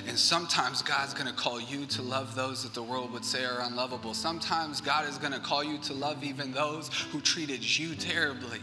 And 0.07 0.17
sometimes 0.17 0.81
God's 0.81 1.13
going 1.13 1.27
to 1.27 1.33
call 1.33 1.59
you 1.59 1.85
to 1.87 2.01
love 2.01 2.35
those 2.35 2.63
that 2.63 2.73
the 2.73 2.83
world 2.83 3.11
would 3.11 3.25
say 3.25 3.45
are 3.45 3.61
unlovable. 3.61 4.13
Sometimes 4.13 4.81
God 4.81 5.07
is 5.07 5.17
going 5.17 5.33
to 5.33 5.39
call 5.39 5.63
you 5.63 5.77
to 5.79 5.93
love 5.93 6.23
even 6.23 6.51
those 6.51 6.89
who 7.11 7.21
treated 7.21 7.63
you 7.77 7.95
terribly. 7.95 8.59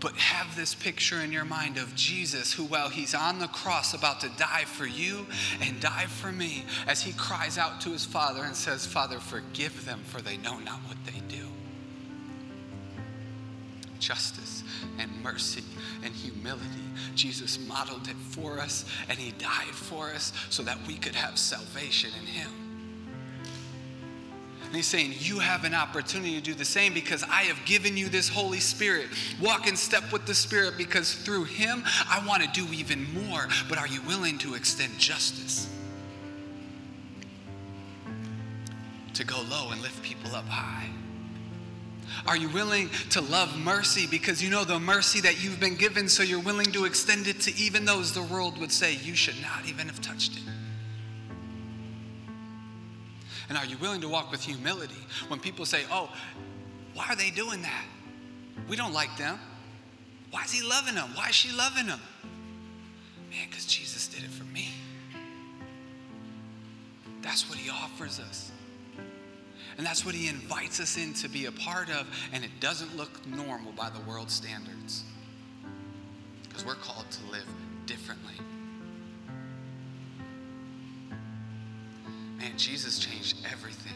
But 0.00 0.16
have 0.16 0.56
this 0.56 0.74
picture 0.74 1.20
in 1.20 1.30
your 1.30 1.44
mind 1.44 1.76
of 1.76 1.94
Jesus, 1.94 2.54
who, 2.54 2.64
while 2.64 2.88
he's 2.88 3.14
on 3.14 3.38
the 3.38 3.48
cross 3.48 3.92
about 3.92 4.20
to 4.20 4.30
die 4.38 4.64
for 4.64 4.86
you 4.86 5.26
and 5.60 5.78
die 5.78 6.06
for 6.06 6.32
me, 6.32 6.64
as 6.86 7.02
he 7.02 7.12
cries 7.12 7.58
out 7.58 7.82
to 7.82 7.90
his 7.90 8.06
Father 8.06 8.42
and 8.42 8.56
says, 8.56 8.86
Father, 8.86 9.18
forgive 9.20 9.84
them, 9.84 10.00
for 10.04 10.22
they 10.22 10.38
know 10.38 10.58
not 10.58 10.80
what 10.86 10.96
they 11.04 11.20
do. 11.28 11.46
Justice 13.98 14.64
and 14.98 15.10
mercy 15.22 15.64
and 16.02 16.14
humility. 16.14 16.64
Jesus 17.14 17.58
modeled 17.68 18.08
it 18.08 18.16
for 18.16 18.58
us, 18.58 18.86
and 19.10 19.18
he 19.18 19.32
died 19.32 19.74
for 19.74 20.08
us 20.10 20.32
so 20.48 20.62
that 20.62 20.78
we 20.86 20.94
could 20.94 21.14
have 21.14 21.38
salvation 21.38 22.10
in 22.18 22.26
him. 22.26 22.69
And 24.70 24.76
he's 24.76 24.86
saying, 24.86 25.14
You 25.18 25.40
have 25.40 25.64
an 25.64 25.74
opportunity 25.74 26.36
to 26.36 26.40
do 26.40 26.54
the 26.54 26.64
same 26.64 26.94
because 26.94 27.24
I 27.24 27.42
have 27.42 27.58
given 27.64 27.96
you 27.96 28.08
this 28.08 28.28
Holy 28.28 28.60
Spirit. 28.60 29.08
Walk 29.42 29.66
in 29.66 29.74
step 29.74 30.12
with 30.12 30.26
the 30.26 30.34
Spirit 30.34 30.74
because 30.78 31.12
through 31.12 31.42
him 31.42 31.82
I 32.08 32.24
want 32.24 32.44
to 32.44 32.48
do 32.52 32.72
even 32.72 33.12
more. 33.12 33.48
But 33.68 33.78
are 33.78 33.88
you 33.88 34.00
willing 34.02 34.38
to 34.38 34.54
extend 34.54 34.96
justice? 34.96 35.68
To 39.14 39.24
go 39.24 39.42
low 39.50 39.70
and 39.72 39.82
lift 39.82 40.04
people 40.04 40.36
up 40.36 40.46
high? 40.46 40.88
Are 42.28 42.36
you 42.36 42.48
willing 42.50 42.90
to 43.10 43.20
love 43.22 43.58
mercy 43.58 44.06
because 44.08 44.40
you 44.40 44.50
know 44.50 44.62
the 44.62 44.78
mercy 44.78 45.20
that 45.22 45.42
you've 45.42 45.58
been 45.58 45.74
given, 45.74 46.08
so 46.08 46.22
you're 46.22 46.38
willing 46.38 46.70
to 46.70 46.84
extend 46.84 47.26
it 47.26 47.40
to 47.40 47.56
even 47.56 47.84
those 47.84 48.12
the 48.12 48.22
world 48.22 48.56
would 48.58 48.70
say 48.70 48.94
you 48.94 49.16
should 49.16 49.42
not 49.42 49.66
even 49.66 49.88
have 49.88 50.00
touched 50.00 50.36
it? 50.36 50.42
And 53.50 53.58
are 53.58 53.66
you 53.66 53.76
willing 53.78 54.00
to 54.02 54.08
walk 54.08 54.30
with 54.30 54.44
humility 54.44 54.94
when 55.26 55.40
people 55.40 55.66
say, 55.66 55.82
oh, 55.90 56.08
why 56.94 57.06
are 57.08 57.16
they 57.16 57.30
doing 57.30 57.60
that? 57.62 57.84
We 58.68 58.76
don't 58.76 58.92
like 58.92 59.16
them. 59.18 59.40
Why 60.30 60.44
is 60.44 60.52
he 60.52 60.62
loving 60.66 60.94
them? 60.94 61.10
Why 61.14 61.30
is 61.30 61.34
she 61.34 61.50
loving 61.54 61.88
them? 61.88 62.00
Man, 63.28 63.48
because 63.50 63.66
Jesus 63.66 64.06
did 64.06 64.22
it 64.22 64.30
for 64.30 64.44
me. 64.44 64.68
That's 67.22 67.48
what 67.50 67.58
he 67.58 67.68
offers 67.70 68.20
us. 68.20 68.52
And 69.76 69.84
that's 69.84 70.06
what 70.06 70.14
he 70.14 70.28
invites 70.28 70.78
us 70.78 70.96
in 70.96 71.12
to 71.14 71.28
be 71.28 71.46
a 71.46 71.52
part 71.52 71.90
of, 71.90 72.06
and 72.32 72.44
it 72.44 72.50
doesn't 72.60 72.96
look 72.96 73.26
normal 73.26 73.72
by 73.72 73.90
the 73.90 74.00
world 74.08 74.30
standards. 74.30 75.02
Because 76.44 76.64
we're 76.64 76.76
called 76.76 77.10
to 77.10 77.32
live 77.32 77.46
differently. 77.86 78.34
Man, 82.40 82.56
Jesus 82.56 82.98
changed 82.98 83.36
everything. 83.52 83.92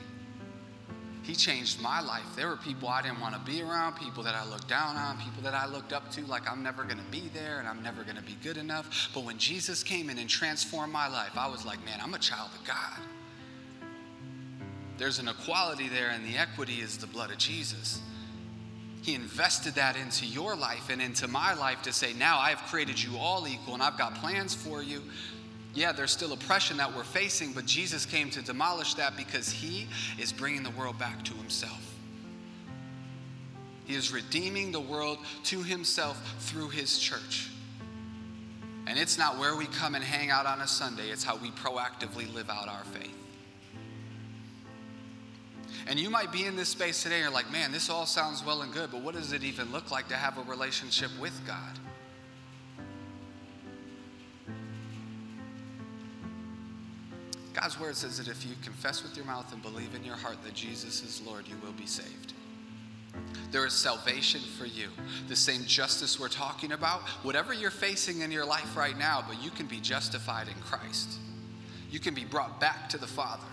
He 1.23 1.35
changed 1.35 1.81
my 1.81 2.03
life. 2.03 2.27
There 2.37 2.49
were 2.49 2.59
people 2.59 2.91
I 2.91 3.01
didn't 3.01 3.19
want 3.19 3.35
to 3.35 3.41
be 3.41 3.63
around, 3.63 3.97
people 3.97 4.23
that 4.25 4.35
I 4.35 4.45
looked 4.45 4.69
down 4.69 4.97
on, 4.97 5.17
people 5.17 5.43
that 5.43 5.55
I 5.55 5.67
looked 5.67 5.95
up 5.95 6.11
to, 6.13 6.27
like 6.27 6.49
I'm 6.51 6.63
never 6.63 6.85
going 6.85 6.99
to 6.99 7.11
be 7.11 7.31
there 7.33 7.59
and 7.59 7.67
I'm 7.67 7.83
never 7.83 8.05
going 8.05 8.17
to 8.17 8.23
be 8.23 8.37
good 8.43 8.59
enough. 8.59 9.09
But 9.15 9.25
when 9.25 9.39
Jesus 9.39 9.83
came 9.83 10.11
in 10.11 10.19
and 10.19 10.29
transformed 10.29 10.93
my 10.93 11.09
life, 11.09 11.31
I 11.35 11.49
was 11.49 11.65
like, 11.65 11.83
man, 11.87 11.99
I'm 12.03 12.13
a 12.13 12.19
child 12.19 12.51
of 12.55 12.67
God. 12.67 13.01
There's 14.99 15.19
an 15.19 15.27
equality 15.27 15.89
there, 15.89 16.11
and 16.11 16.25
the 16.25 16.37
equity 16.37 16.75
is 16.75 16.99
the 16.99 17.07
blood 17.07 17.31
of 17.31 17.39
Jesus. 17.39 18.01
He 19.03 19.15
invested 19.15 19.75
that 19.75 19.97
into 19.97 20.27
your 20.27 20.55
life 20.55 20.89
and 20.91 21.03
into 21.03 21.27
my 21.27 21.55
life 21.55 21.83
to 21.83 21.93
say, 21.93 22.13
now 22.13 22.39
I've 22.39 22.63
created 22.65 23.03
you 23.03 23.17
all 23.19 23.49
equal 23.49 23.75
and 23.75 23.83
I've 23.83 23.99
got 23.99 24.15
plans 24.15 24.55
for 24.55 24.83
you. 24.83 25.03
Yeah, 25.75 25.91
there's 25.91 26.13
still 26.13 26.33
oppression 26.33 26.77
that 26.77 26.95
we're 26.95 27.03
facing, 27.03 27.53
but 27.53 27.67
Jesus 27.67 28.07
came 28.07 28.31
to 28.31 28.43
demolish 28.43 28.95
that 28.95 29.17
because 29.17 29.51
he 29.51 29.89
is 30.19 30.33
bringing 30.33 30.63
the 30.63 30.71
world 30.71 30.99
back 30.99 31.25
to 31.25 31.35
himself. 31.35 31.95
He 33.85 33.95
is 33.95 34.13
redeeming 34.13 34.71
the 34.73 34.81
world 34.81 35.19
to 35.45 35.63
himself 35.63 36.17
through 36.39 36.69
his 36.69 36.99
church. 36.99 37.51
And 38.87 38.99
it's 38.99 39.19
not 39.19 39.39
where 39.39 39.57
we 39.57 39.67
come 39.67 39.95
and 39.95 40.05
hang 40.05 40.31
out 40.31 40.47
on 40.47 40.61
a 40.61 40.67
Sunday, 40.67 41.11
it's 41.11 41.25
how 41.25 41.37
we 41.37 41.51
proactively 41.51 42.33
live 42.33 42.51
out 42.51 42.69
our 42.69 42.85
faith. 42.85 43.11
And 45.87 45.99
you 45.99 46.09
might 46.09 46.33
be 46.33 46.45
in 46.45 46.57
this 46.57 46.69
space 46.69 47.03
today 47.03 47.17
and 47.17 47.25
you're 47.25 47.33
like, 47.33 47.51
man, 47.51 47.73
this 47.73 47.91
all 47.91 48.07
sounds 48.07 48.45
well 48.45 48.63
and 48.63 48.73
good, 48.73 48.91
but 48.91 49.03
what 49.03 49.15
does 49.15 49.33
it 49.33 49.43
even 49.43 49.71
look 49.73 49.91
like 49.91 50.09
to 50.09 50.15
have 50.15 50.39
a 50.39 50.43
relationship 50.43 51.11
with 51.21 51.39
God? 51.47 51.79
God's 57.55 57.79
word 57.79 57.97
says 57.97 58.19
that 58.19 58.29
if 58.29 58.45
you 58.45 58.53
confess 58.63 59.03
with 59.03 59.17
your 59.17 59.25
mouth 59.25 59.53
and 59.53 59.63
believe 59.63 59.95
in 59.95 60.05
your 60.05 60.17
heart 60.17 60.43
that 60.45 60.55
Jesus 60.55 61.03
is 61.03 61.23
Lord, 61.25 61.47
you 61.47 61.55
will 61.65 61.73
be 61.73 61.87
saved. 61.87 62.35
There 63.53 63.65
is 63.65 63.73
salvation 63.73 64.41
for 64.59 64.67
you. 64.67 64.89
The 65.29 65.37
same 65.37 65.65
justice 65.65 66.19
we're 66.19 66.29
talking 66.29 66.73
about, 66.73 67.03
whatever 67.23 67.55
you're 67.55 67.71
facing 67.71 68.23
in 68.23 68.33
your 68.33 68.45
life 68.45 68.77
right 68.77 68.99
now, 68.99 69.25
but 69.27 69.41
you 69.43 69.51
can 69.51 69.67
be 69.67 69.79
justified 69.79 70.49
in 70.49 70.55
Christ. 70.55 71.19
You 71.91 72.01
can 72.01 72.13
be 72.13 72.25
brought 72.25 72.59
back 72.59 72.89
to 72.89 72.99
the 72.99 73.07
Father 73.07 73.47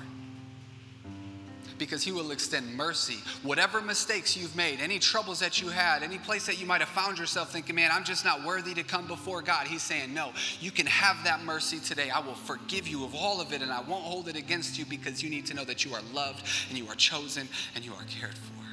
because 1.81 2.03
he 2.03 2.11
will 2.11 2.29
extend 2.29 2.77
mercy. 2.77 3.17
Whatever 3.41 3.81
mistakes 3.81 4.37
you've 4.37 4.55
made, 4.55 4.79
any 4.79 4.99
troubles 4.99 5.39
that 5.39 5.59
you 5.59 5.69
had, 5.69 6.03
any 6.03 6.19
place 6.19 6.45
that 6.45 6.61
you 6.61 6.67
might 6.67 6.79
have 6.79 6.89
found 6.89 7.17
yourself 7.17 7.51
thinking, 7.51 7.73
man, 7.73 7.89
I'm 7.91 8.03
just 8.03 8.23
not 8.23 8.45
worthy 8.45 8.75
to 8.75 8.83
come 8.83 9.07
before 9.07 9.41
God, 9.41 9.65
he's 9.65 9.81
saying, 9.81 10.13
no, 10.13 10.31
you 10.59 10.69
can 10.69 10.85
have 10.85 11.23
that 11.23 11.43
mercy 11.43 11.79
today. 11.79 12.11
I 12.11 12.19
will 12.19 12.35
forgive 12.35 12.87
you 12.87 13.03
of 13.03 13.15
all 13.15 13.41
of 13.41 13.51
it 13.51 13.63
and 13.63 13.71
I 13.71 13.81
won't 13.81 14.03
hold 14.03 14.27
it 14.27 14.35
against 14.35 14.77
you 14.77 14.85
because 14.85 15.23
you 15.23 15.31
need 15.31 15.47
to 15.47 15.55
know 15.55 15.65
that 15.65 15.83
you 15.83 15.95
are 15.95 16.03
loved 16.13 16.45
and 16.69 16.77
you 16.77 16.87
are 16.87 16.93
chosen 16.93 17.49
and 17.73 17.83
you 17.83 17.93
are 17.93 18.05
cared 18.07 18.37
for. 18.37 18.63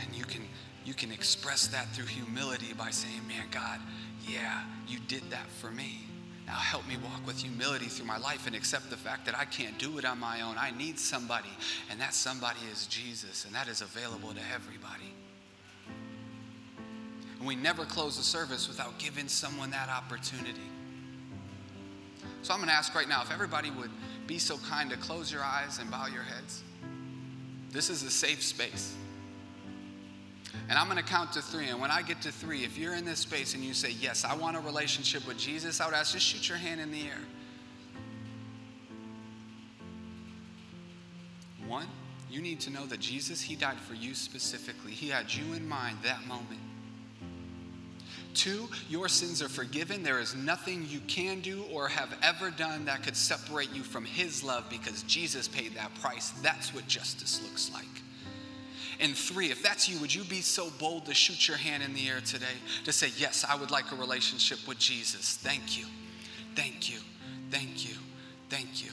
And 0.00 0.14
you 0.14 0.24
can 0.24 0.42
you 0.84 0.94
can 0.94 1.10
express 1.10 1.66
that 1.66 1.88
through 1.88 2.06
humility 2.06 2.72
by 2.72 2.90
saying, 2.90 3.26
Man, 3.26 3.46
God, 3.50 3.80
yeah, 4.28 4.62
you 4.86 5.00
did 5.08 5.28
that 5.30 5.48
for 5.60 5.72
me. 5.72 6.06
Now 6.46 6.54
help 6.54 6.86
me 6.88 6.96
walk 6.96 7.26
with 7.26 7.40
humility 7.40 7.86
through 7.86 8.06
my 8.06 8.18
life 8.18 8.46
and 8.46 8.56
accept 8.56 8.90
the 8.90 8.96
fact 8.96 9.26
that 9.26 9.38
I 9.38 9.44
can't 9.44 9.78
do 9.78 9.98
it 9.98 10.04
on 10.04 10.18
my 10.18 10.40
own. 10.42 10.56
I 10.58 10.72
need 10.72 10.98
somebody, 10.98 11.50
and 11.90 12.00
that 12.00 12.14
somebody 12.14 12.58
is 12.72 12.86
Jesus, 12.86 13.44
and 13.44 13.54
that 13.54 13.68
is 13.68 13.80
available 13.80 14.34
to 14.34 14.40
everybody. 14.52 15.14
And 17.38 17.46
we 17.46 17.54
never 17.54 17.84
close 17.84 18.16
the 18.16 18.22
service 18.22 18.68
without 18.68 18.98
giving 18.98 19.28
someone 19.28 19.70
that 19.70 19.88
opportunity. 19.88 20.60
So 22.42 22.52
I'm 22.52 22.58
going 22.58 22.68
to 22.68 22.74
ask 22.74 22.94
right 22.94 23.08
now 23.08 23.22
if 23.22 23.32
everybody 23.32 23.70
would 23.70 23.90
be 24.26 24.38
so 24.38 24.58
kind 24.58 24.90
to 24.90 24.96
close 24.96 25.32
your 25.32 25.42
eyes 25.42 25.78
and 25.78 25.90
bow 25.90 26.06
your 26.06 26.22
heads. 26.22 26.62
This 27.70 27.88
is 27.88 28.02
a 28.02 28.10
safe 28.10 28.42
space. 28.42 28.94
And 30.68 30.78
I'm 30.78 30.86
going 30.86 30.98
to 30.98 31.04
count 31.04 31.32
to 31.32 31.42
three. 31.42 31.68
And 31.68 31.80
when 31.80 31.90
I 31.90 32.02
get 32.02 32.22
to 32.22 32.32
three, 32.32 32.64
if 32.64 32.78
you're 32.78 32.94
in 32.94 33.04
this 33.04 33.20
space 33.20 33.54
and 33.54 33.64
you 33.64 33.74
say, 33.74 33.90
Yes, 33.90 34.24
I 34.24 34.34
want 34.34 34.56
a 34.56 34.60
relationship 34.60 35.26
with 35.26 35.38
Jesus, 35.38 35.80
I 35.80 35.86
would 35.86 35.94
ask, 35.94 36.12
just 36.12 36.26
shoot 36.26 36.48
your 36.48 36.58
hand 36.58 36.80
in 36.80 36.90
the 36.90 37.02
air. 37.02 37.18
One, 41.66 41.86
you 42.30 42.40
need 42.40 42.60
to 42.60 42.70
know 42.70 42.86
that 42.86 43.00
Jesus, 43.00 43.40
He 43.40 43.56
died 43.56 43.78
for 43.78 43.94
you 43.94 44.14
specifically. 44.14 44.92
He 44.92 45.08
had 45.08 45.32
you 45.32 45.52
in 45.54 45.66
mind 45.68 45.98
that 46.02 46.26
moment. 46.26 46.60
Two, 48.34 48.68
your 48.88 49.08
sins 49.08 49.42
are 49.42 49.48
forgiven. 49.48 50.02
There 50.02 50.18
is 50.18 50.34
nothing 50.34 50.86
you 50.88 51.00
can 51.00 51.40
do 51.40 51.64
or 51.70 51.88
have 51.88 52.16
ever 52.22 52.50
done 52.50 52.86
that 52.86 53.02
could 53.02 53.16
separate 53.16 53.70
you 53.72 53.82
from 53.82 54.04
His 54.04 54.42
love 54.42 54.64
because 54.70 55.02
Jesus 55.02 55.48
paid 55.48 55.74
that 55.74 55.94
price. 56.00 56.30
That's 56.42 56.72
what 56.74 56.86
justice 56.88 57.42
looks 57.42 57.70
like. 57.72 57.91
And 59.02 59.16
three, 59.16 59.50
if 59.50 59.64
that's 59.64 59.88
you, 59.88 59.98
would 59.98 60.14
you 60.14 60.22
be 60.22 60.40
so 60.40 60.70
bold 60.78 61.06
to 61.06 61.14
shoot 61.14 61.48
your 61.48 61.56
hand 61.56 61.82
in 61.82 61.92
the 61.92 62.08
air 62.08 62.20
today 62.20 62.46
to 62.84 62.92
say, 62.92 63.10
Yes, 63.16 63.44
I 63.46 63.56
would 63.56 63.72
like 63.72 63.90
a 63.90 63.96
relationship 63.96 64.66
with 64.66 64.78
Jesus? 64.78 65.36
Thank 65.42 65.76
you. 65.76 65.86
Thank 66.54 66.88
you. 66.88 67.00
Thank 67.50 67.88
you. 67.88 67.96
Thank 68.48 68.84
you. 68.84 68.92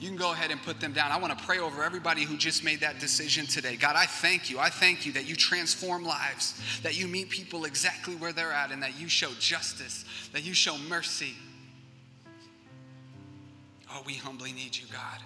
You 0.00 0.08
can 0.08 0.16
go 0.16 0.32
ahead 0.32 0.50
and 0.50 0.62
put 0.62 0.80
them 0.80 0.92
down. 0.92 1.10
I 1.10 1.18
want 1.18 1.36
to 1.36 1.44
pray 1.44 1.58
over 1.58 1.82
everybody 1.82 2.22
who 2.22 2.38
just 2.38 2.64
made 2.64 2.80
that 2.80 3.00
decision 3.00 3.46
today. 3.46 3.76
God, 3.76 3.96
I 3.96 4.06
thank 4.06 4.48
you. 4.48 4.58
I 4.58 4.70
thank 4.70 5.04
you 5.04 5.12
that 5.12 5.28
you 5.28 5.36
transform 5.36 6.04
lives, 6.04 6.58
that 6.82 6.98
you 6.98 7.06
meet 7.06 7.28
people 7.28 7.64
exactly 7.66 8.14
where 8.14 8.32
they're 8.32 8.52
at, 8.52 8.70
and 8.70 8.82
that 8.82 8.98
you 8.98 9.08
show 9.08 9.30
justice, 9.40 10.04
that 10.32 10.42
you 10.42 10.54
show 10.54 10.78
mercy. 10.88 11.34
Oh, 13.92 14.02
we 14.06 14.14
humbly 14.14 14.52
need 14.52 14.76
you, 14.76 14.86
God. 14.90 15.20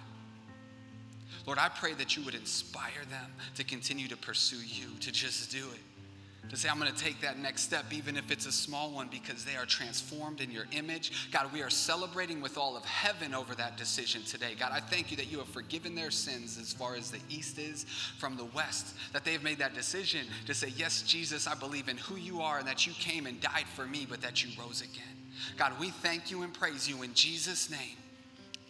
Lord, 1.45 1.59
I 1.59 1.69
pray 1.69 1.93
that 1.93 2.15
you 2.15 2.23
would 2.23 2.35
inspire 2.35 3.03
them 3.09 3.31
to 3.55 3.63
continue 3.63 4.07
to 4.07 4.17
pursue 4.17 4.63
you, 4.65 4.87
to 5.01 5.11
just 5.11 5.51
do 5.51 5.65
it 5.73 5.81
to 6.49 6.59
say, 6.59 6.69
I'm 6.69 6.79
going 6.79 6.91
to 6.91 6.97
take 6.97 7.21
that 7.21 7.39
next 7.39 7.61
step, 7.61 7.85
even 7.91 8.17
if 8.17 8.29
it's 8.29 8.45
a 8.45 8.51
small 8.51 8.91
one, 8.91 9.07
because 9.07 9.43
they 9.43 9.55
are 9.55 9.65
transformed 9.65 10.41
in 10.41 10.51
your 10.51 10.65
image. 10.71 11.31
God, 11.31 11.51
we 11.53 11.63
are 11.63 11.69
celebrating 11.69 12.41
with 12.41 12.57
all 12.57 12.77
of 12.77 12.85
heaven 12.85 13.33
over 13.33 13.55
that 13.55 13.77
decision 13.77 14.21
today. 14.23 14.53
God, 14.59 14.71
I 14.71 14.79
thank 14.79 15.09
you 15.09 15.17
that 15.17 15.31
you 15.31 15.39
have 15.39 15.47
forgiven 15.47 15.95
their 15.95 16.11
sins 16.11 16.59
as 16.59 16.71
far 16.71 16.95
as 16.95 17.09
the 17.09 17.19
east 17.29 17.57
is 17.57 17.85
from 18.19 18.37
the 18.37 18.45
west, 18.45 18.95
that 19.13 19.25
they've 19.25 19.41
made 19.41 19.57
that 19.59 19.73
decision 19.73 20.27
to 20.45 20.53
say, 20.53 20.71
Yes, 20.75 21.01
Jesus, 21.01 21.47
I 21.47 21.55
believe 21.55 21.87
in 21.87 21.97
who 21.97 22.17
you 22.17 22.41
are 22.41 22.59
and 22.59 22.67
that 22.67 22.85
you 22.85 22.93
came 22.93 23.25
and 23.25 23.39
died 23.39 23.65
for 23.75 23.85
me, 23.85 24.05
but 24.07 24.21
that 24.21 24.43
you 24.43 24.51
rose 24.61 24.81
again. 24.81 25.03
God, 25.57 25.73
we 25.79 25.89
thank 25.89 26.29
you 26.29 26.43
and 26.43 26.53
praise 26.53 26.87
you 26.87 27.01
in 27.03 27.13
Jesus' 27.13 27.69
name. 27.71 27.97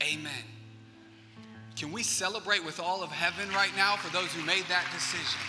Amen. 0.02 0.32
Can 1.78 1.92
we 1.92 2.02
celebrate 2.04 2.64
with 2.64 2.80
all 2.80 3.04
of 3.04 3.12
heaven 3.12 3.50
right 3.56 3.72
now 3.76 3.96
for 3.96 4.14
those 4.14 4.32
who 4.34 4.46
made 4.46 4.66
that 4.70 4.86
decision? 4.94 5.40